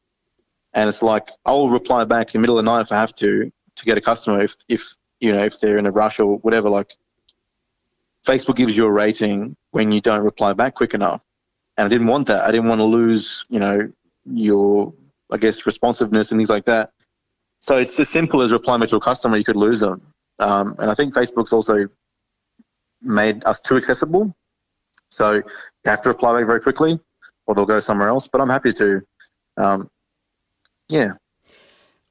And 0.75 0.89
it's 0.89 1.03
like 1.03 1.31
I'll 1.45 1.69
reply 1.69 2.05
back 2.05 2.35
in 2.35 2.41
the 2.41 2.43
middle 2.43 2.59
of 2.59 2.65
the 2.65 2.71
night 2.71 2.83
if 2.83 2.93
I 2.93 2.97
have 2.97 3.15
to 3.17 3.53
to 3.77 3.85
get 3.85 3.99
a 3.99 4.01
customer 4.01 4.41
if 4.41 4.57
if 4.69 4.83
you 5.21 5.33
know 5.33 5.45
if 5.45 5.61
they're 5.61 5.79
in 5.79 5.87
a 5.87 5.91
rush 5.91 6.19
or 6.19 6.39
whatever. 6.39 6.69
Like 6.69 6.95
Facebook 8.27 8.57
gives 8.57 8.77
you 8.77 8.87
a 8.87 8.91
rating 8.91 9.57
when 9.71 9.93
you 9.93 10.01
don't 10.01 10.25
reply 10.25 10.53
back 10.53 10.75
quick 10.75 10.95
enough, 10.95 11.21
and 11.77 11.87
I 11.87 11.89
didn't 11.89 12.09
want 12.09 12.27
that. 12.29 12.45
I 12.45 12.51
didn't 12.51 12.69
want 12.69 12.81
to 12.81 12.85
lose 12.85 13.45
you 13.49 13.61
know 13.61 13.89
your 14.27 14.93
I 15.31 15.37
guess 15.37 15.67
responsiveness 15.67 16.33
and 16.33 16.41
things 16.41 16.51
like 16.51 16.65
that. 16.67 16.91
So 17.61 17.79
it's 17.79 17.99
as 17.99 18.09
simple 18.09 18.43
as 18.43 18.53
replying 18.53 18.87
to 18.87 18.97
a 18.97 19.01
customer, 19.01 19.37
you 19.37 19.45
could 19.45 19.57
lose 19.57 19.81
them. 19.81 20.03
Um, 20.39 20.75
and 20.79 20.91
I 20.91 20.95
think 20.95 21.15
Facebook's 21.15 21.53
also 21.53 21.89
made 23.01 23.43
us 23.45 23.61
too 23.61 23.77
accessible. 23.77 24.35
So 25.09 25.35
you 25.35 25.43
have 25.87 26.03
to 26.03 26.11
reply 26.11 26.39
back 26.39 26.47
very 26.47 26.61
quickly, 26.61 27.01
or 27.47 27.55
they'll 27.55 27.67
go 27.67 27.81
somewhere 27.81 28.09
else. 28.09 28.29
But 28.29 28.41
I'm 28.41 28.49
happy 28.49 28.73
to. 28.75 29.01
Um, 29.57 29.91
yeah. 30.89 31.13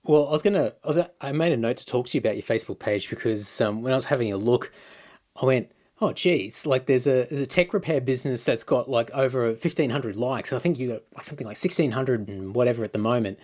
Well, 0.03 0.27
I 0.27 0.31
was 0.31 0.41
gonna. 0.41 0.73
I 0.83 0.87
was. 0.87 0.99
I 1.21 1.31
made 1.31 1.51
a 1.51 1.57
note 1.57 1.77
to 1.77 1.85
talk 1.85 2.07
to 2.07 2.17
you 2.17 2.19
about 2.19 2.35
your 2.35 2.43
Facebook 2.43 2.79
page 2.79 3.09
because 3.09 3.61
um, 3.61 3.81
when 3.81 3.93
I 3.93 3.95
was 3.95 4.05
having 4.05 4.31
a 4.33 4.37
look, 4.37 4.71
I 5.41 5.45
went, 5.45 5.71
"Oh, 6.01 6.11
geez! 6.11 6.65
Like, 6.65 6.87
there's 6.87 7.07
a 7.07 7.25
there's 7.29 7.41
a 7.41 7.47
tech 7.47 7.73
repair 7.73 8.01
business 8.01 8.43
that's 8.43 8.63
got 8.63 8.89
like 8.89 9.11
over 9.11 9.45
1,500 9.45 10.15
likes. 10.15 10.51
I 10.51 10.59
think 10.59 10.77
you 10.77 10.89
got 10.89 11.03
like 11.15 11.25
something 11.25 11.47
like 11.47 11.57
1,600 11.57 12.27
and 12.27 12.55
whatever 12.55 12.83
at 12.83 12.93
the 12.93 12.99
moment." 12.99 13.39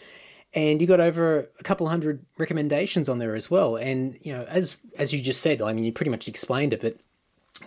and 0.54 0.82
you 0.82 0.88
got 0.88 1.00
over 1.00 1.48
a 1.60 1.64
couple 1.64 1.88
hundred 1.88 2.26
recommendations 2.38 3.08
on 3.08 3.20
there 3.20 3.36
as 3.36 3.52
well. 3.52 3.76
And 3.76 4.18
you 4.22 4.34
know, 4.34 4.46
as 4.46 4.78
as 4.98 5.14
you 5.14 5.22
just 5.22 5.42
said, 5.42 5.62
I 5.62 5.74
mean, 5.74 5.86
you 5.86 5.92
pretty 5.92 6.10
much 6.10 6.28
explained 6.28 6.74
it, 6.74 6.82
but 6.82 6.98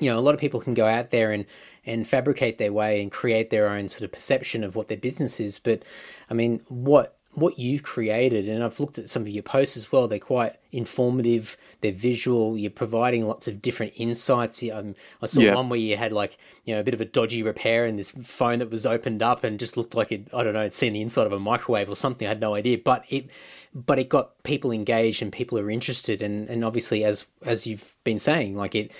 you 0.01 0.11
know, 0.11 0.19
a 0.19 0.21
lot 0.21 0.35
of 0.35 0.41
people 0.41 0.61
can 0.61 0.75
go 0.75 0.87
out 0.87 1.11
there 1.11 1.33
and, 1.33 1.47
and 1.85 2.07
fabricate 2.07 2.59
their 2.59 2.73
way 2.73 3.03
and 3.03 3.11
create 3.11 3.51
their 3.51 3.69
own 3.69 3.89
sort 3.89 4.03
of 4.03 4.13
perception 4.13 4.65
of 4.65 4.77
what 4.77 4.89
their 4.89 4.97
business 4.97 5.41
is. 5.41 5.59
But 5.59 5.83
I 6.31 6.35
mean, 6.35 6.61
what 6.69 7.19
what 7.35 7.59
you've 7.59 7.83
created, 7.83 8.47
and 8.47 8.63
I've 8.63 8.79
looked 8.79 8.99
at 8.99 9.09
some 9.09 9.23
of 9.23 9.29
your 9.29 9.43
posts 9.43 9.77
as 9.77 9.91
well. 9.91 10.07
They're 10.07 10.19
quite 10.19 10.57
informative. 10.71 11.57
They're 11.81 11.91
visual. 11.91 12.59
You're 12.59 12.71
providing 12.71 13.25
lots 13.25 13.49
of 13.49 13.63
different 13.63 13.95
insights. 13.97 14.63
Um, 14.71 14.95
I 15.23 15.27
saw 15.27 15.41
yeah. 15.41 15.55
one 15.55 15.71
where 15.71 15.79
you 15.79 15.97
had 15.97 16.13
like 16.13 16.37
you 16.65 16.75
know 16.75 16.81
a 16.81 16.85
bit 16.85 16.95
of 16.95 17.01
a 17.01 17.07
dodgy 17.07 17.43
repair 17.43 17.87
and 17.87 17.99
this 17.99 18.11
phone 18.11 18.59
that 18.59 18.71
was 18.71 18.85
opened 18.85 19.23
up 19.23 19.45
and 19.45 19.59
just 19.59 19.77
looked 19.77 19.95
like 19.95 20.13
it. 20.13 20.29
I 20.35 20.45
don't 20.45 20.53
know. 20.53 20.61
It's 20.61 20.77
seen 20.77 20.93
the 20.93 21.01
inside 21.01 21.27
of 21.27 21.33
a 21.33 21.39
microwave 21.39 21.89
or 21.89 21.97
something. 21.97 22.27
I 22.27 22.31
had 22.31 22.41
no 22.41 22.55
idea, 22.55 22.79
but 22.85 23.05
it 23.09 23.31
but 23.75 23.99
it 23.99 24.11
got 24.11 24.43
people 24.43 24.71
engaged 24.71 25.23
and 25.23 25.33
people 25.33 25.59
are 25.59 25.71
interested. 25.71 26.21
And 26.21 26.49
and 26.51 26.65
obviously, 26.65 27.03
as 27.03 27.25
as 27.45 27.67
you've 27.67 27.95
been 28.05 28.19
saying, 28.19 28.57
like 28.57 28.75
it 28.75 28.93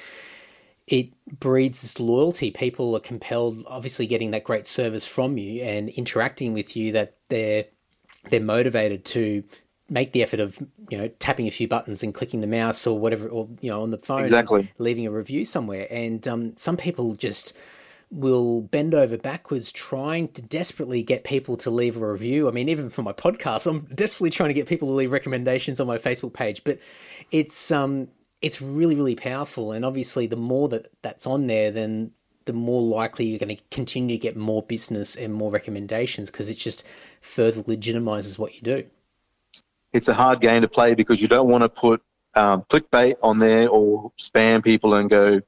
it 0.87 1.11
breeds 1.39 1.83
this 1.83 2.01
loyalty. 2.01 2.51
People 2.51 2.95
are 2.97 3.01
compelled, 3.01 3.65
obviously, 3.67 4.07
getting 4.07 4.33
that 4.33 4.45
great 4.45 4.67
service 4.67 5.07
from 5.07 5.39
you 5.39 5.63
and 5.63 5.89
interacting 5.91 6.53
with 6.53 6.77
you. 6.77 6.93
That 6.93 7.17
they're 7.29 7.67
they're 8.31 8.41
motivated 8.41 9.05
to 9.07 9.45
make 9.89 10.13
the 10.13 10.23
effort 10.23 10.41
of 10.41 10.59
you 10.91 10.99
know 10.99 11.09
tapping 11.19 11.47
a 11.47 11.51
few 11.51 11.69
buttons 11.69 12.03
and 12.03 12.15
clicking 12.15 12.41
the 12.41 12.47
mouse 12.47 12.87
or 12.87 12.99
whatever, 12.99 13.29
or 13.29 13.49
you 13.61 13.71
know 13.71 13.83
on 13.83 13.91
the 13.91 13.99
phone, 13.99 14.25
exactly, 14.25 14.73
leaving 14.79 15.07
a 15.07 15.11
review 15.11 15.45
somewhere. 15.45 15.87
And 15.91 16.27
um, 16.27 16.57
some 16.57 16.77
people 16.77 17.15
just 17.15 17.53
will 18.11 18.61
bend 18.61 18.95
over 18.95 19.17
backwards 19.17 19.73
trying 19.73 20.29
to 20.29 20.43
desperately 20.43 21.03
get 21.03 21.25
people 21.25 21.57
to 21.57 21.71
leave 21.71 21.97
a 21.97 22.13
review. 22.13 22.47
I 22.47 22.51
mean, 22.51 22.69
even 22.69 22.91
for 22.91 23.03
my 23.03 23.13
podcast, 23.13 23.67
I'm 23.67 23.87
desperately 23.95 24.29
trying 24.31 24.51
to 24.51 24.55
get 24.55 24.67
people 24.67 24.89
to 24.89 24.95
leave 24.95 25.13
recommendations 25.13 25.81
on 25.81 25.87
my 25.87 25.97
Facebook 25.97 26.35
page. 26.35 26.63
But 26.63 26.79
it's 27.31 27.71
um, 27.71 28.09
it's 28.43 28.61
really 28.61 28.95
really 28.95 29.17
powerful 29.17 29.73
and 29.73 29.85
obviously 29.85 30.27
the 30.27 30.37
more 30.37 30.69
that 30.69 30.91
that's 31.03 31.27
on 31.27 31.47
there 31.47 31.71
then 31.71 32.11
the 32.45 32.53
more 32.53 32.83
likely 32.83 33.25
you're 33.25 33.39
going 33.39 33.55
to 33.55 33.63
continue 33.71 34.17
to 34.17 34.21
get 34.21 34.37
more 34.37 34.63
business 34.63 35.15
and 35.15 35.33
more 35.33 35.51
recommendations 35.51 36.31
because 36.31 36.49
it 36.49 36.59
just 36.59 36.85
further 37.21 37.63
legitimizes 37.63 38.39
what 38.39 38.55
you 38.55 38.61
do 38.61 38.85
it's 39.93 40.09
a 40.09 40.15
hard 40.15 40.41
game 40.41 40.63
to 40.63 40.69
play 40.69 40.95
because 40.95 41.21
you 41.21 41.29
don't 41.29 41.49
want 41.49 41.63
to 41.63 41.69
put 41.69 42.03
um, 42.35 42.63
clickbait 42.63 43.17
on 43.23 43.39
there 43.39 43.69
or 43.69 44.11
spam 44.19 44.65
people 44.65 44.95
and 44.95 45.11
go 45.11 45.41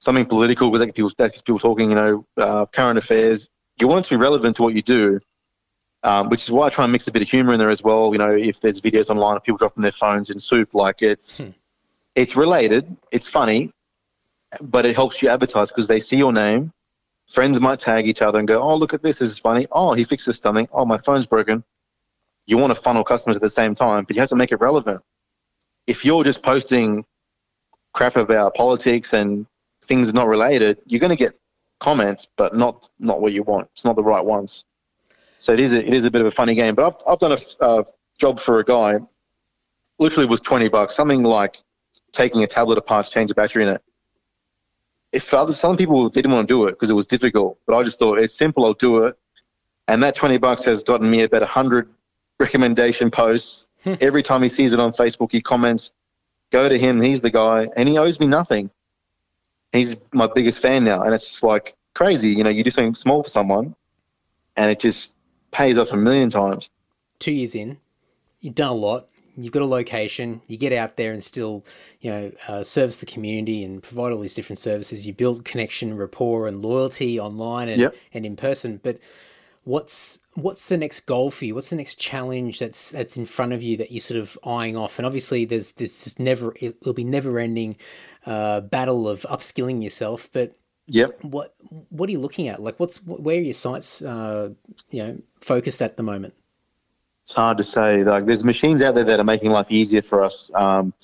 something 0.00 0.26
political 0.26 0.70
with 0.70 0.82
people, 0.94 1.10
people 1.10 1.58
talking, 1.58 1.90
you 1.90 1.96
know, 1.96 2.26
uh, 2.36 2.66
current 2.66 2.98
affairs. 2.98 3.48
You 3.80 3.88
want 3.88 4.06
it 4.06 4.08
to 4.08 4.14
be 4.16 4.22
relevant 4.22 4.56
to 4.56 4.62
what 4.62 4.74
you 4.74 4.82
do, 4.82 5.20
um, 6.02 6.30
which 6.30 6.44
is 6.44 6.50
why 6.50 6.66
I 6.66 6.70
try 6.70 6.84
and 6.84 6.92
mix 6.92 7.06
a 7.08 7.12
bit 7.12 7.22
of 7.22 7.28
humor 7.28 7.52
in 7.52 7.58
there 7.58 7.70
as 7.70 7.82
well. 7.82 8.12
You 8.12 8.18
know, 8.18 8.30
if 8.30 8.60
there's 8.60 8.80
videos 8.80 9.10
online 9.10 9.36
of 9.36 9.42
people 9.42 9.58
dropping 9.58 9.82
their 9.82 9.92
phones 9.92 10.30
in 10.30 10.38
soup, 10.38 10.74
like 10.74 11.02
it's 11.02 11.38
hmm 11.38 11.50
it's 12.18 12.34
related, 12.34 12.96
it's 13.12 13.28
funny, 13.28 13.70
but 14.60 14.84
it 14.84 14.96
helps 14.96 15.22
you 15.22 15.28
advertise 15.28 15.68
because 15.68 15.86
they 15.86 16.00
see 16.00 16.16
your 16.16 16.32
name. 16.32 16.72
Friends 17.28 17.60
might 17.60 17.78
tag 17.78 18.08
each 18.08 18.22
other 18.22 18.40
and 18.40 18.48
go, 18.48 18.60
"Oh, 18.60 18.74
look 18.74 18.92
at 18.92 19.02
this! 19.02 19.20
This 19.20 19.30
is 19.30 19.38
funny. 19.38 19.68
Oh, 19.70 19.92
he 19.92 20.04
fixed 20.04 20.26
this 20.26 20.38
something. 20.38 20.68
Oh, 20.72 20.84
my 20.84 20.98
phone's 20.98 21.26
broken." 21.26 21.62
You 22.46 22.56
want 22.56 22.74
to 22.74 22.80
funnel 22.80 23.04
customers 23.04 23.36
at 23.36 23.42
the 23.42 23.50
same 23.50 23.74
time, 23.74 24.04
but 24.04 24.16
you 24.16 24.20
have 24.20 24.30
to 24.30 24.36
make 24.36 24.52
it 24.52 24.60
relevant. 24.60 25.02
If 25.86 26.04
you're 26.04 26.24
just 26.24 26.42
posting 26.42 27.04
crap 27.92 28.16
about 28.16 28.54
politics 28.54 29.12
and 29.12 29.46
things 29.84 30.12
not 30.12 30.26
related, 30.26 30.78
you're 30.86 31.00
going 31.00 31.16
to 31.18 31.24
get 31.24 31.38
comments, 31.78 32.26
but 32.36 32.56
not 32.56 32.88
not 32.98 33.20
what 33.20 33.32
you 33.32 33.44
want. 33.44 33.68
It's 33.74 33.84
not 33.84 33.94
the 33.94 34.02
right 34.02 34.24
ones. 34.24 34.64
So 35.38 35.52
it 35.52 35.60
is 35.60 35.72
a, 35.72 35.86
it 35.86 35.94
is 35.94 36.04
a 36.04 36.10
bit 36.10 36.22
of 36.22 36.26
a 36.26 36.32
funny 36.32 36.54
game. 36.54 36.74
But 36.74 36.86
I've 36.86 36.96
I've 37.06 37.18
done 37.20 37.32
a 37.32 37.64
uh, 37.64 37.84
job 38.18 38.40
for 38.40 38.58
a 38.58 38.64
guy. 38.64 38.98
Literally 40.00 40.26
was 40.28 40.40
twenty 40.40 40.68
bucks, 40.68 40.96
something 40.96 41.22
like 41.22 41.58
taking 42.12 42.42
a 42.42 42.46
tablet 42.46 42.78
apart 42.78 43.06
to 43.06 43.12
change 43.12 43.28
the 43.28 43.34
battery 43.34 43.62
in 43.64 43.70
it. 43.70 43.82
If 45.12 45.32
other 45.32 45.52
some 45.52 45.76
people 45.76 46.08
didn't 46.08 46.32
want 46.32 46.48
to 46.48 46.52
do 46.52 46.66
it 46.66 46.72
because 46.72 46.90
it 46.90 46.94
was 46.94 47.06
difficult, 47.06 47.58
but 47.66 47.76
I 47.76 47.82
just 47.82 47.98
thought 47.98 48.18
it's 48.18 48.34
simple, 48.34 48.64
I'll 48.66 48.74
do 48.74 49.04
it. 49.04 49.18
And 49.86 50.02
that 50.02 50.14
twenty 50.14 50.36
bucks 50.36 50.64
has 50.64 50.82
gotten 50.82 51.10
me 51.10 51.22
about 51.22 51.42
hundred 51.42 51.88
recommendation 52.38 53.10
posts. 53.10 53.66
Hmm. 53.84 53.94
Every 54.00 54.22
time 54.22 54.42
he 54.42 54.48
sees 54.48 54.72
it 54.72 54.80
on 54.80 54.92
Facebook, 54.92 55.32
he 55.32 55.40
comments, 55.40 55.92
"Go 56.50 56.68
to 56.68 56.78
him. 56.78 57.00
He's 57.00 57.20
the 57.20 57.30
guy," 57.30 57.68
and 57.76 57.88
he 57.88 57.96
owes 57.96 58.20
me 58.20 58.26
nothing. 58.26 58.70
He's 59.72 59.96
my 60.12 60.28
biggest 60.34 60.60
fan 60.60 60.84
now, 60.84 61.02
and 61.02 61.14
it's 61.14 61.28
just 61.30 61.42
like 61.42 61.74
crazy. 61.94 62.30
You 62.30 62.44
know, 62.44 62.50
you 62.50 62.62
do 62.62 62.70
something 62.70 62.94
small 62.94 63.22
for 63.22 63.30
someone, 63.30 63.74
and 64.56 64.70
it 64.70 64.78
just 64.78 65.12
pays 65.52 65.78
off 65.78 65.90
a 65.92 65.96
million 65.96 66.28
times. 66.30 66.68
Two 67.18 67.32
years 67.32 67.54
in, 67.54 67.78
you've 68.40 68.54
done 68.54 68.70
a 68.70 68.74
lot 68.74 69.08
you've 69.38 69.52
got 69.52 69.62
a 69.62 69.66
location, 69.66 70.42
you 70.48 70.56
get 70.56 70.72
out 70.72 70.96
there 70.96 71.12
and 71.12 71.22
still, 71.22 71.64
you 72.00 72.10
know, 72.10 72.32
uh, 72.48 72.62
service 72.62 72.98
the 72.98 73.06
community 73.06 73.62
and 73.62 73.82
provide 73.82 74.12
all 74.12 74.20
these 74.20 74.34
different 74.34 74.58
services. 74.58 75.06
You 75.06 75.12
build 75.12 75.44
connection, 75.44 75.96
rapport, 75.96 76.48
and 76.48 76.60
loyalty 76.60 77.20
online 77.20 77.68
and, 77.68 77.80
yep. 77.82 77.96
and 78.12 78.26
in 78.26 78.36
person. 78.36 78.80
But 78.82 78.98
what's 79.64 80.18
what's 80.34 80.68
the 80.68 80.76
next 80.76 81.00
goal 81.00 81.30
for 81.30 81.44
you? 81.44 81.54
What's 81.54 81.70
the 81.70 81.76
next 81.76 81.96
challenge 81.96 82.58
that's 82.58 82.90
that's 82.90 83.16
in 83.16 83.26
front 83.26 83.52
of 83.52 83.62
you 83.62 83.76
that 83.76 83.92
you're 83.92 84.00
sort 84.00 84.18
of 84.20 84.36
eyeing 84.44 84.76
off? 84.76 84.98
And 84.98 85.06
obviously, 85.06 85.44
there's 85.44 85.72
this 85.72 86.04
just 86.04 86.18
never 86.18 86.54
it'll 86.60 86.92
be 86.92 87.04
never 87.04 87.38
ending 87.38 87.76
uh, 88.26 88.60
battle 88.60 89.08
of 89.08 89.22
upskilling 89.22 89.82
yourself. 89.82 90.28
But 90.32 90.56
yep. 90.86 91.16
what 91.22 91.54
what 91.90 92.08
are 92.08 92.12
you 92.12 92.18
looking 92.20 92.48
at? 92.48 92.60
Like, 92.60 92.80
what's 92.80 93.04
where 93.04 93.38
are 93.38 93.40
your 93.40 93.54
sights, 93.54 94.02
uh, 94.02 94.50
you 94.90 95.02
know, 95.02 95.18
focused 95.40 95.80
at 95.80 95.96
the 95.96 96.02
moment? 96.02 96.34
It's 97.28 97.34
hard 97.34 97.58
to 97.58 97.64
say. 97.64 98.04
Like, 98.04 98.24
there's 98.24 98.42
machines 98.42 98.80
out 98.80 98.94
there 98.94 99.04
that 99.04 99.20
are 99.20 99.24
making 99.24 99.50
life 99.50 99.66
easier 99.68 100.00
for 100.00 100.22
us. 100.22 100.50
Um, 100.54 100.94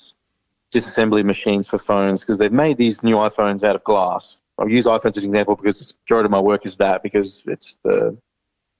disassembly 0.73 1.23
machines 1.23 1.67
for 1.67 1.77
phones 1.77 2.21
because 2.21 2.39
they've 2.39 2.51
made 2.51 2.77
these 2.77 3.03
new 3.03 3.17
iPhones 3.17 3.63
out 3.63 3.75
of 3.75 3.83
glass. 3.83 4.37
I'll 4.57 4.67
use 4.67 4.87
iPhones 4.87 5.17
as 5.17 5.17
an 5.17 5.25
example 5.25 5.55
because 5.55 5.77
the 5.77 5.93
majority 6.03 6.25
of 6.25 6.31
my 6.31 6.39
work 6.39 6.65
is 6.65 6.77
that 6.77 7.03
because 7.03 7.43
it's 7.45 7.77
the, 7.83 8.17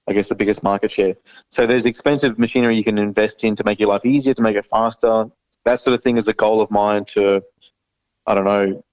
I 0.07 0.13
guess, 0.13 0.27
the 0.27 0.33
biggest 0.33 0.63
market 0.63 0.89
share. 0.89 1.17
So 1.51 1.67
there's 1.67 1.85
expensive 1.85 2.39
machinery 2.39 2.77
you 2.77 2.83
can 2.83 2.97
invest 2.97 3.43
in 3.43 3.55
to 3.57 3.63
make 3.63 3.79
your 3.79 3.89
life 3.89 4.05
easier, 4.05 4.33
to 4.33 4.41
make 4.41 4.55
it 4.55 4.65
faster. 4.65 5.25
That 5.65 5.81
sort 5.81 5.93
of 5.93 6.01
thing 6.01 6.17
is 6.17 6.27
a 6.27 6.33
goal 6.33 6.61
of 6.61 6.71
mine 6.71 7.05
to, 7.09 7.43
I 8.25 8.33
don't 8.33 8.45
know, 8.45 8.83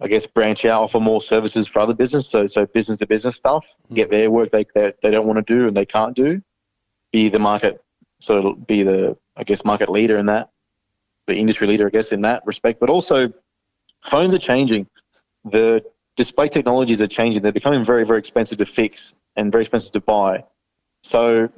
I 0.00 0.08
guess 0.08 0.26
branch 0.26 0.64
out, 0.64 0.82
offer 0.82 0.98
more 0.98 1.22
services 1.22 1.68
for 1.68 1.78
other 1.78 1.94
business. 1.94 2.28
So 2.28 2.48
so 2.48 2.66
business 2.66 2.98
to 2.98 3.06
business 3.06 3.36
stuff, 3.36 3.64
get 3.94 4.10
their 4.10 4.28
work 4.28 4.50
they 4.50 4.66
they, 4.74 4.92
they 5.04 5.12
don't 5.12 5.28
want 5.28 5.46
to 5.46 5.54
do 5.54 5.68
and 5.68 5.76
they 5.76 5.86
can't 5.86 6.16
do 6.16 6.42
be 7.16 7.30
the 7.30 7.38
market, 7.38 7.82
sort 8.20 8.44
of 8.44 8.66
be 8.66 8.82
the, 8.82 9.16
I 9.38 9.42
guess, 9.42 9.64
market 9.64 9.88
leader 9.88 10.18
in 10.18 10.26
that, 10.26 10.50
the 11.26 11.34
industry 11.34 11.66
leader, 11.66 11.86
I 11.86 11.90
guess, 11.96 12.12
in 12.12 12.20
that 12.28 12.44
respect. 12.44 12.78
But 12.78 12.90
also, 12.90 13.32
phones 14.10 14.34
are 14.34 14.44
changing. 14.50 14.86
The 15.56 15.82
display 16.16 16.48
technologies 16.50 17.00
are 17.00 17.06
changing. 17.06 17.40
They're 17.40 17.60
becoming 17.60 17.86
very, 17.86 18.04
very 18.04 18.18
expensive 18.18 18.58
to 18.58 18.66
fix 18.66 19.14
and 19.36 19.50
very 19.50 19.62
expensive 19.64 19.92
to 19.92 20.00
buy. 20.00 20.44
So, 21.02 21.48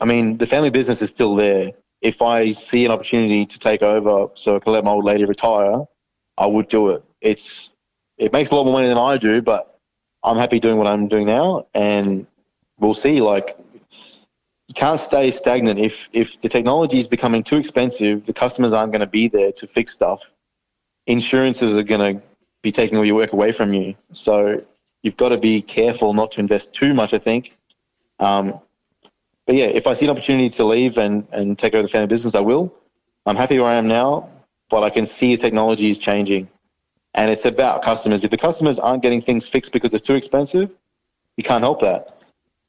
I 0.00 0.04
mean, 0.06 0.38
the 0.38 0.46
family 0.54 0.70
business 0.70 1.00
is 1.02 1.10
still 1.10 1.36
there. 1.36 1.70
If 2.00 2.20
I 2.20 2.50
see 2.50 2.84
an 2.84 2.90
opportunity 2.90 3.46
to 3.46 3.58
take 3.60 3.82
over 3.82 4.28
so 4.34 4.56
I 4.56 4.58
can 4.58 4.72
let 4.72 4.82
my 4.84 4.90
old 4.90 5.04
lady 5.04 5.24
retire, 5.24 5.84
I 6.36 6.46
would 6.46 6.68
do 6.68 6.88
it. 6.88 7.04
It's 7.20 7.76
it 8.18 8.32
makes 8.32 8.50
a 8.50 8.56
lot 8.56 8.64
more 8.64 8.74
money 8.74 8.88
than 8.88 8.98
I 8.98 9.18
do, 9.18 9.40
but 9.40 9.78
I'm 10.24 10.36
happy 10.36 10.58
doing 10.58 10.78
what 10.78 10.88
I'm 10.88 11.06
doing 11.06 11.26
now, 11.26 11.66
and 11.74 12.26
we'll 12.80 13.00
see. 13.06 13.20
Like 13.20 13.56
you 14.68 14.74
can't 14.74 15.00
stay 15.00 15.30
stagnant. 15.30 15.78
If 15.78 15.94
if 16.12 16.40
the 16.40 16.48
technology 16.48 16.98
is 16.98 17.08
becoming 17.08 17.42
too 17.42 17.56
expensive, 17.56 18.26
the 18.26 18.32
customers 18.32 18.72
aren't 18.72 18.92
going 18.92 19.00
to 19.00 19.06
be 19.06 19.28
there 19.28 19.52
to 19.52 19.66
fix 19.66 19.92
stuff. 19.92 20.20
Insurances 21.06 21.76
are 21.76 21.82
going 21.82 22.16
to 22.16 22.22
be 22.62 22.72
taking 22.72 22.96
all 22.96 23.04
your 23.04 23.14
work 23.14 23.32
away 23.32 23.52
from 23.52 23.74
you. 23.74 23.94
So 24.12 24.64
you've 25.02 25.16
got 25.16 25.30
to 25.30 25.38
be 25.38 25.60
careful 25.60 26.14
not 26.14 26.32
to 26.32 26.40
invest 26.40 26.72
too 26.72 26.94
much. 26.94 27.12
I 27.12 27.18
think. 27.18 27.56
Um, 28.18 28.60
but 29.46 29.56
yeah, 29.56 29.66
if 29.66 29.86
I 29.86 29.94
see 29.94 30.06
an 30.06 30.10
opportunity 30.10 30.48
to 30.50 30.64
leave 30.64 30.96
and, 30.96 31.26
and 31.32 31.58
take 31.58 31.74
over 31.74 31.82
the 31.82 31.88
family 31.88 32.06
business, 32.06 32.34
I 32.34 32.40
will. 32.40 32.74
I'm 33.26 33.36
happy 33.36 33.58
where 33.58 33.68
I 33.68 33.74
am 33.74 33.88
now, 33.88 34.30
but 34.70 34.82
I 34.82 34.90
can 34.90 35.04
see 35.04 35.36
the 35.36 35.42
technology 35.42 35.90
is 35.90 35.98
changing. 35.98 36.48
And 37.14 37.30
it's 37.30 37.44
about 37.44 37.82
customers. 37.82 38.24
If 38.24 38.30
the 38.30 38.38
customers 38.38 38.78
aren't 38.78 39.02
getting 39.02 39.20
things 39.20 39.46
fixed 39.46 39.72
because 39.72 39.92
it's 39.92 40.06
too 40.06 40.14
expensive, 40.14 40.70
you 41.36 41.44
can't 41.44 41.62
help 41.62 41.80
that. 41.80 42.18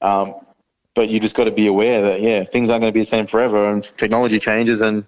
Um, 0.01 0.35
but 0.95 1.09
you 1.09 1.19
just 1.19 1.35
got 1.35 1.43
to 1.43 1.51
be 1.51 1.67
aware 1.67 2.01
that 2.01 2.21
yeah, 2.21 2.43
things 2.43 2.69
aren't 2.69 2.81
going 2.81 2.91
to 2.91 2.93
be 2.93 3.01
the 3.01 3.05
same 3.05 3.27
forever, 3.27 3.67
and 3.67 3.83
technology 3.97 4.39
changes, 4.39 4.81
and 4.81 5.05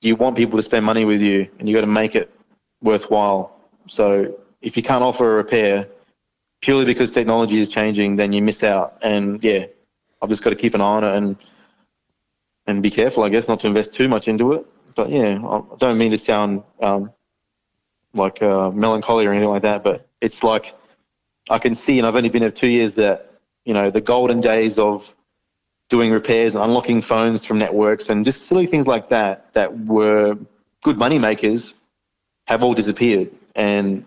you 0.00 0.16
want 0.16 0.36
people 0.36 0.58
to 0.58 0.62
spend 0.62 0.84
money 0.84 1.04
with 1.04 1.20
you, 1.20 1.48
and 1.58 1.68
you 1.68 1.74
got 1.74 1.82
to 1.82 1.86
make 1.86 2.14
it 2.14 2.34
worthwhile. 2.82 3.60
So 3.88 4.38
if 4.62 4.76
you 4.76 4.82
can't 4.82 5.04
offer 5.04 5.32
a 5.32 5.36
repair 5.36 5.86
purely 6.62 6.84
because 6.84 7.10
technology 7.10 7.60
is 7.60 7.68
changing, 7.68 8.16
then 8.16 8.32
you 8.32 8.40
miss 8.40 8.62
out. 8.62 8.98
And 9.02 9.42
yeah, 9.44 9.66
I've 10.22 10.30
just 10.30 10.42
got 10.42 10.50
to 10.50 10.56
keep 10.56 10.74
an 10.74 10.80
eye 10.80 10.84
on 10.84 11.04
it 11.04 11.16
and 11.16 11.36
and 12.66 12.82
be 12.82 12.90
careful, 12.90 13.24
I 13.24 13.28
guess, 13.28 13.48
not 13.48 13.60
to 13.60 13.66
invest 13.66 13.92
too 13.92 14.08
much 14.08 14.28
into 14.28 14.52
it. 14.52 14.64
But 14.94 15.10
yeah, 15.10 15.40
I 15.44 15.62
don't 15.78 15.98
mean 15.98 16.12
to 16.12 16.18
sound 16.18 16.62
um, 16.80 17.12
like 18.14 18.40
uh, 18.40 18.70
melancholy 18.70 19.26
or 19.26 19.32
anything 19.32 19.48
like 19.48 19.62
that, 19.62 19.82
but 19.82 20.06
it's 20.20 20.44
like 20.44 20.74
I 21.50 21.58
can 21.58 21.74
see, 21.74 21.98
and 21.98 22.06
I've 22.06 22.14
only 22.14 22.28
been 22.28 22.42
here 22.42 22.52
two 22.52 22.68
years, 22.68 22.94
that 22.94 23.31
you 23.64 23.74
know 23.74 23.90
the 23.90 24.00
golden 24.00 24.40
days 24.40 24.78
of 24.78 25.14
doing 25.88 26.10
repairs 26.10 26.54
and 26.54 26.64
unlocking 26.64 27.02
phones 27.02 27.44
from 27.44 27.58
networks 27.58 28.08
and 28.08 28.24
just 28.24 28.46
silly 28.46 28.66
things 28.66 28.86
like 28.86 29.10
that 29.10 29.52
that 29.52 29.78
were 29.84 30.36
good 30.82 30.96
money 30.96 31.18
makers 31.18 31.74
have 32.46 32.62
all 32.62 32.74
disappeared. 32.74 33.30
And 33.54 34.04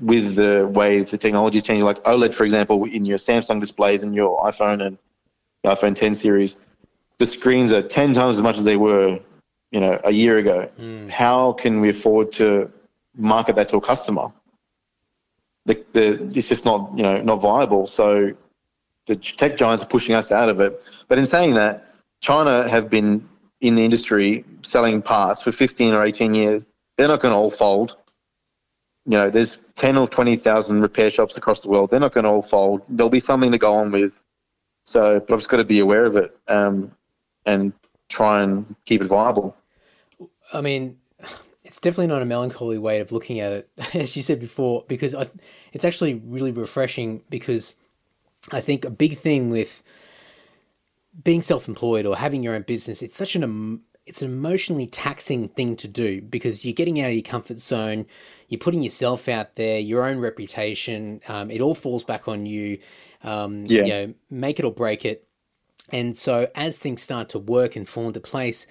with 0.00 0.34
the 0.34 0.70
way 0.70 1.02
the 1.02 1.18
technology 1.18 1.58
is 1.58 1.64
changing, 1.64 1.84
like 1.84 2.02
OLED, 2.04 2.34
for 2.34 2.44
example, 2.44 2.84
in 2.84 3.04
your 3.04 3.18
Samsung 3.18 3.60
displays 3.60 4.02
and 4.02 4.14
your 4.14 4.40
iPhone 4.42 4.84
and 4.84 4.98
the 5.62 5.70
iPhone 5.70 5.94
10 5.94 6.14
series, 6.14 6.56
the 7.18 7.26
screens 7.26 7.72
are 7.72 7.82
10 7.82 8.14
times 8.14 8.36
as 8.36 8.42
much 8.42 8.58
as 8.58 8.64
they 8.64 8.76
were, 8.76 9.18
you 9.70 9.80
know, 9.80 9.98
a 10.04 10.10
year 10.10 10.38
ago. 10.38 10.70
Mm. 10.78 11.08
How 11.08 11.52
can 11.52 11.80
we 11.80 11.88
afford 11.88 12.32
to 12.32 12.70
market 13.16 13.56
that 13.56 13.70
to 13.70 13.78
a 13.78 13.80
customer? 13.80 14.32
The, 15.64 15.82
the, 15.94 16.30
it's 16.34 16.48
just 16.48 16.64
not, 16.64 16.92
you 16.96 17.02
know, 17.02 17.22
not 17.22 17.36
viable. 17.36 17.86
So 17.86 18.34
the 19.06 19.16
tech 19.16 19.56
giants 19.56 19.82
are 19.82 19.86
pushing 19.86 20.14
us 20.14 20.32
out 20.32 20.48
of 20.48 20.60
it. 20.60 20.80
But 21.08 21.18
in 21.18 21.26
saying 21.26 21.54
that, 21.54 21.94
China 22.20 22.68
have 22.68 22.90
been 22.90 23.26
in 23.60 23.74
the 23.74 23.84
industry 23.84 24.44
selling 24.62 25.02
parts 25.02 25.42
for 25.42 25.52
15 25.52 25.94
or 25.94 26.04
18 26.04 26.34
years. 26.34 26.64
They're 26.96 27.08
not 27.08 27.20
going 27.20 27.32
to 27.32 27.38
all 27.38 27.50
fold. 27.50 27.96
You 29.04 29.12
know, 29.12 29.30
there's 29.30 29.58
10 29.76 29.96
or 29.96 30.08
20,000 30.08 30.80
repair 30.80 31.10
shops 31.10 31.36
across 31.36 31.62
the 31.62 31.68
world. 31.68 31.90
They're 31.90 32.00
not 32.00 32.12
going 32.12 32.24
to 32.24 32.30
all 32.30 32.42
fold. 32.42 32.82
There'll 32.88 33.10
be 33.10 33.20
something 33.20 33.52
to 33.52 33.58
go 33.58 33.74
on 33.74 33.92
with. 33.92 34.20
So, 34.84 35.20
but 35.20 35.34
I've 35.34 35.40
just 35.40 35.48
got 35.48 35.58
to 35.58 35.64
be 35.64 35.78
aware 35.78 36.06
of 36.06 36.16
it 36.16 36.36
um, 36.48 36.92
and 37.44 37.72
try 38.08 38.42
and 38.42 38.74
keep 38.84 39.00
it 39.00 39.06
viable. 39.06 39.56
I 40.52 40.60
mean, 40.60 40.98
it's 41.64 41.80
definitely 41.80 42.06
not 42.06 42.22
a 42.22 42.24
melancholy 42.24 42.78
way 42.78 43.00
of 43.00 43.12
looking 43.12 43.40
at 43.40 43.52
it, 43.52 43.70
as 43.94 44.16
you 44.16 44.22
said 44.22 44.40
before, 44.40 44.84
because 44.88 45.14
I, 45.14 45.28
it's 45.72 45.84
actually 45.84 46.14
really 46.14 46.52
refreshing 46.52 47.22
because 47.28 47.74
I 48.52 48.60
think 48.60 48.84
a 48.84 48.90
big 48.90 49.18
thing 49.18 49.50
with 49.50 49.82
being 51.22 51.42
self-employed 51.42 52.06
or 52.06 52.16
having 52.16 52.42
your 52.42 52.54
own 52.54 52.62
business, 52.62 53.02
it's 53.02 53.16
such 53.16 53.34
an 53.34 53.82
it's 54.06 54.22
an 54.22 54.30
emotionally 54.30 54.86
taxing 54.86 55.48
thing 55.48 55.74
to 55.76 55.88
do 55.88 56.22
because 56.22 56.64
you're 56.64 56.72
getting 56.72 57.00
out 57.00 57.08
of 57.08 57.14
your 57.14 57.22
comfort 57.22 57.58
zone, 57.58 58.06
you're 58.48 58.58
putting 58.58 58.84
yourself 58.84 59.28
out 59.28 59.56
there, 59.56 59.80
your 59.80 60.04
own 60.04 60.20
reputation. 60.20 61.20
Um, 61.26 61.50
it 61.50 61.60
all 61.60 61.74
falls 61.74 62.04
back 62.04 62.28
on 62.28 62.46
you. 62.46 62.78
Um, 63.24 63.66
yeah. 63.66 63.82
You 63.82 63.88
know, 63.88 64.14
make 64.30 64.60
it 64.60 64.64
or 64.64 64.72
break 64.72 65.04
it. 65.04 65.26
And 65.90 66.16
so 66.16 66.48
as 66.54 66.76
things 66.76 67.02
start 67.02 67.28
to 67.30 67.38
work 67.40 67.74
and 67.74 67.88
fall 67.88 68.06
into 68.06 68.20
place, 68.20 68.66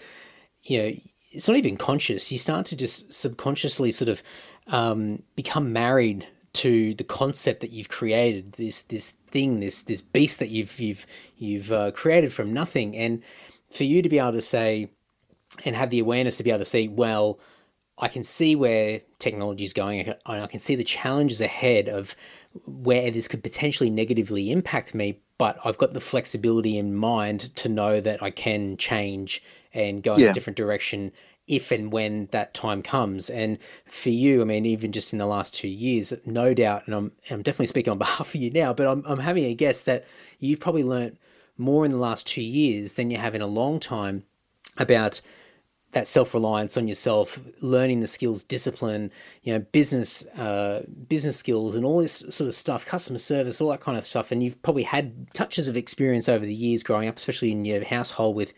you 0.63 0.81
know, 0.81 0.93
it's 1.31 1.49
not 1.49 1.57
even 1.57 1.75
conscious. 1.75 2.31
You 2.31 2.38
start 2.38 2.65
to 2.67 2.77
just 2.77 3.13
subconsciously 3.13 3.91
sort 3.91 4.07
of 4.07 4.23
um, 4.67 5.23
become 5.35 5.73
married 5.73 6.27
to 6.53 6.93
the 6.93 7.03
concept 7.03 7.59
that 7.59 7.71
you've 7.71 7.89
created. 7.89 8.53
This 8.53 8.81
this 8.83 9.13
thing, 9.36 9.60
this 9.60 9.82
this 9.82 10.02
beast 10.02 10.39
that 10.39 10.50
you've 10.50 10.80
you've 10.80 11.06
you've 11.38 11.69
uh, 11.69 11.91
created 11.91 12.32
from 12.32 12.54
nothing. 12.54 12.95
And 12.95 13.21
for 13.69 13.84
you 13.84 14.02
to 14.02 14.08
be 14.08 14.17
able 14.17 14.32
to 14.32 14.41
say 14.41 14.91
and 15.65 15.76
have 15.76 15.89
the 15.89 16.00
awareness 16.00 16.38
to 16.38 16.43
be 16.43 16.52
able 16.52 16.60
to 16.60 16.65
see, 16.65 16.88
well, 16.88 17.38
I 17.98 18.08
can 18.08 18.24
see 18.24 18.56
where 18.56 19.02
technology 19.19 19.65
is 19.65 19.74
going. 19.74 20.00
And 20.08 20.15
I 20.26 20.48
can 20.48 20.62
see 20.62 20.76
the 20.76 20.86
challenges 20.86 21.41
ahead 21.41 21.89
of 21.89 22.15
where 22.65 23.12
this 23.12 23.28
could 23.28 23.43
potentially 23.43 23.89
negatively 23.89 24.52
impact 24.52 24.95
me, 24.95 25.19
but 25.38 25.58
I've 25.65 25.78
got 25.78 25.93
the 25.93 26.00
flexibility 26.00 26.78
in 26.78 26.95
mind 26.95 27.54
to 27.58 27.67
know 27.67 28.00
that 28.00 28.24
I 28.24 28.32
can 28.32 28.78
change 28.78 29.43
and 29.74 30.02
go 30.02 30.13
in 30.13 30.21
yeah. 30.21 30.30
a 30.30 30.34
different 30.34 30.56
direction 30.56 31.12
if 31.47 31.71
and 31.71 31.91
when 31.91 32.27
that 32.31 32.53
time 32.53 32.81
comes. 32.81 33.29
And 33.29 33.58
for 33.86 34.10
you, 34.10 34.41
I 34.41 34.45
mean, 34.45 34.65
even 34.65 34.91
just 34.91 35.13
in 35.13 35.19
the 35.19 35.25
last 35.25 35.53
two 35.53 35.67
years, 35.67 36.13
no 36.25 36.53
doubt, 36.53 36.84
and 36.86 36.95
I'm, 36.95 37.12
I'm 37.29 37.41
definitely 37.41 37.67
speaking 37.67 37.91
on 37.91 37.97
behalf 37.99 38.34
of 38.34 38.41
you 38.41 38.51
now, 38.51 38.73
but 38.73 38.88
I'm, 38.88 39.03
I'm 39.05 39.19
having 39.19 39.45
a 39.45 39.53
guess 39.53 39.81
that 39.81 40.05
you've 40.39 40.60
probably 40.60 40.84
learnt 40.84 41.17
more 41.58 41.86
in 41.86 41.91
the 41.91 41.97
last 41.97 42.27
two 42.27 42.41
years 42.41 42.93
than 42.93 43.12
you 43.12 43.17
have 43.17 43.36
in 43.36 43.41
a 43.41 43.47
long 43.47 43.79
time 43.79 44.23
about 44.77 45.21
that 45.95 46.08
self 46.08 46.34
reliance 46.34 46.75
on 46.75 46.89
yourself, 46.89 47.39
learning 47.62 48.01
the 48.01 48.08
skills, 48.08 48.43
discipline, 48.43 49.12
you 49.43 49.53
know, 49.53 49.60
business, 49.60 50.25
uh, 50.38 50.84
business 51.08 51.38
skills, 51.38 51.73
and 51.73 51.86
all 51.86 51.99
this 51.99 52.23
sort 52.29 52.49
of 52.49 52.53
stuff, 52.53 52.86
customer 52.86 53.17
service, 53.17 53.62
all 53.62 53.69
that 53.69 53.79
kind 53.79 53.97
of 53.97 54.05
stuff. 54.05 54.29
And 54.29 54.43
you've 54.43 54.62
probably 54.62 54.84
had 54.84 55.34
touches 55.34 55.69
of 55.69 55.77
experience 55.77 56.27
over 56.27 56.45
the 56.45 56.53
years 56.53 56.84
growing 56.84 57.08
up, 57.08 57.15
especially 57.15 57.51
in 57.51 57.63
your 57.63 57.86
household 57.86 58.36
with 58.36 58.53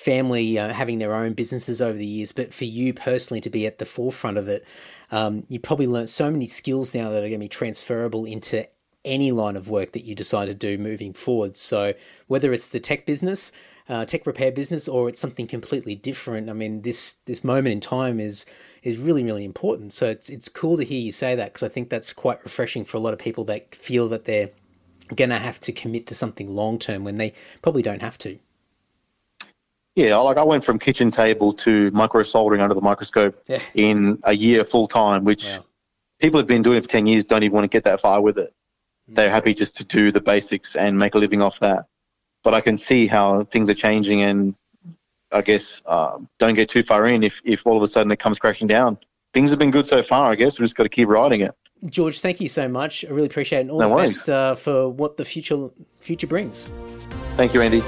family 0.00 0.58
uh, 0.58 0.72
having 0.72 0.98
their 0.98 1.14
own 1.14 1.34
businesses 1.34 1.82
over 1.82 1.98
the 1.98 2.06
years. 2.06 2.32
But 2.32 2.54
for 2.54 2.64
you 2.64 2.94
personally 2.94 3.42
to 3.42 3.50
be 3.50 3.66
at 3.66 3.76
the 3.76 3.84
forefront 3.84 4.38
of 4.38 4.48
it, 4.48 4.64
um, 5.10 5.44
you 5.48 5.60
probably 5.60 5.86
learned 5.86 6.08
so 6.08 6.30
many 6.30 6.46
skills 6.46 6.94
now 6.94 7.10
that 7.10 7.18
are 7.18 7.28
going 7.28 7.32
to 7.32 7.38
be 7.38 7.48
transferable 7.48 8.24
into 8.24 8.66
any 9.04 9.30
line 9.30 9.56
of 9.56 9.68
work 9.68 9.92
that 9.92 10.06
you 10.06 10.14
decide 10.14 10.46
to 10.46 10.54
do 10.54 10.78
moving 10.78 11.12
forward. 11.12 11.54
So 11.54 11.92
whether 12.28 12.50
it's 12.50 12.70
the 12.70 12.80
tech 12.80 13.04
business, 13.04 13.52
uh, 13.90 14.06
tech 14.06 14.26
repair 14.26 14.50
business 14.50 14.88
or 14.88 15.06
it's 15.08 15.20
something 15.20 15.46
completely 15.46 15.96
different. 15.96 16.48
I 16.48 16.54
mean, 16.54 16.80
this 16.80 17.16
this 17.26 17.44
moment 17.44 17.72
in 17.74 17.80
time 17.80 18.20
is 18.20 18.46
is 18.82 18.98
really 18.98 19.22
really 19.22 19.44
important. 19.44 19.92
So 19.92 20.08
it's 20.08 20.30
it's 20.30 20.48
cool 20.48 20.78
to 20.78 20.84
hear 20.84 21.00
you 21.00 21.12
say 21.12 21.34
that 21.34 21.52
because 21.52 21.62
I 21.62 21.68
think 21.68 21.90
that's 21.90 22.14
quite 22.14 22.42
refreshing 22.42 22.86
for 22.86 22.96
a 22.96 23.00
lot 23.00 23.12
of 23.12 23.18
people 23.18 23.44
that 23.44 23.74
feel 23.74 24.08
that 24.08 24.24
they're 24.24 24.50
going 25.14 25.30
to 25.30 25.38
have 25.38 25.60
to 25.60 25.72
commit 25.72 26.06
to 26.06 26.14
something 26.14 26.48
long 26.48 26.78
term 26.78 27.04
when 27.04 27.18
they 27.18 27.34
probably 27.60 27.82
don't 27.82 28.00
have 28.00 28.16
to. 28.18 28.38
Yeah, 29.96 30.16
like 30.16 30.36
I 30.36 30.44
went 30.44 30.64
from 30.64 30.78
kitchen 30.78 31.10
table 31.10 31.52
to 31.54 31.90
micro 31.90 32.22
soldering 32.22 32.60
under 32.60 32.74
the 32.74 32.80
microscope 32.80 33.42
yeah. 33.48 33.60
in 33.74 34.18
a 34.24 34.32
year 34.32 34.64
full 34.64 34.86
time, 34.86 35.24
which 35.24 35.44
wow. 35.44 35.64
people 36.20 36.38
have 36.38 36.46
been 36.46 36.62
doing 36.62 36.80
for 36.80 36.88
ten 36.88 37.06
years 37.06 37.24
don't 37.24 37.42
even 37.42 37.54
want 37.54 37.64
to 37.64 37.68
get 37.68 37.84
that 37.84 38.00
far 38.00 38.20
with 38.20 38.38
it. 38.38 38.54
Mm. 39.10 39.16
They're 39.16 39.30
happy 39.30 39.52
just 39.52 39.76
to 39.76 39.84
do 39.84 40.12
the 40.12 40.20
basics 40.20 40.76
and 40.76 40.98
make 40.98 41.14
a 41.14 41.18
living 41.18 41.42
off 41.42 41.58
that 41.60 41.86
but 42.42 42.54
I 42.54 42.60
can 42.60 42.78
see 42.78 43.06
how 43.06 43.44
things 43.44 43.68
are 43.68 43.74
changing, 43.74 44.22
and 44.22 44.54
I 45.32 45.42
guess 45.42 45.80
uh, 45.86 46.18
don't 46.38 46.54
get 46.54 46.68
too 46.68 46.82
far 46.82 47.06
in 47.06 47.22
if, 47.22 47.34
if 47.44 47.66
all 47.66 47.76
of 47.76 47.82
a 47.82 47.86
sudden 47.86 48.10
it 48.10 48.18
comes 48.18 48.38
crashing 48.38 48.66
down. 48.66 48.98
Things 49.32 49.50
have 49.50 49.58
been 49.58 49.70
good 49.70 49.86
so 49.86 50.02
far, 50.02 50.32
I 50.32 50.34
guess. 50.34 50.58
We've 50.58 50.66
just 50.66 50.76
got 50.76 50.84
to 50.84 50.88
keep 50.88 51.08
riding 51.08 51.40
it. 51.42 51.54
George, 51.86 52.20
thank 52.20 52.40
you 52.40 52.48
so 52.48 52.68
much. 52.68 53.04
I 53.04 53.08
really 53.08 53.28
appreciate 53.28 53.60
it. 53.60 53.62
And 53.62 53.70
all 53.70 53.78
no 53.78 53.88
the 53.88 53.94
worries. 53.94 54.18
best 54.18 54.28
uh, 54.28 54.54
for 54.54 54.88
what 54.88 55.16
the 55.16 55.24
future 55.24 55.70
future 55.98 56.26
brings. 56.26 56.68
Thank 57.36 57.54
you, 57.54 57.62
Andy. 57.62 57.80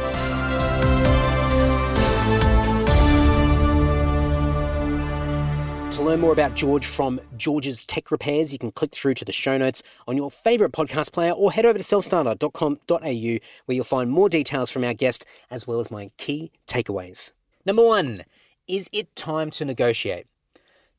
Learn 6.12 6.20
more 6.20 6.32
about 6.34 6.54
George 6.54 6.84
from 6.84 7.18
George's 7.38 7.84
Tech 7.84 8.10
Repairs, 8.10 8.52
you 8.52 8.58
can 8.58 8.70
click 8.70 8.92
through 8.92 9.14
to 9.14 9.24
the 9.24 9.32
show 9.32 9.56
notes 9.56 9.82
on 10.06 10.14
your 10.14 10.30
favourite 10.30 10.70
podcast 10.70 11.10
player 11.10 11.32
or 11.32 11.50
head 11.50 11.64
over 11.64 11.78
to 11.78 11.84
selfstarter.com.au 11.84 13.38
where 13.64 13.74
you'll 13.74 13.82
find 13.82 14.10
more 14.10 14.28
details 14.28 14.70
from 14.70 14.84
our 14.84 14.92
guest 14.92 15.24
as 15.50 15.66
well 15.66 15.80
as 15.80 15.90
my 15.90 16.10
key 16.18 16.52
takeaways. 16.66 17.32
Number 17.64 17.82
one, 17.82 18.24
is 18.68 18.90
it 18.92 19.16
time 19.16 19.50
to 19.52 19.64
negotiate? 19.64 20.26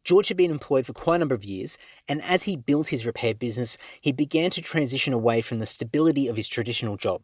George 0.03 0.29
had 0.29 0.37
been 0.37 0.49
employed 0.49 0.87
for 0.87 0.93
quite 0.93 1.17
a 1.17 1.19
number 1.19 1.35
of 1.35 1.45
years, 1.45 1.77
and 2.07 2.19
as 2.23 2.43
he 2.43 2.57
built 2.57 2.87
his 2.87 3.05
repair 3.05 3.35
business, 3.35 3.77
he 4.01 4.11
began 4.11 4.49
to 4.49 4.63
transition 4.63 5.13
away 5.13 5.41
from 5.41 5.59
the 5.59 5.67
stability 5.67 6.27
of 6.27 6.37
his 6.37 6.47
traditional 6.47 6.97
job. 6.97 7.21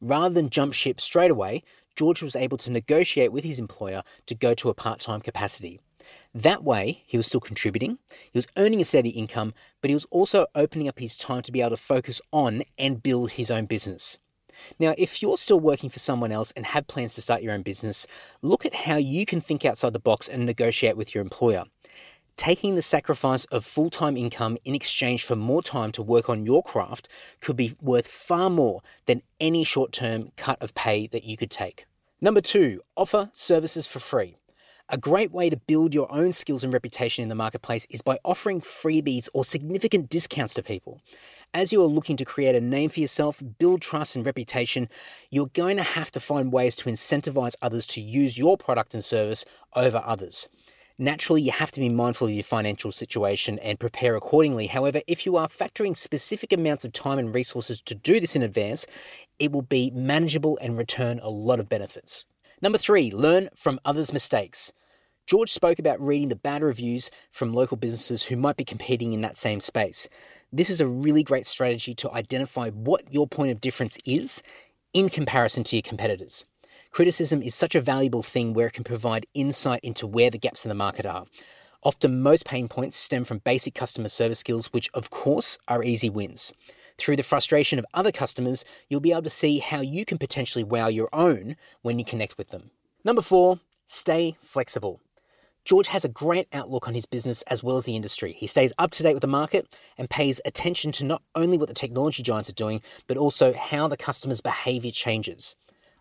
Rather 0.00 0.34
than 0.34 0.50
jump 0.50 0.72
ship 0.72 1.00
straight 1.00 1.30
away, 1.30 1.62
George 1.94 2.20
was 2.20 2.34
able 2.34 2.56
to 2.56 2.72
negotiate 2.72 3.30
with 3.30 3.44
his 3.44 3.60
employer 3.60 4.02
to 4.26 4.34
go 4.34 4.54
to 4.54 4.70
a 4.70 4.74
part 4.74 4.98
time 4.98 5.20
capacity. 5.20 5.78
That 6.34 6.64
way, 6.64 7.02
he 7.06 7.18
was 7.18 7.26
still 7.26 7.40
contributing, 7.40 7.98
he 8.08 8.38
was 8.38 8.46
earning 8.56 8.80
a 8.80 8.86
steady 8.86 9.10
income, 9.10 9.52
but 9.82 9.90
he 9.90 9.94
was 9.94 10.06
also 10.06 10.46
opening 10.54 10.88
up 10.88 10.98
his 10.98 11.18
time 11.18 11.42
to 11.42 11.52
be 11.52 11.60
able 11.60 11.70
to 11.70 11.76
focus 11.76 12.22
on 12.32 12.62
and 12.78 13.02
build 13.02 13.32
his 13.32 13.50
own 13.50 13.66
business. 13.66 14.18
Now, 14.78 14.94
if 14.96 15.20
you're 15.20 15.36
still 15.36 15.60
working 15.60 15.90
for 15.90 15.98
someone 15.98 16.32
else 16.32 16.52
and 16.52 16.66
have 16.66 16.86
plans 16.86 17.14
to 17.14 17.22
start 17.22 17.42
your 17.42 17.52
own 17.52 17.62
business, 17.62 18.06
look 18.40 18.64
at 18.64 18.74
how 18.74 18.96
you 18.96 19.26
can 19.26 19.40
think 19.40 19.64
outside 19.64 19.92
the 19.92 19.98
box 19.98 20.28
and 20.28 20.46
negotiate 20.46 20.96
with 20.96 21.14
your 21.14 21.22
employer. 21.22 21.64
Taking 22.36 22.76
the 22.76 22.82
sacrifice 22.82 23.44
of 23.46 23.64
full 23.64 23.90
time 23.90 24.16
income 24.16 24.56
in 24.64 24.74
exchange 24.74 25.24
for 25.24 25.36
more 25.36 25.62
time 25.62 25.92
to 25.92 26.02
work 26.02 26.30
on 26.30 26.46
your 26.46 26.62
craft 26.62 27.08
could 27.40 27.56
be 27.56 27.74
worth 27.80 28.08
far 28.08 28.48
more 28.48 28.80
than 29.04 29.22
any 29.38 29.64
short 29.64 29.92
term 29.92 30.32
cut 30.36 30.60
of 30.62 30.74
pay 30.74 31.06
that 31.08 31.24
you 31.24 31.36
could 31.36 31.50
take. 31.50 31.84
Number 32.22 32.40
two, 32.40 32.80
offer 32.96 33.30
services 33.32 33.86
for 33.86 33.98
free. 33.98 34.36
A 34.88 34.98
great 34.98 35.32
way 35.32 35.48
to 35.48 35.56
build 35.56 35.94
your 35.94 36.10
own 36.12 36.32
skills 36.32 36.64
and 36.64 36.72
reputation 36.72 37.22
in 37.22 37.28
the 37.28 37.34
marketplace 37.34 37.86
is 37.88 38.02
by 38.02 38.18
offering 38.24 38.60
freebies 38.60 39.28
or 39.32 39.44
significant 39.44 40.10
discounts 40.10 40.54
to 40.54 40.62
people. 40.62 41.00
as 41.54 41.72
you 41.72 41.82
are 41.82 41.86
looking 41.86 42.16
to 42.16 42.24
create 42.24 42.54
a 42.54 42.60
name 42.60 42.88
for 42.88 43.00
yourself, 43.00 43.42
build 43.58 43.82
trust 43.82 44.16
and 44.16 44.24
reputation, 44.24 44.88
you're 45.30 45.50
going 45.52 45.76
to 45.76 45.82
have 45.82 46.10
to 46.10 46.18
find 46.18 46.52
ways 46.52 46.74
to 46.76 46.88
incentivize 46.88 47.54
others 47.60 47.86
to 47.86 48.00
use 48.00 48.38
your 48.38 48.56
product 48.56 48.94
and 48.94 49.04
service 49.04 49.44
over 49.76 50.02
others. 50.04 50.48
Naturally, 50.98 51.42
you 51.42 51.52
have 51.52 51.72
to 51.72 51.80
be 51.80 51.88
mindful 51.88 52.28
of 52.28 52.32
your 52.32 52.42
financial 52.42 52.92
situation 52.92 53.58
and 53.58 53.78
prepare 53.80 54.16
accordingly. 54.16 54.66
However, 54.66 55.00
if 55.06 55.26
you 55.26 55.36
are 55.36 55.48
factoring 55.48 55.96
specific 55.96 56.52
amounts 56.52 56.84
of 56.84 56.92
time 56.92 57.18
and 57.18 57.34
resources 57.34 57.80
to 57.82 57.94
do 57.94 58.20
this 58.20 58.36
in 58.36 58.42
advance, 58.42 58.86
it 59.38 59.52
will 59.52 59.62
be 59.62 59.90
manageable 59.90 60.58
and 60.60 60.78
return 60.78 61.18
a 61.22 61.28
lot 61.30 61.60
of 61.60 61.68
benefits. 61.68 62.24
Number 62.62 62.78
three, 62.78 63.10
learn 63.10 63.48
from 63.56 63.80
others' 63.84 64.12
mistakes. 64.12 64.72
George 65.26 65.50
spoke 65.50 65.80
about 65.80 66.00
reading 66.00 66.28
the 66.28 66.36
bad 66.36 66.62
reviews 66.62 67.10
from 67.32 67.52
local 67.52 67.76
businesses 67.76 68.24
who 68.24 68.36
might 68.36 68.56
be 68.56 68.64
competing 68.64 69.12
in 69.12 69.20
that 69.22 69.36
same 69.36 69.58
space. 69.58 70.08
This 70.52 70.70
is 70.70 70.80
a 70.80 70.86
really 70.86 71.24
great 71.24 71.44
strategy 71.44 71.92
to 71.96 72.12
identify 72.12 72.70
what 72.70 73.12
your 73.12 73.26
point 73.26 73.50
of 73.50 73.60
difference 73.60 73.98
is 74.04 74.44
in 74.94 75.08
comparison 75.08 75.64
to 75.64 75.76
your 75.76 75.82
competitors. 75.82 76.44
Criticism 76.92 77.42
is 77.42 77.56
such 77.56 77.74
a 77.74 77.80
valuable 77.80 78.22
thing 78.22 78.52
where 78.52 78.68
it 78.68 78.74
can 78.74 78.84
provide 78.84 79.26
insight 79.34 79.80
into 79.82 80.06
where 80.06 80.30
the 80.30 80.38
gaps 80.38 80.64
in 80.64 80.68
the 80.68 80.74
market 80.76 81.04
are. 81.04 81.24
Often, 81.82 82.22
most 82.22 82.44
pain 82.44 82.68
points 82.68 82.96
stem 82.96 83.24
from 83.24 83.38
basic 83.38 83.74
customer 83.74 84.08
service 84.08 84.38
skills, 84.38 84.72
which, 84.72 84.88
of 84.94 85.10
course, 85.10 85.58
are 85.66 85.82
easy 85.82 86.08
wins. 86.08 86.52
Through 86.98 87.16
the 87.16 87.22
frustration 87.22 87.78
of 87.78 87.86
other 87.94 88.12
customers, 88.12 88.64
you'll 88.88 89.00
be 89.00 89.12
able 89.12 89.22
to 89.22 89.30
see 89.30 89.58
how 89.58 89.80
you 89.80 90.04
can 90.04 90.18
potentially 90.18 90.64
wow 90.64 90.88
your 90.88 91.08
own 91.12 91.56
when 91.82 91.98
you 91.98 92.04
connect 92.04 92.38
with 92.38 92.50
them. 92.50 92.70
Number 93.04 93.22
four, 93.22 93.60
stay 93.86 94.36
flexible. 94.40 95.00
George 95.64 95.88
has 95.88 96.04
a 96.04 96.08
great 96.08 96.48
outlook 96.52 96.88
on 96.88 96.94
his 96.94 97.06
business 97.06 97.42
as 97.42 97.62
well 97.62 97.76
as 97.76 97.84
the 97.84 97.94
industry. 97.94 98.32
He 98.32 98.48
stays 98.48 98.72
up 98.78 98.90
to 98.92 99.02
date 99.02 99.14
with 99.14 99.20
the 99.20 99.28
market 99.28 99.76
and 99.96 100.10
pays 100.10 100.40
attention 100.44 100.90
to 100.92 101.04
not 101.04 101.22
only 101.36 101.56
what 101.56 101.68
the 101.68 101.74
technology 101.74 102.22
giants 102.22 102.48
are 102.48 102.54
doing, 102.54 102.82
but 103.06 103.16
also 103.16 103.52
how 103.52 103.86
the 103.86 103.96
customer's 103.96 104.40
behavior 104.40 104.90
changes. 104.90 105.54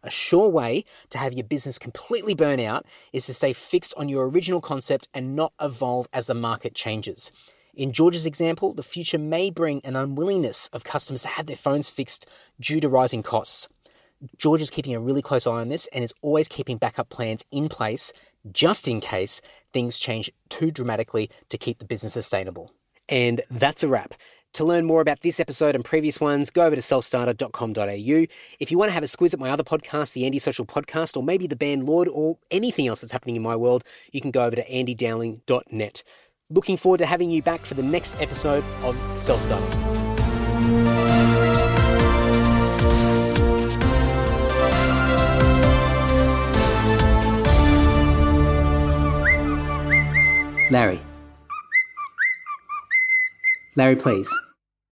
A 0.04 0.10
sure 0.10 0.50
way 0.50 0.84
to 1.12 1.20
have 1.20 1.34
your 1.34 1.44
business 1.44 1.78
completely 1.78 2.34
burn 2.34 2.60
out 2.60 2.88
is 3.14 3.28
to 3.28 3.36
stay 3.36 3.54
fixed 3.54 3.94
on 3.98 4.10
your 4.10 4.28
original 4.28 4.62
concept 4.62 5.08
and 5.14 5.36
not 5.36 5.54
evolve 5.62 6.08
as 6.12 6.26
the 6.26 6.34
market 6.34 6.74
changes. 6.74 7.32
In 7.74 7.94
George's 7.94 8.26
example, 8.26 8.74
the 8.74 8.84
future 8.84 9.18
may 9.18 9.50
bring 9.50 9.82
an 9.86 9.96
unwillingness 9.96 10.68
of 10.74 10.84
customers 10.84 11.22
to 11.22 11.30
have 11.30 11.46
their 11.46 11.56
phones 11.56 11.90
fixed 11.90 12.26
due 12.60 12.80
to 12.82 12.90
rising 12.90 13.24
costs. 13.24 13.68
George 14.38 14.62
is 14.62 14.70
keeping 14.70 14.94
a 14.94 15.00
really 15.00 15.22
close 15.22 15.48
eye 15.48 15.52
on 15.52 15.70
this 15.70 15.88
and 15.94 16.04
is 16.04 16.14
always 16.22 16.48
keeping 16.48 16.78
backup 16.78 17.10
plans 17.10 17.44
in 17.52 17.70
place 17.70 18.14
just 18.52 18.88
in 18.88 19.00
case 19.02 19.42
things 19.74 20.00
change 20.00 20.32
too 20.50 20.72
dramatically 20.72 21.30
to 21.50 21.58
keep 21.58 21.80
the 21.80 21.86
business 21.86 22.14
sustainable. 22.14 22.72
And 23.10 23.42
that's 23.50 23.84
a 23.84 23.88
wrap. 23.88 24.14
To 24.56 24.66
learn 24.66 24.86
more 24.86 25.00
about 25.00 25.22
this 25.22 25.40
episode 25.40 25.76
and 25.76 25.86
previous 25.86 26.20
ones, 26.20 26.50
go 26.50 26.66
over 26.66 26.76
to 26.76 26.82
selfstarter.com.au. 26.82 28.26
If 28.60 28.70
you 28.70 28.78
want 28.78 28.90
to 28.90 28.94
have 28.94 29.04
a 29.04 29.08
squiz 29.08 29.34
at 29.34 29.40
my 29.40 29.50
other 29.50 29.64
podcast, 29.64 30.12
the 30.12 30.26
Andy 30.26 30.40
Social 30.40 30.66
Podcast, 30.66 31.16
or 31.16 31.24
maybe 31.24 31.48
the 31.48 31.56
band 31.56 31.86
Lord, 31.86 32.10
or 32.10 32.38
anything 32.52 32.88
else 32.88 33.00
that's 33.00 33.14
happening 33.14 33.38
in 33.38 33.42
my 33.42 33.56
world, 33.56 33.86
you 34.12 34.20
can 34.20 34.32
go 34.32 34.44
over 34.44 34.58
to 34.58 34.68
andydowling.net. 34.70 36.04
Looking 36.52 36.76
forward 36.76 36.98
to 36.98 37.06
having 37.06 37.32
you 37.32 37.42
back 37.42 37.62
for 37.62 37.76
the 37.76 37.84
next 37.84 38.20
episode 38.20 38.64
of 38.84 38.96
Self 39.20 39.40
Starter. 39.40 39.78
Larry. 50.70 51.00
Larry, 53.76 53.96
please. 53.96 54.30